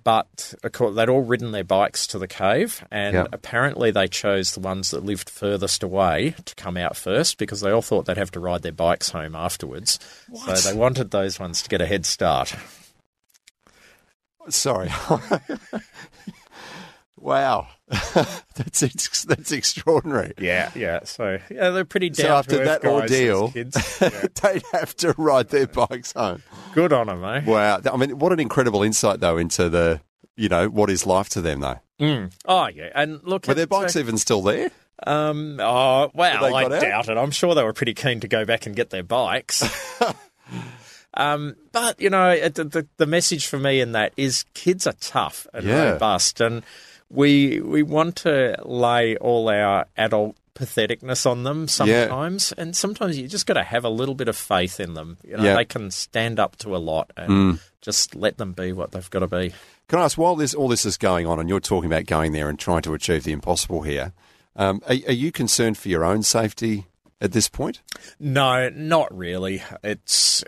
but 0.03 0.55
course, 0.73 0.95
they'd 0.95 1.09
all 1.09 1.23
ridden 1.23 1.53
their 1.53 1.65
bikes 1.65 2.07
to 2.09 2.19
the 2.19 2.29
cave, 2.29 2.85
and 2.91 3.29
apparently 3.33 3.91
they 3.91 4.09
chose 4.09 4.53
the 4.53 4.61
ones 4.61 4.91
that 4.91 5.05
lived 5.05 5.29
furthest 5.29 5.83
away 5.83 6.35
to 6.45 6.55
come 6.55 6.77
out 6.77 6.97
first 6.97 7.39
because 7.39 7.61
they 7.61 7.71
all 7.71 7.83
thought 7.83 8.07
they'd 8.07 8.17
have 8.17 8.31
to 8.33 8.41
ride 8.41 8.63
their 8.63 8.73
bikes 8.73 9.11
home 9.11 9.35
afterwards. 9.35 9.99
So 10.35 10.55
they 10.55 10.75
wanted 10.77 11.11
those 11.11 11.39
ones 11.39 11.63
to 11.63 11.69
get 11.69 11.81
a 11.81 11.87
head 11.87 12.07
start. 12.07 12.55
Sorry. 14.49 14.91
wow, 17.19 17.69
that's 18.55 18.83
ex- 18.83 19.25
that's 19.25 19.51
extraordinary. 19.51 20.33
Yeah, 20.39 20.71
yeah. 20.77 21.01
So 21.05 21.39
yeah, 21.51 21.71
they're 21.71 21.85
pretty 21.85 22.11
down 22.11 22.27
So 22.27 22.35
after 22.37 22.65
that 22.65 22.85
ordeal, 22.85 23.51
kids. 23.51 23.77
Yeah. 24.01 24.27
they'd 24.43 24.63
have 24.73 24.97
to 24.99 25.15
ride 25.19 25.49
their 25.49 25.67
bikes 25.67 26.13
home. 26.13 26.43
Good 26.73 26.93
on 26.93 27.09
them, 27.09 27.25
eh? 27.25 27.43
Wow, 27.45 27.81
I 27.91 27.97
mean, 27.97 28.19
what 28.19 28.33
an 28.33 28.39
incredible 28.41 28.83
insight 28.85 29.21
though 29.21 29.37
into 29.39 29.69
the 29.69 30.01
you 30.37 30.49
know 30.49 30.69
what 30.69 30.89
is 30.89 31.05
life 31.05 31.29
to 31.31 31.41
them 31.41 31.61
though. 31.61 31.81
Mm. 32.01 32.33
Oh 32.47 32.69
yeah, 32.69 32.91
and 32.95 33.21
look, 33.25 33.47
Were 33.49 33.55
their 33.55 33.67
bikes 33.67 33.97
uh, 33.97 33.99
even 33.99 34.19
still 34.19 34.43
there? 34.43 34.71
Um, 35.07 35.59
oh 35.61 36.11
well, 36.15 36.55
I 36.55 36.65
out? 36.65 36.81
doubt 36.81 37.09
it. 37.09 37.17
I'm 37.17 37.31
sure 37.33 37.55
they 37.55 37.65
were 37.65 37.73
pretty 37.73 37.95
keen 37.95 38.21
to 38.21 38.29
go 38.29 38.45
back 38.45 38.67
and 38.67 38.77
get 38.77 38.91
their 38.91 39.03
bikes. 39.03 39.63
um, 41.15 41.57
but 41.73 42.01
you 42.01 42.11
know, 42.11 42.49
the, 42.49 42.65
the 42.65 42.89
the 42.99 43.07
message 43.07 43.47
for 43.47 43.59
me 43.59 43.81
in 43.81 43.93
that 43.93 44.13
is 44.17 44.45
kids 44.55 44.87
are 44.87 44.95
tough 45.01 45.47
and 45.53 45.67
Yeah. 45.67 45.93
robust, 45.93 46.41
and 46.41 46.63
we 47.11 47.61
we 47.61 47.83
want 47.83 48.17
to 48.17 48.57
lay 48.65 49.17
all 49.17 49.49
our 49.49 49.87
adult 49.97 50.37
patheticness 50.55 51.25
on 51.31 51.43
them 51.45 51.67
sometimes, 51.69 52.53
and 52.53 52.77
sometimes 52.77 53.19
you 53.19 53.27
just 53.29 53.47
got 53.47 53.55
to 53.55 53.63
have 53.63 53.85
a 53.85 53.89
little 53.89 54.15
bit 54.15 54.29
of 54.29 54.37
faith 54.37 54.79
in 54.81 54.95
them. 54.95 55.17
You 55.27 55.37
know, 55.37 55.45
Yeah. 55.45 55.55
they 55.57 55.65
can 55.65 55.91
stand 55.91 56.39
up 56.39 56.57
to 56.57 56.77
a 56.77 56.79
lot, 56.79 57.11
and 57.17 57.31
Mm. 57.31 57.61
just 57.81 58.15
let 58.15 58.37
them 58.39 58.53
be 58.53 58.73
what 58.73 58.93
they've 58.93 59.09
got 59.11 59.21
to 59.21 59.27
be. 59.27 59.53
Can 59.89 59.99
I 59.99 60.05
ask, 60.05 60.17
while 60.19 60.37
this 60.37 60.55
all 60.55 60.69
this 60.69 60.85
is 60.85 60.97
going 60.97 61.27
on, 61.27 61.39
and 61.41 61.49
you're 61.49 61.61
talking 61.61 61.91
about 61.91 62.07
going 62.07 62.33
there 62.33 62.49
and 62.49 62.59
trying 62.59 62.83
to 62.83 62.95
achieve 62.95 63.25
the 63.25 63.33
impossible 63.33 63.83
here, 63.83 64.13
um, 64.57 64.83
are, 64.87 64.97
are 65.09 65.13
you 65.13 65.33
concerned 65.33 65.79
for 65.79 65.89
your 65.89 66.05
own 66.05 66.23
safety 66.23 66.87
at 67.21 67.33
this 67.33 67.49
point? 67.49 67.81
No, 68.19 68.69
not 68.69 69.17
really. 69.17 69.63
It's 69.83 70.45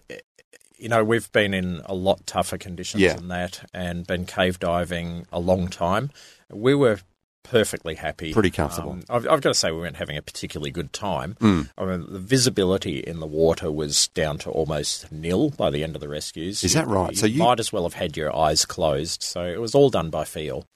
you 0.77 0.89
know 0.89 1.03
we've 1.05 1.31
been 1.33 1.55
in 1.55 1.81
a 1.87 1.95
lot 1.95 2.27
tougher 2.27 2.59
conditions 2.59 3.03
Yeah. 3.03 3.15
than 3.15 3.29
that, 3.29 3.69
and 3.73 4.07
been 4.07 4.27
cave 4.27 4.59
diving 4.59 5.27
a 5.33 5.41
long 5.41 5.69
time. 5.69 6.11
We 6.53 6.75
were 6.75 6.99
perfectly 7.45 7.97
happy, 7.97 8.33
Pretty 8.33 8.51
comfortable. 8.51 8.93
Um, 8.93 9.03
I've, 9.11 9.27
I've 9.29 9.41
got 9.41 9.51
to 9.51 9.55
say 9.55 9.71
we 9.73 9.79
weren't 9.79 9.97
having 9.97 10.17
a 10.17 10.23
particularly 10.23 10.71
good 10.71 10.93
time. 10.93 11.35
Mm. 11.41 11.71
I 11.77 11.85
mean, 11.85 12.07
the 12.09 12.19
visibility 12.21 13.01
in 13.01 13.19
the 13.21 13.27
water 13.27 13.71
was 13.71 14.09
down 14.09 14.39
to 14.39 14.51
almost 14.51 15.11
nil 15.11 15.51
by 15.51 15.69
the 15.71 15.83
end 15.83 15.97
of 15.97 16.01
the 16.01 16.09
rescues. 16.09 16.63
Is 16.63 16.75
that 16.75 16.87
right? 16.87 17.11
You 17.11 17.17
So 17.17 17.27
you- 17.27 17.39
might 17.41 17.59
as 17.61 17.73
well 17.73 17.83
have 17.83 17.95
had 17.95 18.17
your 18.17 18.35
eyes 18.35 18.65
closed. 18.65 19.23
So 19.23 19.45
it 19.45 19.61
was 19.61 19.75
all 19.75 19.91
done 19.91 20.09
by 20.09 20.25
feel. 20.25 20.67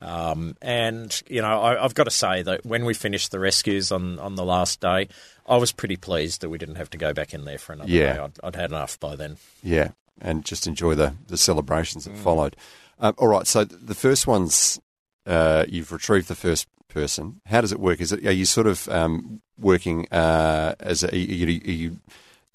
Um, 0.00 0.56
and 0.62 1.20
you 1.28 1.42
know, 1.42 1.60
I, 1.60 1.82
I've 1.82 1.94
got 1.94 2.04
to 2.04 2.10
say 2.10 2.42
that 2.42 2.64
when 2.64 2.84
we 2.84 2.94
finished 2.94 3.30
the 3.32 3.40
rescues 3.40 3.90
on, 3.90 4.18
on 4.20 4.34
the 4.36 4.44
last 4.44 4.80
day, 4.80 5.08
I 5.46 5.56
was 5.56 5.72
pretty 5.72 5.96
pleased 5.96 6.40
that 6.42 6.50
we 6.50 6.58
didn't 6.58 6.76
have 6.76 6.90
to 6.90 6.98
go 6.98 7.12
back 7.12 7.34
in 7.34 7.44
there 7.44 7.58
for 7.58 7.72
another 7.72 7.90
Yeah. 7.90 8.12
day. 8.14 8.18
I'd, 8.20 8.32
I'd 8.44 8.56
had 8.56 8.70
enough 8.70 9.00
by 9.00 9.16
then. 9.16 9.38
Yeah, 9.62 9.90
and 10.20 10.44
just 10.44 10.66
enjoy 10.66 10.94
the, 10.94 11.14
the 11.26 11.36
celebrations 11.36 12.06
Mm. 12.06 12.12
that 12.12 12.18
followed. 12.22 12.56
Um, 12.98 13.14
all 13.18 13.28
right, 13.28 13.46
so 13.46 13.64
the 13.64 13.94
first 13.94 14.26
one's 14.26 14.80
uh, 15.26 15.64
you've 15.68 15.92
retrieved 15.92 16.28
the 16.28 16.34
first 16.34 16.66
person. 16.88 17.40
How 17.46 17.60
does 17.60 17.72
it 17.72 17.80
work? 17.80 18.00
Is 18.00 18.12
it 18.12 18.24
are 18.26 18.32
you 18.32 18.44
sort 18.44 18.66
of 18.66 18.88
um, 18.88 19.40
working 19.58 20.06
uh, 20.12 20.74
as 20.80 21.02
a, 21.02 21.12
are 21.12 21.16
you, 21.16 21.46
are 21.46 21.70
you 21.70 21.96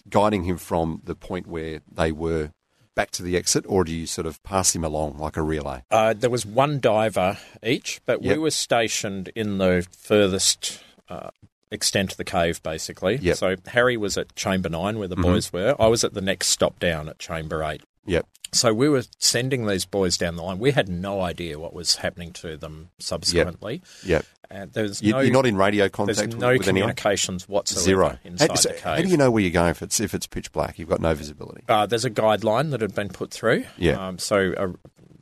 guiding 0.09 0.43
him 0.43 0.57
from 0.57 1.01
the 1.03 1.15
point 1.15 1.47
where 1.47 1.81
they 1.91 2.11
were 2.11 2.51
back 2.95 3.11
to 3.11 3.23
the 3.23 3.37
exit, 3.37 3.63
or 3.67 3.83
do 3.83 3.93
you 3.93 4.05
sort 4.05 4.27
of 4.27 4.41
pass 4.43 4.75
him 4.75 4.83
along 4.83 5.17
like 5.17 5.37
a 5.37 5.41
relay? 5.41 5.81
Uh, 5.89 6.13
there 6.13 6.29
was 6.29 6.45
one 6.45 6.79
diver 6.79 7.37
each, 7.63 8.01
but 8.05 8.21
Yep. 8.21 8.35
we 8.35 8.39
were 8.41 8.51
stationed 8.51 9.31
in 9.35 9.59
the 9.59 9.85
furthest 9.91 10.83
uh, 11.07 11.29
extent 11.71 12.11
of 12.11 12.17
the 12.17 12.25
cave, 12.25 12.61
basically. 12.63 13.15
Yep. 13.21 13.37
So 13.37 13.55
Harry 13.67 13.95
was 13.95 14.17
at 14.17 14.35
Chamber 14.35 14.67
9, 14.69 14.99
where 14.99 15.07
the 15.07 15.15
Mhm. 15.15 15.21
boys 15.23 15.53
were. 15.53 15.73
I 15.79 15.87
was 15.87 16.03
at 16.03 16.13
the 16.13 16.21
next 16.21 16.47
stop 16.47 16.79
down 16.79 17.07
at 17.07 17.17
Chamber 17.17 17.63
8. 17.63 17.81
Yep. 18.05 18.27
So 18.53 18.73
we 18.73 18.89
were 18.89 19.03
sending 19.17 19.65
these 19.65 19.85
boys 19.85 20.17
down 20.17 20.35
the 20.35 20.43
line. 20.43 20.59
We 20.59 20.71
had 20.71 20.89
no 20.89 21.21
idea 21.21 21.57
what 21.57 21.73
was 21.73 21.95
happening 21.95 22.33
to 22.33 22.57
them 22.57 22.89
subsequently. 22.99 23.81
Yeah. 24.03 24.17
Yep. 24.17 24.25
And 24.49 24.73
there's 24.73 25.01
You, 25.01 25.13
no, 25.13 25.19
you're 25.21 25.31
not 25.31 25.45
in 25.45 25.55
radio 25.55 25.83
there's 25.83 25.91
contact 25.91 26.33
no 26.35 26.49
with 26.51 26.67
anyone. 26.67 26.89
communications 26.89 27.47
whatsoever 27.47 27.83
Zero. 27.85 28.17
inside 28.25 28.49
How, 28.49 28.55
so 28.55 28.69
the 28.69 28.81
how 28.81 28.95
do 29.01 29.07
you 29.07 29.15
know 29.15 29.31
where 29.31 29.41
you're 29.41 29.51
going 29.51 29.69
if 29.71 29.81
it's 29.81 30.01
if 30.01 30.13
it's 30.13 30.27
pitch 30.27 30.51
black? 30.51 30.77
You've 30.77 30.89
got 30.89 30.99
no 30.99 31.13
visibility. 31.13 31.63
Uh, 31.69 31.85
there's 31.85 32.03
a 32.03 32.09
guideline 32.09 32.71
that 32.71 32.81
had 32.81 32.93
been 32.93 33.07
put 33.07 33.31
through. 33.31 33.63
Yeah. 33.77 34.07
Um, 34.07 34.19
so 34.19 34.53
a, 34.57 34.69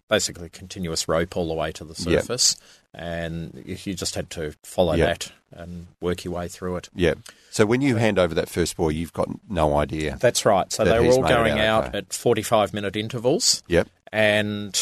basically 0.09 0.49
continuous 0.49 1.07
rope 1.07 1.37
all 1.37 1.47
the 1.47 1.53
way 1.53 1.71
to 1.73 1.83
the 1.83 1.95
surface, 1.95 2.57
and 2.93 3.63
you 3.65 3.93
just 3.93 4.15
had 4.15 4.29
to 4.31 4.53
follow 4.63 4.93
Yeah. 4.93 5.05
that 5.05 5.31
and 5.51 5.87
work 6.01 6.23
your 6.23 6.33
way 6.33 6.47
through 6.47 6.77
it. 6.77 6.89
Yeah. 6.93 7.15
So 7.51 7.65
when 7.65 7.81
you 7.81 7.95
hand 7.95 8.19
over 8.19 8.33
that 8.35 8.49
first 8.49 8.75
boy, 8.77 8.89
you've 8.89 9.13
got 9.13 9.29
no 9.49 9.77
idea. 9.77 10.17
That's 10.19 10.45
right. 10.45 10.71
So 10.71 10.83
That 10.83 10.99
they 10.99 11.07
were 11.07 11.13
all 11.13 11.21
going 11.23 11.59
out 11.59 11.85
out 11.85 11.95
at 11.95 12.13
45 12.13 12.73
minute 12.73 12.95
intervals. 12.95 13.63
Yep. 13.67 13.87
And 14.11 14.79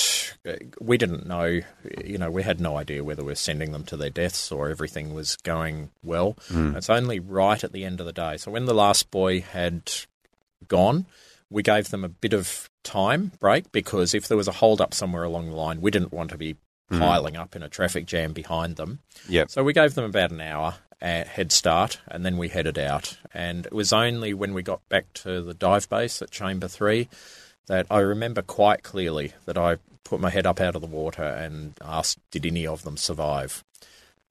uh, 0.48 0.54
we 0.80 0.98
didn't 0.98 1.26
know, 1.26 1.62
you 2.06 2.18
know, 2.18 2.32
we 2.32 2.44
had 2.44 2.62
no 2.62 2.78
idea 2.78 3.04
whether 3.04 3.24
we 3.24 3.32
were 3.32 3.36
sending 3.36 3.72
them 3.74 3.84
to 3.86 3.98
their 3.98 4.10
deaths 4.10 4.52
or 4.54 4.70
everything 4.70 5.14
was 5.14 5.36
going 5.38 5.90
well. 6.04 6.38
Mm. 6.50 6.76
It's 6.78 6.90
only 6.90 7.20
right 7.20 7.62
at 7.62 7.74
the 7.74 7.84
end 7.84 8.00
of 8.00 8.06
the 8.06 8.14
day. 8.14 8.38
So 8.38 8.52
when 8.52 8.66
the 8.66 8.74
last 8.74 9.12
boy 9.12 9.42
had 9.42 9.92
gone, 10.68 11.06
we 11.50 11.64
gave 11.64 11.90
them 11.90 12.04
a 12.04 12.10
bit 12.10 12.34
of 12.34 12.70
time 12.84 13.32
break 13.40 13.72
because 13.72 14.14
if 14.14 14.28
there 14.28 14.38
was 14.38 14.48
a 14.48 14.54
hold 14.54 14.82
up 14.82 14.94
somewhere 14.94 15.24
along 15.24 15.48
the 15.48 15.56
line, 15.56 15.82
we 15.82 15.92
didn't 15.92 16.14
want 16.14 16.30
to 16.32 16.38
be 16.38 16.56
Mm. 16.90 17.00
piling 17.00 17.36
up 17.36 17.54
in 17.54 17.62
a 17.64 17.68
traffic 17.68 18.06
jam 18.06 18.32
behind 18.32 18.78
them. 18.78 19.00
Yep. 19.28 19.52
So 19.52 19.62
we 19.62 19.74
gave 19.74 19.94
them 19.96 20.06
about 20.06 20.32
an 20.32 20.40
hour 20.40 20.76
head 21.02 21.52
start, 21.52 22.00
and 22.08 22.26
then 22.26 22.38
we 22.38 22.48
headed 22.48 22.78
out. 22.80 23.18
And 23.34 23.66
it 23.66 23.74
was 23.74 23.92
only 23.92 24.34
when 24.34 24.54
we 24.54 24.64
got 24.64 24.88
back 24.88 25.12
to 25.16 25.42
the 25.42 25.54
dive 25.54 25.90
base 25.90 26.22
at 26.22 26.32
Chamber 26.32 26.70
Three 26.70 27.10
that 27.68 27.88
I 27.92 28.00
remember 28.00 28.42
quite 28.42 28.84
clearly 28.84 29.34
that 29.46 29.58
I 29.58 29.78
put 30.06 30.22
my 30.22 30.30
head 30.30 30.48
up 30.48 30.62
out 30.62 30.76
of 30.76 30.82
the 30.82 30.88
water 30.88 31.24
and 31.24 31.74
asked, 31.82 32.20
"Did 32.32 32.46
any 32.46 32.66
of 32.66 32.84
them 32.84 32.96
survive?" 32.96 33.66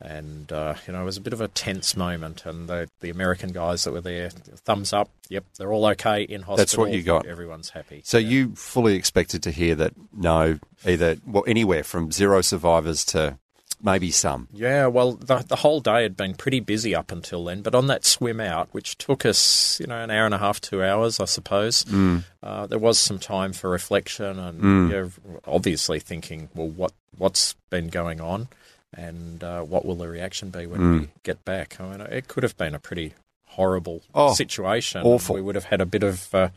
And 0.01 0.53
uh, 0.53 0.75
you 0.87 0.93
know, 0.93 1.01
it 1.01 1.05
was 1.07 1.17
a 1.17 1.23
bit 1.23 1.33
of 1.33 1.41
a 1.41 1.49
tense 1.49 1.97
moment, 1.97 2.45
and 2.45 2.69
the 2.69 2.89
the 3.01 3.09
American 3.09 3.51
guys 3.53 3.85
that 3.85 3.93
were 3.93 4.03
there, 4.03 4.29
thumbs 4.29 4.93
up. 4.93 5.09
Yep, 5.31 5.45
they're 5.57 5.73
all 5.73 5.87
okay 5.87 6.23
in 6.23 6.43
hospital. 6.43 6.57
That's 6.57 6.77
what 6.77 6.93
you 6.93 7.03
got. 7.03 7.25
Everyone's 7.27 7.71
happy. 7.71 8.03
So 8.05 8.19
you 8.19 8.55
fully 8.57 8.95
expected 8.95 9.43
to 9.45 9.51
hear 9.51 9.75
that 9.77 9.95
no, 10.13 10.59
either 10.85 11.17
well 11.27 11.45
anywhere 11.47 11.83
from 11.83 12.13
zero 12.13 12.43
survivors 12.43 13.07
to 13.07 13.39
maybe 13.83 14.11
some. 14.11 14.49
Yeah, 14.53 14.87
well, 14.89 15.13
the, 15.13 15.39
the 15.39 15.57
whole 15.57 15.81
day 15.81 16.03
had 16.03 16.17
been 16.17 16.35
pretty 16.35 16.61
busy 16.61 16.95
up 16.95 17.11
until 17.11 17.45
then, 17.45 17.63
but 17.63 17.75
on 17.75 17.87
that 17.89 18.05
swim 18.05 18.41
out, 18.41 18.69
which 18.73 18.97
took 18.99 19.25
us, 19.27 19.79
you 19.81 19.87
know, 19.87 20.03
an 20.03 20.11
hour 20.11 20.25
and 20.25 20.35
a 20.35 20.39
half, 20.39 20.61
two 20.61 20.83
hours, 20.83 21.21
I 21.21 21.27
suppose, 21.27 21.85
Mm. 21.85 22.25
uh, 22.43 22.67
there 22.67 22.79
was 22.79 22.99
some 22.99 23.19
time 23.19 23.53
for 23.53 23.69
reflection 23.71 24.39
and 24.39 24.63
you 24.91 24.97
know, 24.97 25.11
obviously 25.47 26.01
thinking, 26.01 26.49
well, 26.55 26.69
what 26.69 26.93
what's 27.19 27.55
been 27.71 27.89
going 27.89 28.21
on, 28.21 28.49
and 28.97 29.43
uh, 29.45 29.63
what 29.63 29.85
will 29.85 29.95
the 29.97 30.09
reaction 30.09 30.51
be 30.51 30.67
when 30.67 30.81
Mm. 30.81 31.01
we 31.01 31.09
get 31.23 31.45
back? 31.45 31.77
I 31.81 31.89
mean, 31.91 32.01
it 32.01 32.29
could 32.29 32.43
have 32.43 32.57
been 32.57 32.75
a 32.75 32.79
pretty 32.79 33.15
horrible 33.45 34.03
Oh, 34.15 34.35
situation. 34.35 35.03
awful. 35.05 35.35
We 35.35 35.43
would 35.43 35.55
have 35.55 35.65
had 35.67 35.81
a 35.81 35.87
bit 35.87 36.03
of 36.03 36.35
uh, 36.35 36.49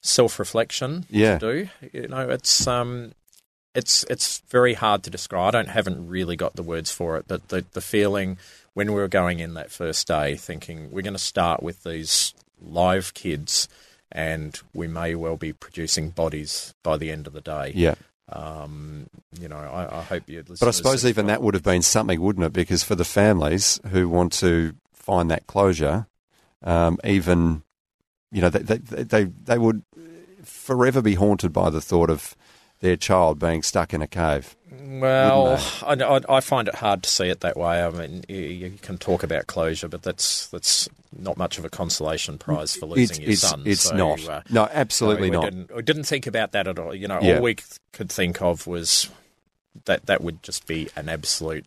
self 0.00 0.38
reflection 0.38 1.06
Yeah. 1.10 1.38
to 1.38 1.68
do. 1.80 1.88
You 1.92 2.08
know, 2.08 2.28
it's 2.30 2.66
um, 2.66 3.12
it's 3.74 4.04
it's 4.04 4.40
very 4.48 4.74
hard 4.74 5.02
to 5.04 5.10
describe. 5.10 5.54
I 5.54 5.58
don't 5.58 5.68
haven't 5.68 6.08
really 6.08 6.36
got 6.36 6.54
the 6.56 6.62
words 6.62 6.90
for 6.90 7.16
it, 7.16 7.26
but 7.28 7.48
the 7.48 7.64
the 7.72 7.80
feeling 7.80 8.38
when 8.74 8.88
we 8.92 9.00
were 9.00 9.08
going 9.08 9.40
in 9.40 9.54
that 9.54 9.70
first 9.70 10.06
day, 10.06 10.36
thinking 10.36 10.90
we're 10.90 11.02
going 11.02 11.12
to 11.14 11.18
start 11.18 11.62
with 11.62 11.82
these 11.84 12.32
live 12.60 13.12
kids, 13.14 13.68
and 14.12 14.60
we 14.72 14.86
may 14.86 15.14
well 15.14 15.36
be 15.36 15.52
producing 15.52 16.10
bodies 16.10 16.74
by 16.84 16.96
the 16.96 17.10
end 17.10 17.26
of 17.26 17.32
the 17.32 17.40
day. 17.40 17.72
Yeah. 17.74 17.94
Um, 18.30 19.08
you 19.40 19.48
know, 19.48 19.56
I, 19.56 20.00
I 20.00 20.02
hope 20.02 20.28
you. 20.28 20.42
But 20.42 20.68
I 20.68 20.70
suppose 20.70 21.04
even 21.06 21.26
that 21.26 21.42
would 21.42 21.54
have 21.54 21.62
been 21.62 21.82
something, 21.82 22.20
wouldn't 22.20 22.44
it? 22.44 22.52
Because 22.52 22.82
for 22.82 22.94
the 22.94 23.04
families 23.04 23.80
who 23.90 24.08
want 24.08 24.32
to 24.34 24.74
find 24.92 25.30
that 25.30 25.46
closure, 25.46 26.06
um, 26.62 26.98
even 27.04 27.62
you 28.30 28.42
know, 28.42 28.50
they, 28.50 28.76
they 28.76 29.02
they 29.02 29.24
they 29.24 29.58
would 29.58 29.82
forever 30.44 31.00
be 31.02 31.14
haunted 31.14 31.52
by 31.52 31.70
the 31.70 31.80
thought 31.80 32.10
of 32.10 32.36
their 32.80 32.96
child 32.96 33.38
being 33.38 33.62
stuck 33.62 33.92
in 33.92 34.02
a 34.02 34.06
cave. 34.06 34.54
Well, 34.70 35.60
I, 35.84 35.94
I, 35.94 36.20
I 36.36 36.40
find 36.40 36.68
it 36.68 36.76
hard 36.76 37.02
to 37.02 37.10
see 37.10 37.28
it 37.28 37.40
that 37.40 37.56
way. 37.56 37.82
I 37.82 37.90
mean, 37.90 38.24
you, 38.28 38.36
you 38.36 38.70
can 38.80 38.98
talk 38.98 39.22
about 39.22 39.46
closure, 39.46 39.88
but 39.88 40.02
that's 40.02 40.46
that's 40.48 40.88
not 41.16 41.36
much 41.36 41.58
of 41.58 41.64
a 41.64 41.70
consolation 41.70 42.38
prize 42.38 42.74
for 42.76 42.86
losing 42.86 43.02
It's 43.16 43.18
your 43.20 43.30
it's, 43.30 43.40
son. 43.42 43.62
it's 43.64 43.80
So, 43.82 43.96
not. 43.96 44.28
uh, 44.28 44.42
no, 44.50 44.68
absolutely 44.72 45.30
we 45.30 45.36
not. 45.36 45.44
Didn't, 45.44 45.74
we 45.74 45.82
didn't 45.82 46.04
think 46.04 46.26
about 46.26 46.52
that 46.52 46.66
at 46.68 46.78
all. 46.78 46.94
You 46.94 47.08
know, 47.08 47.20
Yeah. 47.20 47.36
all 47.36 47.42
we 47.42 47.56
could 47.92 48.10
think 48.10 48.40
of 48.42 48.66
was 48.66 49.08
that 49.86 50.06
that 50.06 50.20
would 50.22 50.42
just 50.42 50.66
be 50.66 50.88
an 50.96 51.08
absolute 51.08 51.64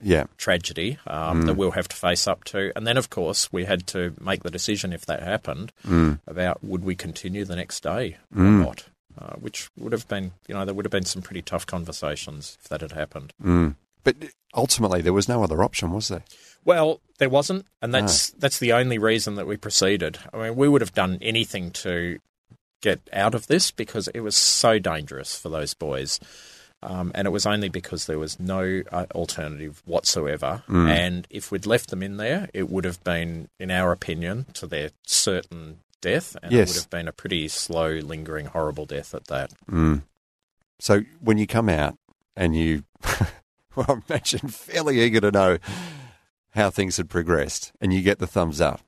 Yeah. 0.00 0.24
tragedy 0.36 0.98
um, 1.06 1.42
Mm. 1.42 1.46
that 1.46 1.54
we'll 1.54 1.72
have 1.72 1.88
to 1.88 1.96
face 1.96 2.26
up 2.28 2.44
to. 2.44 2.72
And 2.76 2.86
then, 2.86 2.96
of 2.96 3.10
course, 3.10 3.52
we 3.52 3.64
had 3.64 3.86
to 3.88 4.14
make 4.20 4.42
the 4.42 4.50
decision 4.50 4.92
if 4.92 5.04
that 5.06 5.22
happened 5.22 5.72
Mm. 5.86 6.20
about 6.26 6.62
would 6.64 6.84
we 6.84 6.94
continue 6.94 7.44
the 7.44 7.56
next 7.56 7.82
day 7.82 8.16
or 8.34 8.42
Mm. 8.42 8.64
not. 8.64 8.84
Uh, 9.16 9.34
which 9.34 9.70
would 9.78 9.92
have 9.92 10.08
been, 10.08 10.32
you 10.48 10.54
know, 10.54 10.64
there 10.64 10.74
would 10.74 10.84
have 10.84 10.90
been 10.90 11.04
some 11.04 11.22
pretty 11.22 11.42
tough 11.42 11.64
conversations 11.66 12.58
if 12.60 12.68
that 12.68 12.80
had 12.80 12.92
happened. 12.92 13.32
Mm. 13.42 13.76
But 14.02 14.16
ultimately, 14.54 15.02
there 15.02 15.12
was 15.12 15.28
no 15.28 15.44
other 15.44 15.62
option, 15.62 15.92
was 15.92 16.08
there? 16.08 16.24
Well, 16.64 17.00
there 17.18 17.30
wasn't, 17.30 17.66
and 17.80 17.94
that's 17.94 18.30
that's 18.30 18.58
the 18.58 18.72
only 18.72 18.98
reason 18.98 19.36
that 19.36 19.46
we 19.46 19.56
proceeded. 19.56 20.18
I 20.32 20.38
mean, 20.38 20.56
we 20.56 20.68
would 20.68 20.80
have 20.80 20.94
done 20.94 21.18
anything 21.22 21.70
to 21.72 22.18
get 22.82 23.00
out 23.12 23.34
of 23.34 23.46
this 23.46 23.70
because 23.70 24.08
it 24.08 24.20
was 24.20 24.36
so 24.36 24.78
dangerous 24.78 25.38
for 25.38 25.48
those 25.48 25.74
boys. 25.74 26.20
Um, 26.82 27.12
and 27.14 27.26
it 27.26 27.30
was 27.30 27.46
only 27.46 27.70
because 27.70 28.04
there 28.04 28.18
was 28.18 28.38
no 28.38 28.82
uh, 28.92 29.06
alternative 29.14 29.80
whatsoever. 29.86 30.62
And 30.68 31.26
if 31.30 31.50
we'd 31.50 31.64
left 31.64 31.88
them 31.88 32.02
in 32.02 32.18
there, 32.18 32.50
it 32.52 32.68
would 32.68 32.84
have 32.84 33.02
been, 33.02 33.48
in 33.58 33.70
our 33.70 33.90
opinion, 33.90 34.44
to 34.54 34.66
their 34.66 34.90
certain 35.06 35.78
death, 36.04 36.36
and 36.42 36.52
Yes. 36.52 36.68
it 36.70 36.72
would 36.74 36.82
have 36.82 36.90
been 36.90 37.08
a 37.08 37.12
pretty 37.12 37.48
slow, 37.48 37.88
lingering, 37.94 38.46
horrible 38.46 38.84
death 38.86 39.14
at 39.14 39.26
that. 39.28 39.52
Mm. 39.70 40.02
So 40.78 41.00
when 41.20 41.38
you 41.38 41.46
come 41.46 41.68
out 41.68 41.96
and 42.36 42.54
you, 42.56 42.84
well, 43.74 43.86
I 43.88 43.96
imagine 44.08 44.48
fairly 44.48 45.00
eager 45.00 45.20
to 45.20 45.30
know 45.30 45.58
how 46.50 46.70
things 46.70 46.96
had 46.98 47.08
progressed, 47.08 47.72
and 47.80 47.92
you 47.92 48.02
get 48.02 48.18
the 48.18 48.26
thumbs 48.26 48.60
up. 48.60 48.80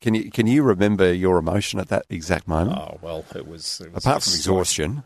Can 0.00 0.12
you 0.14 0.30
can 0.30 0.46
you 0.46 0.62
remember 0.62 1.14
your 1.14 1.38
emotion 1.38 1.80
at 1.80 1.88
that 1.88 2.04
exact 2.10 2.46
moment? 2.46 2.76
Oh 2.78 2.98
well, 3.00 3.24
it 3.34 3.46
was. 3.46 3.80
It 3.80 3.92
was 3.94 4.04
Apart 4.04 4.22
from 4.22 4.34
exhaustion, 4.34 5.02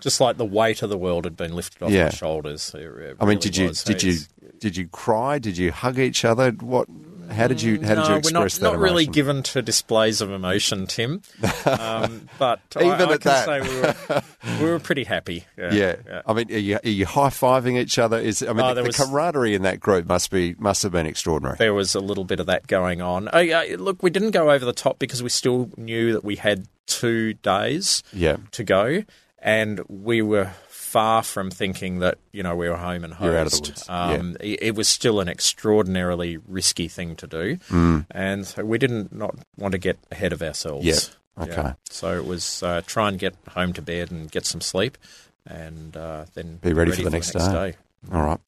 just 0.00 0.20
like 0.20 0.36
the 0.36 0.44
weight 0.44 0.82
of 0.82 0.90
the 0.90 0.98
world 0.98 1.24
had 1.24 1.36
been 1.38 1.54
lifted 1.54 1.82
off 1.82 1.90
Yeah. 1.90 2.04
my 2.04 2.10
shoulders. 2.10 2.74
It- 2.74 2.80
it 2.82 3.16
I 3.18 3.24
mean, 3.24 3.28
really 3.28 3.40
did 3.40 3.56
you 3.56 3.68
was. 3.68 3.82
did 3.82 4.02
you 4.02 4.18
did 4.58 4.76
you 4.76 4.88
cry? 4.88 5.38
Did 5.38 5.56
you 5.56 5.72
hug 5.72 5.98
each 5.98 6.24
other? 6.24 6.50
What? 6.50 6.86
How 7.30 7.46
did 7.48 7.62
you 7.62 7.80
how 7.82 7.94
did 7.94 7.96
no, 7.96 8.02
you 8.04 8.10
we're 8.10 8.18
express 8.18 8.60
not, 8.60 8.72
that? 8.72 8.76
not 8.76 8.82
really 8.82 9.06
given 9.06 9.42
to 9.44 9.62
displays 9.62 10.20
of 10.20 10.30
emotion, 10.30 10.86
Tim. 10.86 11.22
Um, 11.66 12.28
but 12.38 12.60
Even 12.76 12.90
I, 12.92 13.04
I 13.04 13.12
at 13.14 13.20
can 13.20 13.32
that. 13.32 13.44
say 13.46 13.60
we 13.60 13.80
were, 13.80 14.22
we 14.64 14.70
were 14.72 14.78
pretty 14.78 15.04
happy. 15.04 15.44
Yeah, 15.56 15.72
Yeah. 16.06 16.22
I 16.26 16.32
mean, 16.32 16.52
are 16.52 16.58
you, 16.58 16.78
are 16.84 16.88
you 16.88 17.06
high 17.06 17.28
fiving 17.30 17.78
each 17.78 17.98
other? 17.98 18.18
Is 18.18 18.42
I 18.42 18.52
mean, 18.52 18.60
Oh, 18.60 18.74
the, 18.74 18.82
the 18.82 18.86
was- 18.88 18.96
camaraderie 18.96 19.54
in 19.54 19.62
that 19.62 19.80
group 19.80 20.06
must 20.06 20.30
be 20.30 20.54
must 20.58 20.82
have 20.82 20.92
been 20.92 21.06
extraordinary. 21.06 21.56
There 21.58 21.74
was 21.74 21.94
a 21.94 22.00
little 22.00 22.24
bit 22.24 22.40
of 22.40 22.46
that 22.46 22.66
going 22.66 23.00
on. 23.00 23.28
Oh, 23.32 23.38
yeah, 23.38 23.64
look, 23.78 24.02
we 24.02 24.10
didn't 24.10 24.32
go 24.32 24.50
over 24.50 24.64
the 24.64 24.72
top 24.72 24.98
because 24.98 25.22
we 25.22 25.28
still 25.28 25.70
knew 25.76 26.12
that 26.12 26.24
we 26.24 26.36
had 26.36 26.66
two 26.86 27.34
days 27.34 28.02
Yeah. 28.12 28.36
to 28.52 28.64
go, 28.64 29.04
and 29.38 29.80
we 29.88 30.20
were 30.22 30.50
far 30.92 31.22
from 31.22 31.50
thinking 31.50 32.00
that 32.00 32.18
you 32.32 32.42
know 32.42 32.54
we 32.54 32.68
were 32.68 32.76
home 32.76 33.02
and 33.04 33.14
hosed. 33.14 33.24
You're 33.24 33.38
out 33.38 33.46
of 33.46 33.52
the 33.52 33.68
woods. 33.68 33.84
Um, 33.88 34.36
it, 34.40 34.62
it 34.62 34.74
was 34.74 34.88
still 34.88 35.20
an 35.20 35.28
extraordinarily 35.28 36.36
risky 36.36 36.86
thing 36.88 37.16
to 37.16 37.26
do, 37.26 37.56
Mm. 37.70 38.06
and 38.10 38.46
so 38.46 38.64
we 38.64 38.78
didn't 38.78 39.12
not 39.12 39.34
want 39.56 39.72
to 39.72 39.78
get 39.78 39.98
ahead 40.10 40.32
of 40.32 40.42
ourselves. 40.42 40.84
Yeah. 40.86 41.42
Okay. 41.44 41.72
So 41.88 42.14
it 42.18 42.26
was 42.26 42.62
uh, 42.62 42.82
try 42.86 43.08
and 43.08 43.18
get 43.18 43.34
home 43.48 43.72
to 43.72 43.82
bed 43.82 44.10
and 44.10 44.30
get 44.30 44.44
some 44.44 44.60
sleep, 44.60 44.98
and 45.46 45.96
uh, 45.96 46.26
then 46.34 46.56
Be 46.56 46.74
ready 46.74 46.92
for 46.92 47.02
the 47.02 47.10
next 47.10 47.32
day. 47.32 47.74
All 48.12 48.22
right. 48.22 48.40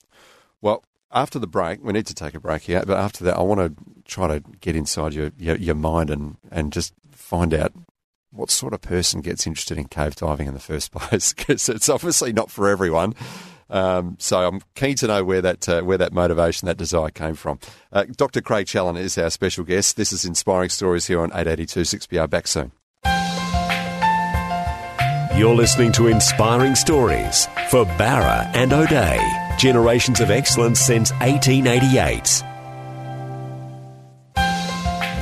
Well, 0.61 0.85
after 1.11 1.39
the 1.39 1.47
break, 1.47 1.83
we 1.83 1.93
need 1.93 2.07
to 2.07 2.15
take 2.15 2.35
a 2.35 2.41
break 2.41 2.63
here. 2.63 2.83
But 2.87 2.99
after 2.99 3.25
that, 3.25 3.37
I 3.39 3.43
want 3.43 3.61
to 3.61 3.73
try 4.05 4.27
to 4.29 4.43
get 4.61 4.77
inside 4.77 5.15
your 5.15 5.31
your, 5.39 5.57
your 5.57 5.75
mind 5.77 6.11
and, 6.11 6.37
and 6.51 6.73
just 6.75 6.93
find 7.13 7.55
out 7.55 7.73
what 8.35 8.51
sort 8.51 8.75
of 8.75 8.83
person 8.83 9.21
gets 9.21 9.47
interested 9.47 9.79
in 9.79 9.87
cave 9.87 10.17
diving 10.17 10.49
in 10.49 10.55
the 10.55 10.61
first 10.61 10.93
place. 10.93 11.33
Because 11.33 11.69
it's 11.69 11.89
obviously 11.89 12.33
not 12.33 12.51
for 12.51 12.69
everyone. 12.69 13.15
Um, 13.71 14.17
so 14.19 14.47
I'm 14.47 14.61
keen 14.75 14.95
to 14.97 15.07
know 15.07 15.25
where 15.25 15.41
that 15.41 15.69
uh, 15.69 15.83
where 15.83 15.99
that 15.99 16.13
motivation, 16.13 16.67
that 16.67 16.77
desire 16.77 17.11
came 17.11 17.35
from. 17.35 17.59
Uh, 17.93 18.05
Dr. 18.05 18.43
Craig 18.43 18.67
Challen 18.67 18.97
is 18.97 19.17
our 19.17 19.31
special 19.31 19.65
guest. 19.65 19.97
This 19.97 20.13
is 20.13 20.25
Inspiring 20.25 20.69
Stories 20.69 21.07
here 21.07 21.21
on 21.21 21.31
882 21.31 21.81
6PR. 21.81 22.29
Back 22.29 22.47
soon. 22.47 22.73
You're 25.37 25.55
listening 25.55 25.91
to 25.93 26.07
Inspiring 26.07 26.77
Stories 26.77 27.47
for 27.69 27.85
Bowra 27.85 28.49
and 28.55 28.73
O'Dea. 28.73 29.19
Generations 29.59 30.21
of 30.21 30.31
excellence 30.31 30.79
since 30.79 31.11
1888. 31.15 32.54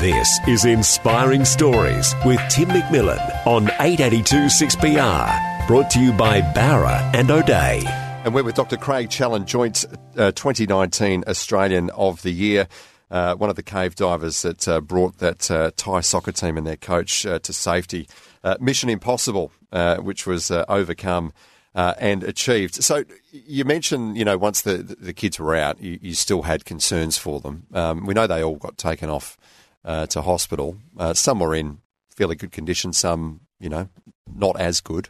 This 0.03 0.41
is 0.49 0.65
Inspiring 0.65 1.45
Stories 1.45 2.13
with 2.25 2.41
Tim 2.51 2.71
McMillan 2.71 3.47
on 3.47 3.71
882 3.79 4.47
6PR. 4.47 5.67
Brought 5.69 5.91
to 5.91 6.01
you 6.01 6.13
by 6.13 6.41
Bowra 6.41 7.15
and 7.15 7.31
O'Dea. 7.31 7.87
And 8.25 8.35
we're 8.35 8.43
with 8.43 8.57
Dr. 8.57 8.77
Craig 8.77 9.11
Challen, 9.11 9.47
joint 9.47 9.85
uh, 10.17 10.33
2019 10.33 11.23
Australian 11.29 11.91
of 11.91 12.23
the 12.23 12.33
Year. 12.33 12.67
Uh, 13.13 13.37
one 13.37 13.49
of 13.49 13.55
the 13.55 13.63
cave 13.63 13.95
divers 13.95 14.43
that 14.43 14.67
uh, 14.67 14.81
brought 14.81 15.19
that 15.19 15.49
uh, 15.53 15.71
Thai 15.77 16.01
soccer 16.01 16.33
team 16.33 16.59
and 16.59 16.67
their 16.67 16.77
coach 16.77 17.25
uh, 17.25 17.39
to 17.39 17.53
safety. 17.53 18.09
Uh, 18.43 18.57
Mission 18.59 18.89
Impossible, 18.89 19.53
uh, 19.71 19.99
which 19.99 20.27
was 20.27 20.51
overcome 20.51 21.33
and 21.77 22.25
achieved. 22.25 22.83
So 22.83 23.05
you 23.31 23.65
mentioned, 23.65 24.19
you 24.19 24.25
know, 24.25 24.37
once 24.37 24.63
the, 24.63 24.79
the 24.79 25.13
kids 25.13 25.39
were 25.39 25.55
out, 25.55 25.81
you, 25.81 26.01
you 26.03 26.15
still 26.15 26.43
had 26.43 26.65
concerns 26.65 27.17
for 27.19 27.39
them. 27.39 27.69
Um, 27.73 28.05
we 28.05 28.15
know 28.15 28.27
they 28.27 28.43
all 28.43 28.57
got 28.57 28.77
taken 28.79 29.09
off 29.09 29.39
uh, 29.85 30.07
to 30.07 30.23
hospital. 30.23 30.77
Uh, 30.99 31.15
some 31.15 31.41
were 31.41 31.55
in 31.55 31.79
fairly 32.11 32.37
good 32.37 32.53
condition, 32.53 32.93
some, 32.93 33.41
you 33.61 33.69
know, 33.69 33.89
not 34.35 34.61
as 34.61 34.81
good. 34.81 35.09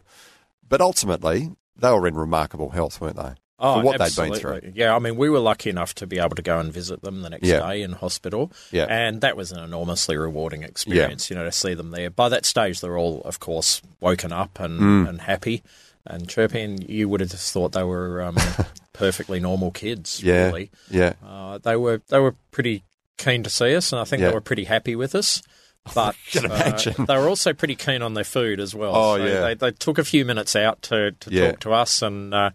But 0.68 0.80
ultimately, 0.80 1.50
they 1.76 1.90
were 1.90 2.06
in 2.06 2.14
remarkable 2.14 2.70
health, 2.70 3.00
weren't 3.00 3.16
they? 3.16 3.34
Oh, 3.58 3.76
for 3.80 3.84
what 3.86 4.00
absolutely. 4.00 4.38
they'd 4.38 4.42
been 4.42 4.60
through. 4.62 4.72
Yeah, 4.74 4.96
I 4.96 4.98
mean, 4.98 5.16
we 5.16 5.30
were 5.30 5.38
lucky 5.38 5.70
enough 5.70 5.94
to 5.96 6.06
be 6.06 6.18
able 6.18 6.34
to 6.34 6.42
go 6.42 6.58
and 6.58 6.72
visit 6.72 7.02
them 7.02 7.22
the 7.22 7.30
next 7.30 7.46
Yeah. 7.46 7.60
day 7.60 7.82
in 7.82 7.92
hospital. 7.92 8.50
Yeah. 8.72 8.86
And 8.88 9.20
that 9.20 9.36
was 9.36 9.52
an 9.52 9.62
enormously 9.62 10.16
rewarding 10.16 10.64
experience, 10.64 11.30
yeah. 11.30 11.34
you 11.36 11.38
know, 11.38 11.44
to 11.48 11.52
see 11.52 11.74
them 11.74 11.92
there. 11.92 12.10
By 12.10 12.28
that 12.30 12.44
stage, 12.44 12.80
they're 12.80 12.98
all, 12.98 13.20
of 13.24 13.38
course, 13.38 13.80
woken 14.00 14.32
up 14.32 14.58
and, 14.58 14.80
Mm. 14.80 15.08
and 15.08 15.20
happy 15.20 15.62
and 16.04 16.28
chirping. 16.28 16.82
You 16.90 17.08
would 17.08 17.20
have 17.20 17.30
just 17.30 17.52
thought 17.52 17.70
they 17.72 17.84
were 17.84 18.22
um, 18.22 18.36
perfectly 18.92 19.38
normal 19.38 19.70
kids, 19.70 20.20
Yeah, 20.24 20.46
really. 20.46 20.70
yeah. 20.90 21.12
Uh, 21.24 21.58
they 21.58 21.76
were 21.76 22.02
they 22.08 22.18
were 22.18 22.34
pretty 22.50 22.82
keen 23.18 23.42
to 23.42 23.50
see 23.50 23.74
us, 23.76 23.92
and 23.92 24.00
I 24.00 24.04
think 24.04 24.20
Yeah. 24.22 24.28
they 24.28 24.34
were 24.34 24.40
pretty 24.40 24.64
happy 24.64 24.96
with 24.96 25.14
us. 25.14 25.42
But 25.96 26.14
uh, 26.36 26.94
they 27.06 27.16
were 27.16 27.28
also 27.28 27.52
pretty 27.52 27.74
keen 27.74 28.02
on 28.02 28.14
their 28.14 28.22
food 28.22 28.60
as 28.60 28.72
well. 28.72 28.94
Oh, 28.94 29.16
So 29.16 29.24
yeah. 29.26 29.40
They, 29.40 29.54
they 29.54 29.70
took 29.72 29.98
a 29.98 30.04
few 30.04 30.24
minutes 30.24 30.54
out 30.54 30.80
to, 30.82 31.10
to 31.10 31.30
Yeah. 31.30 31.50
talk 31.50 31.60
to 31.60 31.72
us 31.72 32.02
and 32.02 32.32
uh, 32.32 32.50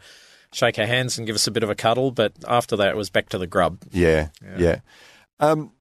shake 0.53 0.79
our 0.79 0.85
hands 0.85 1.17
and 1.17 1.27
give 1.27 1.35
us 1.35 1.45
a 1.45 1.51
bit 1.51 1.61
of 1.61 1.69
a 1.69 1.75
cuddle. 1.75 2.11
But 2.11 2.31
after 2.47 2.77
that, 2.77 2.87
it 2.87 2.95
was 2.95 3.09
back 3.09 3.27
to 3.29 3.37
the 3.37 3.45
grub. 3.45 3.79
Yeah, 3.91 4.29
yeah. 4.57 4.79
Um, 5.41 5.73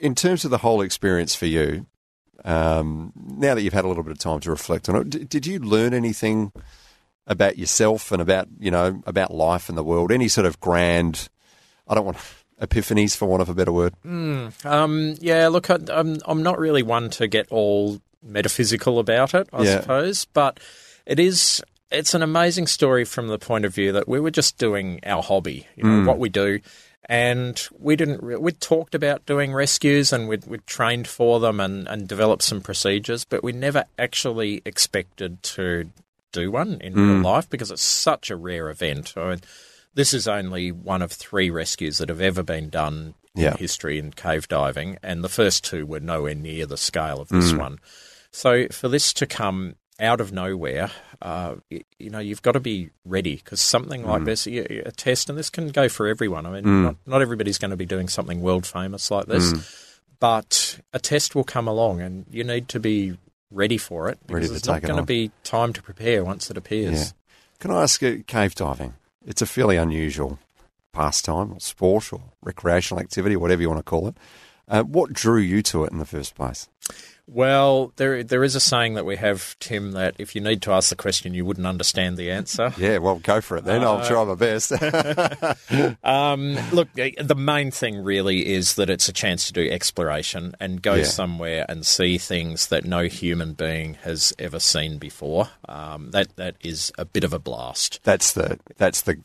in 0.00 0.14
terms 0.14 0.44
of 0.44 0.52
the 0.52 0.58
whole 0.58 0.80
experience 0.80 1.34
for 1.34 1.46
you, 1.46 1.86
um, 2.44 3.12
now 3.16 3.56
that 3.56 3.62
you've 3.62 3.72
had 3.72 3.84
a 3.84 3.88
little 3.88 4.04
bit 4.04 4.12
of 4.12 4.18
time 4.20 4.38
to 4.40 4.50
reflect 4.50 4.88
on 4.88 4.94
it, 4.94 5.10
d- 5.10 5.24
did 5.24 5.44
you 5.44 5.58
learn 5.58 5.92
anything 5.92 6.52
about 7.26 7.58
yourself 7.58 8.12
and 8.12 8.22
about 8.22 8.46
you 8.60 8.70
know 8.70 9.02
about 9.06 9.34
life 9.34 9.68
and 9.68 9.76
the 9.76 9.82
world? 9.82 10.12
Any 10.12 10.28
sort 10.28 10.46
of 10.46 10.60
grand, 10.60 11.28
I 11.88 11.96
don't 11.96 12.04
want 12.04 12.18
epiphanies 12.60 13.16
for 13.16 13.26
want 13.26 13.42
of 13.42 13.48
a 13.48 13.54
better 13.54 13.72
word. 13.72 13.94
Hmm. 14.02 14.48
Um, 14.64 15.14
yeah, 15.20 15.48
look, 15.48 15.70
I, 15.70 15.78
I'm 15.88 16.18
I'm 16.26 16.42
not 16.42 16.58
really 16.58 16.82
one 16.82 17.10
to 17.10 17.26
get 17.26 17.48
all 17.50 18.00
metaphysical 18.22 18.98
about 18.98 19.34
it, 19.34 19.48
I 19.52 19.62
Yeah. 19.62 19.80
suppose, 19.80 20.24
but 20.26 20.60
it 21.04 21.20
is 21.20 21.62
it's 21.90 22.14
an 22.14 22.22
amazing 22.22 22.66
story 22.66 23.04
from 23.04 23.28
the 23.28 23.38
point 23.38 23.64
of 23.64 23.74
view 23.74 23.92
that 23.92 24.08
we 24.08 24.18
were 24.18 24.30
just 24.30 24.58
doing 24.58 25.00
our 25.04 25.22
hobby, 25.22 25.66
you 25.76 25.84
know, 25.84 26.00
hmm. 26.00 26.06
what 26.06 26.18
we 26.18 26.28
do. 26.28 26.60
And 27.08 27.64
we 27.78 27.94
didn't. 27.94 28.20
Re- 28.20 28.34
we 28.34 28.50
talked 28.50 28.96
about 28.96 29.26
doing 29.26 29.54
rescues, 29.54 30.12
and 30.12 30.26
we'd, 30.26 30.44
we'd 30.44 30.66
trained 30.66 31.06
for 31.06 31.38
them, 31.38 31.60
and, 31.60 31.86
and 31.86 32.08
developed 32.08 32.42
some 32.42 32.60
procedures. 32.60 33.24
But 33.24 33.44
we 33.44 33.52
never 33.52 33.84
actually 33.96 34.60
expected 34.64 35.40
to 35.44 35.88
do 36.32 36.50
one 36.50 36.78
in 36.80 36.94
real 36.94 37.18
hmm. 37.18 37.22
life 37.22 37.48
because 37.48 37.70
it's 37.70 37.84
such 37.84 38.28
a 38.28 38.36
rare 38.36 38.68
event. 38.70 39.14
I 39.16 39.30
mean, 39.30 39.40
this 39.96 40.14
is 40.14 40.28
only 40.28 40.70
one 40.70 41.02
of 41.02 41.10
three 41.10 41.50
rescues 41.50 41.98
that 41.98 42.10
have 42.10 42.20
ever 42.20 42.42
been 42.42 42.68
done 42.68 43.14
Yeah. 43.34 43.52
in 43.52 43.56
history 43.56 43.98
in 43.98 44.12
cave 44.12 44.46
diving, 44.46 44.98
and 45.02 45.24
the 45.24 45.28
first 45.28 45.64
two 45.64 45.84
were 45.84 46.00
nowhere 46.00 46.34
near 46.34 46.66
the 46.66 46.76
scale 46.76 47.20
of 47.20 47.28
this 47.28 47.52
mm. 47.52 47.58
one. 47.58 47.78
So 48.30 48.68
for 48.68 48.88
this 48.88 49.12
to 49.14 49.26
come 49.26 49.76
out 49.98 50.20
of 50.20 50.30
nowhere, 50.32 50.90
uh, 51.22 51.56
you 51.70 52.10
know, 52.10 52.18
you've 52.18 52.42
got 52.42 52.52
to 52.52 52.60
be 52.60 52.90
ready 53.04 53.36
because 53.36 53.60
something 53.60 54.06
like 54.06 54.22
mm. 54.22 54.26
this, 54.26 54.46
a 54.46 54.92
test, 54.92 55.28
and 55.30 55.38
this 55.38 55.50
can 55.50 55.68
go 55.68 55.88
for 55.88 56.06
everyone. 56.06 56.46
I 56.46 56.50
mean, 56.50 56.64
mm. 56.64 56.82
not, 56.82 56.96
not 57.06 57.22
everybody's 57.22 57.58
going 57.58 57.70
to 57.70 57.76
be 57.76 57.86
doing 57.86 58.08
something 58.08 58.40
world 58.40 58.66
famous 58.66 59.10
like 59.10 59.26
this, 59.26 59.54
but 60.20 60.78
a 60.92 60.98
test 60.98 61.34
will 61.34 61.44
come 61.44 61.66
along, 61.66 62.00
and 62.02 62.26
you 62.30 62.44
need 62.44 62.68
to 62.68 62.80
be 62.80 63.16
ready 63.50 63.78
for 63.78 64.08
it. 64.08 64.18
Ready 64.28 64.46
because 64.46 64.48
to 64.48 64.52
there's 64.52 64.62
take 64.62 64.84
it 64.84 64.88
not 64.88 64.94
going 64.94 65.02
to 65.02 65.06
be 65.06 65.30
time 65.44 65.72
to 65.72 65.82
prepare 65.82 66.24
once 66.24 66.50
it 66.50 66.58
appears. 66.58 67.06
Yeah. 67.06 67.12
Can 67.60 67.70
I 67.70 67.82
ask 67.82 68.02
you, 68.02 68.22
cave 68.26 68.54
diving? 68.54 68.94
It's 69.26 69.42
a 69.42 69.46
fairly 69.46 69.76
unusual 69.76 70.38
pastime 70.92 71.52
or 71.52 71.58
sport 71.58 72.12
or 72.12 72.22
recreational 72.42 73.00
activity, 73.00 73.34
whatever 73.34 73.60
you 73.60 73.68
want 73.68 73.80
to 73.80 73.90
call 73.90 74.06
it. 74.06 74.16
Uh, 74.68 74.84
what 74.84 75.12
drew 75.12 75.40
you 75.40 75.62
to 75.62 75.84
it 75.84 75.90
in 75.90 75.98
the 75.98 76.04
first 76.04 76.36
place? 76.36 76.68
Well, 77.28 77.92
there 77.96 78.22
there 78.22 78.44
is 78.44 78.54
a 78.54 78.60
saying 78.60 78.94
that 78.94 79.04
we 79.04 79.16
have, 79.16 79.56
Tim, 79.58 79.92
that 79.92 80.14
if 80.18 80.34
you 80.36 80.40
need 80.40 80.62
to 80.62 80.70
ask 80.72 80.90
the 80.90 80.96
question, 80.96 81.34
you 81.34 81.44
wouldn't 81.44 81.66
understand 81.66 82.16
the 82.16 82.30
answer. 82.30 82.72
Yeah, 82.78 82.98
well, 82.98 83.18
go 83.18 83.40
for 83.40 83.56
it 83.56 83.64
then. 83.64 83.82
I'll 83.82 84.04
try 84.06 84.22
my 84.24 84.34
best. 84.36 84.72
Um, 86.04 86.56
look, 86.72 86.88
the 86.94 87.34
main 87.36 87.70
thing 87.70 88.02
really 88.02 88.54
is 88.54 88.74
that 88.76 88.88
it's 88.90 89.08
a 89.08 89.12
chance 89.12 89.46
to 89.48 89.52
do 89.52 89.68
exploration 89.68 90.54
and 90.60 90.80
go 90.80 90.94
Yeah. 90.94 91.04
somewhere 91.04 91.66
and 91.68 91.84
see 91.84 92.16
things 92.18 92.68
that 92.68 92.84
no 92.84 93.04
human 93.04 93.54
being 93.54 93.94
has 94.04 94.32
ever 94.38 94.60
seen 94.60 94.98
before. 94.98 95.48
Um, 95.68 96.10
that 96.12 96.36
that 96.36 96.54
is 96.60 96.92
a 96.98 97.04
bit 97.04 97.24
of 97.24 97.32
a 97.32 97.38
blast. 97.38 98.00
that's 98.04 98.32
the 98.32 98.58
that's 98.76 99.02
the 99.02 99.18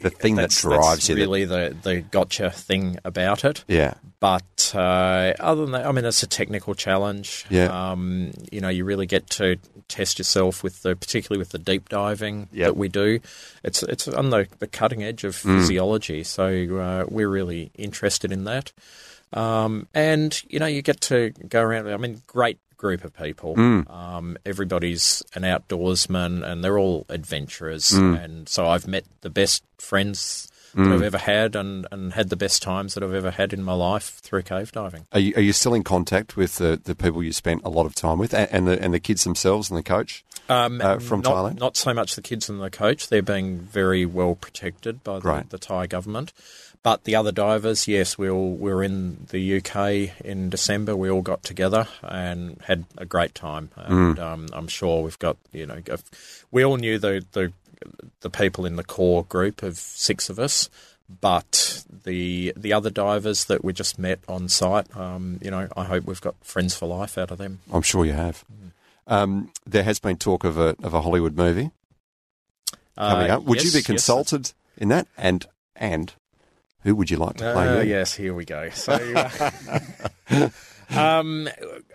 the 0.00 0.10
thing 0.10 0.34
That's, 0.36 0.62
that 0.62 0.68
drives 0.68 1.08
you. 1.08 1.14
really 1.16 1.44
the 1.44 1.76
the 1.82 2.00
gotcha 2.00 2.50
thing 2.50 2.98
about 3.04 3.44
it. 3.44 3.64
yeah, 3.68 3.94
But 4.20 4.72
uh, 4.74 5.32
other 5.40 5.62
than 5.62 5.72
that, 5.72 5.86
I 5.86 5.92
mean, 5.92 6.04
it's 6.04 6.22
a 6.22 6.26
technical 6.26 6.74
challenge. 6.74 7.44
Yeah. 7.50 7.66
Um, 7.92 8.32
you 8.52 8.60
know, 8.60 8.68
you 8.68 8.84
really 8.84 9.06
get 9.06 9.28
to 9.30 9.56
test 9.88 10.18
yourself 10.18 10.62
with 10.62 10.82
the, 10.82 10.94
particularly 10.96 11.38
with 11.38 11.50
the 11.50 11.58
deep 11.58 11.88
diving 11.88 12.48
Yep. 12.52 12.66
that 12.66 12.76
we 12.76 12.88
do. 12.88 13.20
It's 13.64 13.82
it's 13.82 14.06
on 14.08 14.30
the, 14.30 14.46
the 14.58 14.66
cutting 14.66 15.02
edge 15.02 15.24
of 15.24 15.34
Mm. 15.36 15.58
physiology, 15.60 16.24
so 16.24 16.46
uh, 16.78 17.04
we're 17.08 17.28
really 17.28 17.70
interested 17.76 18.32
in 18.32 18.44
that. 18.44 18.72
Um, 19.32 19.86
and 19.94 20.40
you 20.48 20.58
know, 20.58 20.66
you 20.66 20.82
get 20.82 21.00
to 21.02 21.30
go 21.48 21.62
around. 21.62 21.88
I 21.88 21.96
mean, 21.98 22.22
great 22.26 22.58
group 22.78 23.04
of 23.04 23.14
people. 23.14 23.54
Mm. 23.56 23.90
Um, 23.90 24.38
everybody's 24.46 25.22
an 25.34 25.42
outdoorsman, 25.42 26.42
and 26.42 26.64
they're 26.64 26.78
all 26.78 27.04
adventurers. 27.10 27.90
Mm. 27.90 28.24
And 28.24 28.48
so 28.48 28.66
I've 28.66 28.86
met 28.88 29.04
the 29.20 29.30
best 29.30 29.62
friends 29.76 30.48
that 30.74 30.92
I've 30.92 31.02
ever 31.02 31.18
had, 31.18 31.56
and, 31.56 31.86
and 31.90 32.12
had 32.12 32.28
the 32.28 32.36
best 32.36 32.62
times 32.62 32.94
that 32.94 33.02
I've 33.02 33.14
ever 33.14 33.32
had 33.32 33.52
in 33.52 33.64
my 33.64 33.72
life 33.72 34.20
through 34.22 34.42
cave 34.42 34.70
diving. 34.70 35.06
are 35.12 35.18
you, 35.18 35.32
are 35.34 35.40
you 35.40 35.52
still 35.52 35.74
in 35.74 35.82
contact 35.82 36.36
with 36.36 36.56
the, 36.56 36.80
the 36.82 36.94
people 36.94 37.22
you 37.22 37.32
spent 37.32 37.62
a 37.64 37.68
lot 37.68 37.86
of 37.86 37.94
time 37.94 38.18
with, 38.18 38.32
and, 38.32 38.48
and 38.52 38.66
the 38.68 38.80
and 38.80 38.94
the 38.94 39.00
kids 39.00 39.24
themselves 39.24 39.70
and 39.70 39.78
the 39.78 39.82
coach 39.82 40.24
Um, 40.48 40.80
uh, 40.80 40.98
from 41.00 41.22
not, 41.22 41.34
Thailand? 41.34 41.58
Not 41.58 41.76
so 41.76 41.92
much 41.94 42.14
the 42.14 42.22
kids 42.22 42.48
and 42.48 42.60
the 42.60 42.70
coach; 42.70 43.08
they're 43.08 43.22
being 43.22 43.58
very 43.58 44.06
well 44.06 44.36
protected 44.36 45.02
by 45.02 45.18
the, 45.18 45.46
the 45.48 45.58
Thai 45.58 45.86
government. 45.88 46.32
But 46.82 47.04
the 47.04 47.16
other 47.16 47.32
divers, 47.32 47.88
yes, 47.88 48.16
we 48.16 48.30
all 48.30 48.52
we 48.54 48.72
were 48.72 48.82
in 48.84 49.26
the 49.30 49.56
UK 49.58 50.12
in 50.24 50.48
December. 50.48 50.96
We 50.96 51.10
all 51.10 51.22
got 51.22 51.42
together 51.42 51.88
and 52.02 52.60
had 52.66 52.84
a 52.96 53.04
great 53.04 53.34
time. 53.34 53.70
And 53.76 54.16
Mm. 54.16 54.18
um, 54.20 54.48
I'm 54.52 54.68
sure 54.68 55.02
we've 55.02 55.18
got 55.18 55.36
you 55.52 55.66
know 55.66 55.82
we 56.50 56.64
all 56.64 56.76
knew 56.76 56.98
the 56.98 57.24
the 57.32 57.52
the 58.20 58.30
people 58.30 58.64
in 58.66 58.76
the 58.76 58.84
core 58.84 59.24
group 59.24 59.62
of 59.62 59.76
six 59.76 60.30
of 60.30 60.38
us. 60.38 60.70
But 61.20 61.84
the 62.04 62.52
the 62.56 62.72
other 62.72 62.90
divers 62.90 63.46
that 63.46 63.64
we 63.64 63.72
just 63.72 63.98
met 63.98 64.20
on 64.28 64.48
site, 64.48 64.94
um, 64.96 65.38
you 65.42 65.50
know, 65.50 65.68
I 65.76 65.84
hope 65.84 66.04
we've 66.04 66.20
got 66.20 66.34
friends 66.42 66.74
for 66.74 66.86
life 66.86 67.16
out 67.18 67.30
of 67.30 67.38
them. 67.38 67.60
I'm 67.72 67.82
sure 67.82 68.04
you 68.04 68.12
have. 68.12 68.44
Um, 69.06 69.50
there 69.66 69.84
has 69.84 69.98
been 69.98 70.16
talk 70.18 70.44
of 70.44 70.58
a 70.58 70.76
of 70.82 70.92
a 70.94 71.00
Hollywood 71.00 71.34
movie 71.36 71.70
coming 72.96 73.30
Uh, 73.30 73.36
up. 73.36 73.42
Would 73.44 73.58
you 73.62 73.70
yes, 73.70 73.72
be 73.72 73.78
yes. 73.78 73.86
consulted 73.86 74.52
in 74.76 74.88
that? 74.88 75.08
And 75.16 75.46
and 75.76 76.12
who 76.88 76.94
would 76.96 77.10
you 77.10 77.18
like 77.18 77.36
to 77.36 77.52
play? 77.52 77.68
Uh, 77.68 77.80
yes, 77.82 78.14
here 78.14 78.32
we 78.32 78.44
go. 78.46 78.70
So, 78.70 78.94
uh, 78.94 80.48
um, 80.90 81.48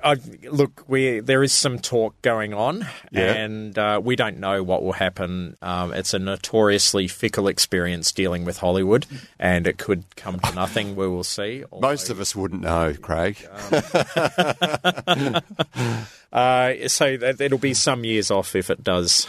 I, 0.03 0.17
look, 0.43 0.83
we 0.87 1.19
there 1.19 1.41
is 1.41 1.51
some 1.51 1.79
talk 1.79 2.21
going 2.21 2.53
on, 2.53 2.85
Yeah. 3.11 3.33
and 3.33 3.75
uh, 3.77 3.99
we 4.03 4.15
don't 4.15 4.37
know 4.37 4.61
what 4.61 4.83
will 4.83 4.91
happen. 4.93 5.57
Um, 5.63 5.93
it's 5.93 6.13
a 6.13 6.19
notoriously 6.19 7.07
fickle 7.07 7.47
experience 7.47 8.11
dealing 8.11 8.45
with 8.45 8.59
Hollywood, 8.59 9.07
and 9.39 9.65
it 9.65 9.79
could 9.79 10.03
come 10.15 10.39
to 10.41 10.53
nothing. 10.53 10.95
We 10.95 11.07
will 11.07 11.23
see. 11.23 11.63
Most 11.79 12.11
of 12.11 12.19
us 12.19 12.35
wouldn't 12.35 12.61
know, 12.61 12.93
Craig. 13.01 13.37
Uh, 16.31 16.87
so 16.87 17.15
that, 17.15 17.39
it'll 17.39 17.59
be 17.59 17.75
some 17.75 18.03
years 18.03 18.31
off 18.31 18.55
if 18.55 18.71
it 18.71 18.83
does. 18.83 19.27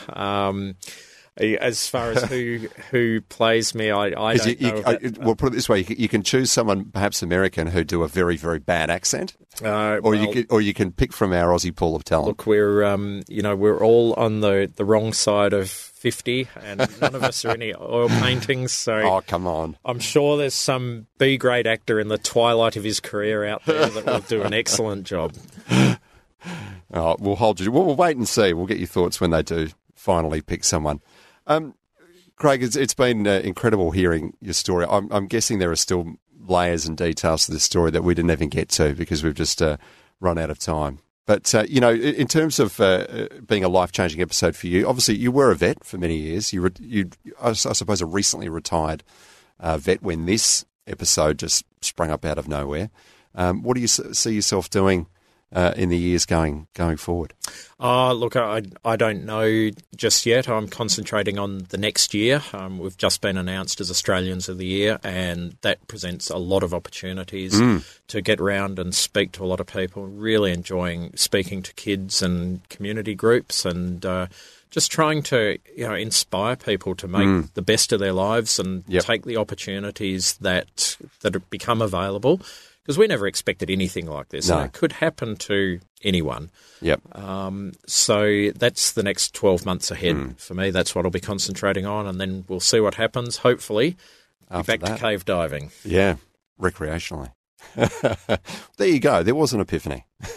As 1.37 1.89
far 1.89 2.13
as 2.13 2.23
who 2.23 2.69
who 2.93 3.21
plays 3.23 3.75
me, 3.75 3.91
I, 3.91 4.05
I 4.07 4.37
don't 4.37 4.61
you- 4.61 4.71
know. 4.71 4.77
you- 4.77 4.83
uh, 4.85 4.99
well, 5.19 5.35
put 5.35 5.49
it 5.49 5.57
this 5.57 5.69
way: 5.69 5.79
you 5.81 5.85
can, 5.85 5.97
you 5.97 6.09
can 6.09 6.23
choose 6.23 6.53
someone, 6.53 6.85
perhaps 6.85 7.25
American, 7.25 7.67
who 7.67 7.83
do 7.83 8.05
a 8.05 8.09
very, 8.09 8.37
very 8.37 8.61
bad 8.61 8.89
accent, 8.89 9.35
uh, 9.65 9.99
or 10.05 10.15
you 10.15 10.31
can, 10.31 10.47
or 10.49 10.61
you 10.61 10.73
can 10.73 10.93
pick 10.93 11.13
from 11.13 11.33
our 11.33 11.49
Aussie 11.49 11.75
pool 11.75 11.97
of 11.97 12.05
talent. 12.05 12.29
Look, 12.29 12.47
we're 12.47 12.85
um, 12.85 13.25
you 13.27 13.43
know 13.43 13.57
we're 13.57 13.83
all 13.83 14.15
on 14.15 14.43
the, 14.43 14.71
the 14.77 14.85
wrong 14.85 15.13
side 15.13 15.53
of 15.53 15.69
fifty, 15.71 16.47
and 16.63 16.79
none 17.01 17.17
of 17.17 17.25
us 17.25 17.45
are 17.45 17.51
any 17.51 17.75
oil 17.81 18.09
paintings. 18.09 18.71
So 18.71 18.95
oh, 18.95 19.21
come 19.27 19.49
on! 19.49 19.77
I'm 19.85 19.99
sure 19.99 20.37
there's 20.37 20.55
some 20.55 21.09
B 21.19 21.37
grade 21.37 21.67
actor 21.67 21.99
in 21.99 22.07
the 22.07 22.19
twilight 22.19 22.77
of 22.77 22.85
his 22.85 23.01
career 23.01 23.45
out 23.45 23.65
there 23.67 23.87
that 23.87 24.07
will 24.07 24.21
do 24.21 24.43
an 24.43 24.55
excellent 24.55 25.05
job. 25.05 25.33
Oh, 26.93 27.17
we'll 27.19 27.35
hold 27.37 27.59
you. 27.61 27.73
We'll, 27.73 27.87
we'll 27.87 27.97
wait 27.97 28.17
and 28.17 28.29
see. 28.29 28.53
We'll 28.53 28.67
get 28.67 28.79
your 28.79 28.87
thoughts 28.87 29.21
when 29.21 29.31
they 29.31 29.43
do 29.43 29.71
finally 29.97 30.41
pick 30.41 30.63
someone. 30.63 31.01
Um, 31.47 31.75
Craig, 32.37 32.63
it's, 32.63 32.77
it's 32.77 32.95
been 32.95 33.27
uh, 33.27 33.41
incredible 33.45 33.91
hearing 33.93 34.37
your 34.41 34.55
story. 34.55 34.87
I'm, 34.89 35.11
I'm 35.13 35.27
guessing 35.27 35.59
there 35.59 35.71
are 35.71 35.77
still 35.77 36.17
layers 36.47 36.87
and 36.87 36.97
details 36.97 37.47
to 37.47 37.53
this 37.53 37.63
story 37.63 37.91
that 37.93 38.03
we 38.03 38.15
didn't 38.15 38.31
even 38.31 38.49
get 38.49 38.69
to 38.71 38.95
because 38.95 39.23
we've 39.23 39.35
just 39.35 39.63
uh, 39.63 39.77
run 40.21 40.39
out 40.39 40.51
of 40.51 40.59
time. 40.59 40.99
But 41.27 41.55
uh, 41.55 41.65
you 41.69 41.81
know, 41.81 41.93
in 41.93 42.27
terms 42.27 42.59
of 42.59 42.79
uh, 42.81 42.85
uh, 42.85 43.29
being 43.47 43.65
a 43.65 43.69
life 43.69 43.93
changing 43.93 44.21
episode 44.21 44.55
for 44.57 44.67
you, 44.67 44.87
obviously 44.87 45.17
you 45.17 45.33
were 45.33 45.51
a 45.51 45.55
vet 45.55 45.83
for 45.83 45.97
many 45.97 46.17
years. 46.17 46.53
You, 46.53 46.63
re- 46.63 46.71
you 46.79 47.11
I 47.41 47.53
suppose, 47.53 48.03
a 48.03 48.07
recently 48.07 48.49
retired 48.49 49.03
uh, 49.59 49.79
vet 49.79 50.03
when 50.03 50.27
this 50.27 50.67
episode 50.87 51.39
just 51.39 51.65
sprung 51.81 52.11
up 52.11 52.27
out 52.27 52.37
of 52.37 52.47
nowhere. 52.47 52.91
Um, 53.35 53.63
what 53.63 53.75
do 53.75 53.81
you 53.81 53.89
see 53.89 54.35
yourself 54.35 54.69
doing 54.69 55.07
uh, 55.55 55.73
in 55.77 55.89
the 55.89 55.97
years 55.97 56.27
going 56.27 56.67
going 56.75 56.97
forward? 56.97 57.33
Oh, 57.81 58.13
look, 58.13 58.35
I, 58.37 58.63
I 58.85 58.97
don't 58.97 59.25
know 59.25 59.71
just 59.95 60.27
yet. 60.27 60.49
I'm 60.49 60.69
concentrating 60.69 61.39
on 61.39 61.67
the 61.69 61.77
next 61.79 62.15
year. 62.15 62.43
Um, 62.53 62.79
we've 62.79 62.97
just 62.97 63.21
been 63.21 63.37
announced 63.37 63.81
as 63.81 63.91
Australians 63.91 64.49
of 64.49 64.59
the 64.59 64.67
Year, 64.67 64.99
and 65.05 65.57
that 65.63 65.87
presents 65.87 66.31
a 66.31 66.39
lot 66.39 66.63
of 66.63 66.73
opportunities 66.73 67.61
to 68.09 68.21
get 68.21 68.41
around 68.41 68.79
and 68.79 68.95
speak 68.95 69.33
to 69.33 69.45
a 69.45 69.47
lot 69.47 69.61
of 69.61 69.67
people. 69.67 70.07
Really 70.07 70.53
enjoying 70.53 71.13
speaking 71.17 71.63
to 71.63 71.73
kids 71.75 72.23
and 72.23 72.69
community 72.69 73.15
groups 73.15 73.65
and. 73.65 74.05
Uh, 74.05 74.27
just 74.71 74.91
trying 74.91 75.23
to, 75.23 75.57
you 75.77 75.87
know, 75.87 75.95
inspire 75.95 76.57
people 76.57 76.97
to 76.97 77.07
make 77.07 77.55
the 77.55 77.63
best 77.63 77.93
of 77.93 78.01
their 78.01 78.13
lives 78.13 78.59
and 78.59 78.83
Yep. 78.89 79.05
take 79.05 79.25
the 79.25 79.37
opportunities 79.37 80.35
that 80.39 80.97
that 81.21 81.35
have 81.35 81.49
become 81.49 81.81
available 81.81 82.41
because 82.85 82.99
we 82.99 83.07
never 83.07 83.27
expected 83.27 83.71
anything 83.71 84.07
like 84.07 84.29
this. 84.29 84.49
No. 84.49 84.59
And 84.59 84.67
it 84.67 84.75
could 84.75 84.93
happen 84.93 85.37
to 85.37 85.81
anyone. 86.03 86.51
Yep. 86.83 87.01
So 87.87 88.51
that's 88.51 88.93
the 88.93 89.03
next 89.03 89.35
12 89.35 89.65
months 89.65 89.91
ahead 89.91 90.39
for 90.39 90.53
me. 90.53 90.71
That's 90.71 90.95
what 90.95 91.07
I'll 91.07 91.11
be 91.11 91.19
concentrating 91.19 91.87
on, 91.87 92.07
and 92.07 92.21
then 92.21 92.45
we'll 92.47 92.61
see 92.61 92.81
what 92.81 92.97
happens. 92.97 93.39
Hopefully, 93.39 93.97
After 94.51 94.73
back 94.73 94.81
that. 94.81 94.97
to 94.99 95.03
cave 95.03 95.25
diving. 95.25 95.71
Yeah, 95.83 96.17
recreationally. 96.61 97.33
there 98.77 98.89
you 98.89 99.01
go. 99.01 99.23
There 99.23 99.35
was 99.35 99.55
an 99.55 99.61
epiphany. 99.61 100.05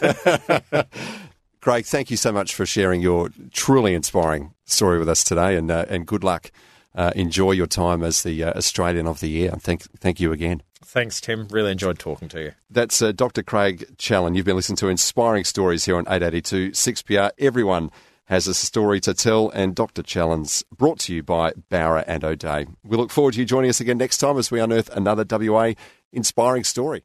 Craig, 1.60 1.84
thank 1.84 2.10
you 2.10 2.16
so 2.16 2.32
much 2.32 2.54
for 2.54 2.64
sharing 2.64 3.02
your 3.02 3.28
truly 3.52 3.92
inspiring 3.92 4.54
story 4.64 4.98
with 4.98 5.08
us 5.08 5.22
today, 5.22 5.54
and 5.56 5.70
uh, 5.70 5.84
and 5.90 6.06
good 6.06 6.24
luck. 6.24 6.50
Uh, 6.94 7.12
enjoy 7.14 7.52
your 7.52 7.66
time 7.66 8.02
as 8.02 8.22
the 8.22 8.42
uh, 8.42 8.52
Australian 8.54 9.06
of 9.06 9.20
the 9.20 9.28
Year. 9.28 9.50
And 9.52 9.62
thank 9.62 9.82
thank 9.98 10.18
you 10.18 10.32
again. 10.32 10.62
Thanks, 10.88 11.20
Tim. 11.20 11.48
Really 11.50 11.70
enjoyed 11.70 11.98
talking 11.98 12.28
to 12.30 12.40
you. 12.40 12.52
That's 12.70 13.02
uh, 13.02 13.12
Dr. 13.12 13.42
Craig 13.42 13.98
Challen. 13.98 14.34
You've 14.34 14.46
been 14.46 14.56
listening 14.56 14.78
to 14.78 14.88
Inspiring 14.88 15.44
Stories 15.44 15.84
here 15.84 15.98
on 15.98 16.04
882 16.08 16.70
6PR. 16.70 17.30
Everyone 17.38 17.90
has 18.24 18.46
a 18.46 18.54
story 18.54 18.98
to 19.00 19.12
tell, 19.12 19.50
and 19.50 19.74
Dr. 19.74 20.02
Challen's 20.02 20.64
brought 20.74 20.98
to 21.00 21.14
you 21.14 21.22
by 21.22 21.52
Bowra 21.70 22.04
and 22.06 22.24
O'Dea. 22.24 22.66
We 22.84 22.96
look 22.96 23.10
forward 23.10 23.34
to 23.34 23.40
you 23.40 23.44
joining 23.44 23.68
us 23.68 23.80
again 23.80 23.98
next 23.98 24.16
time 24.16 24.38
as 24.38 24.50
we 24.50 24.60
unearth 24.60 24.88
another 24.96 25.26
WA 25.28 25.74
inspiring 26.10 26.64
story. 26.64 27.04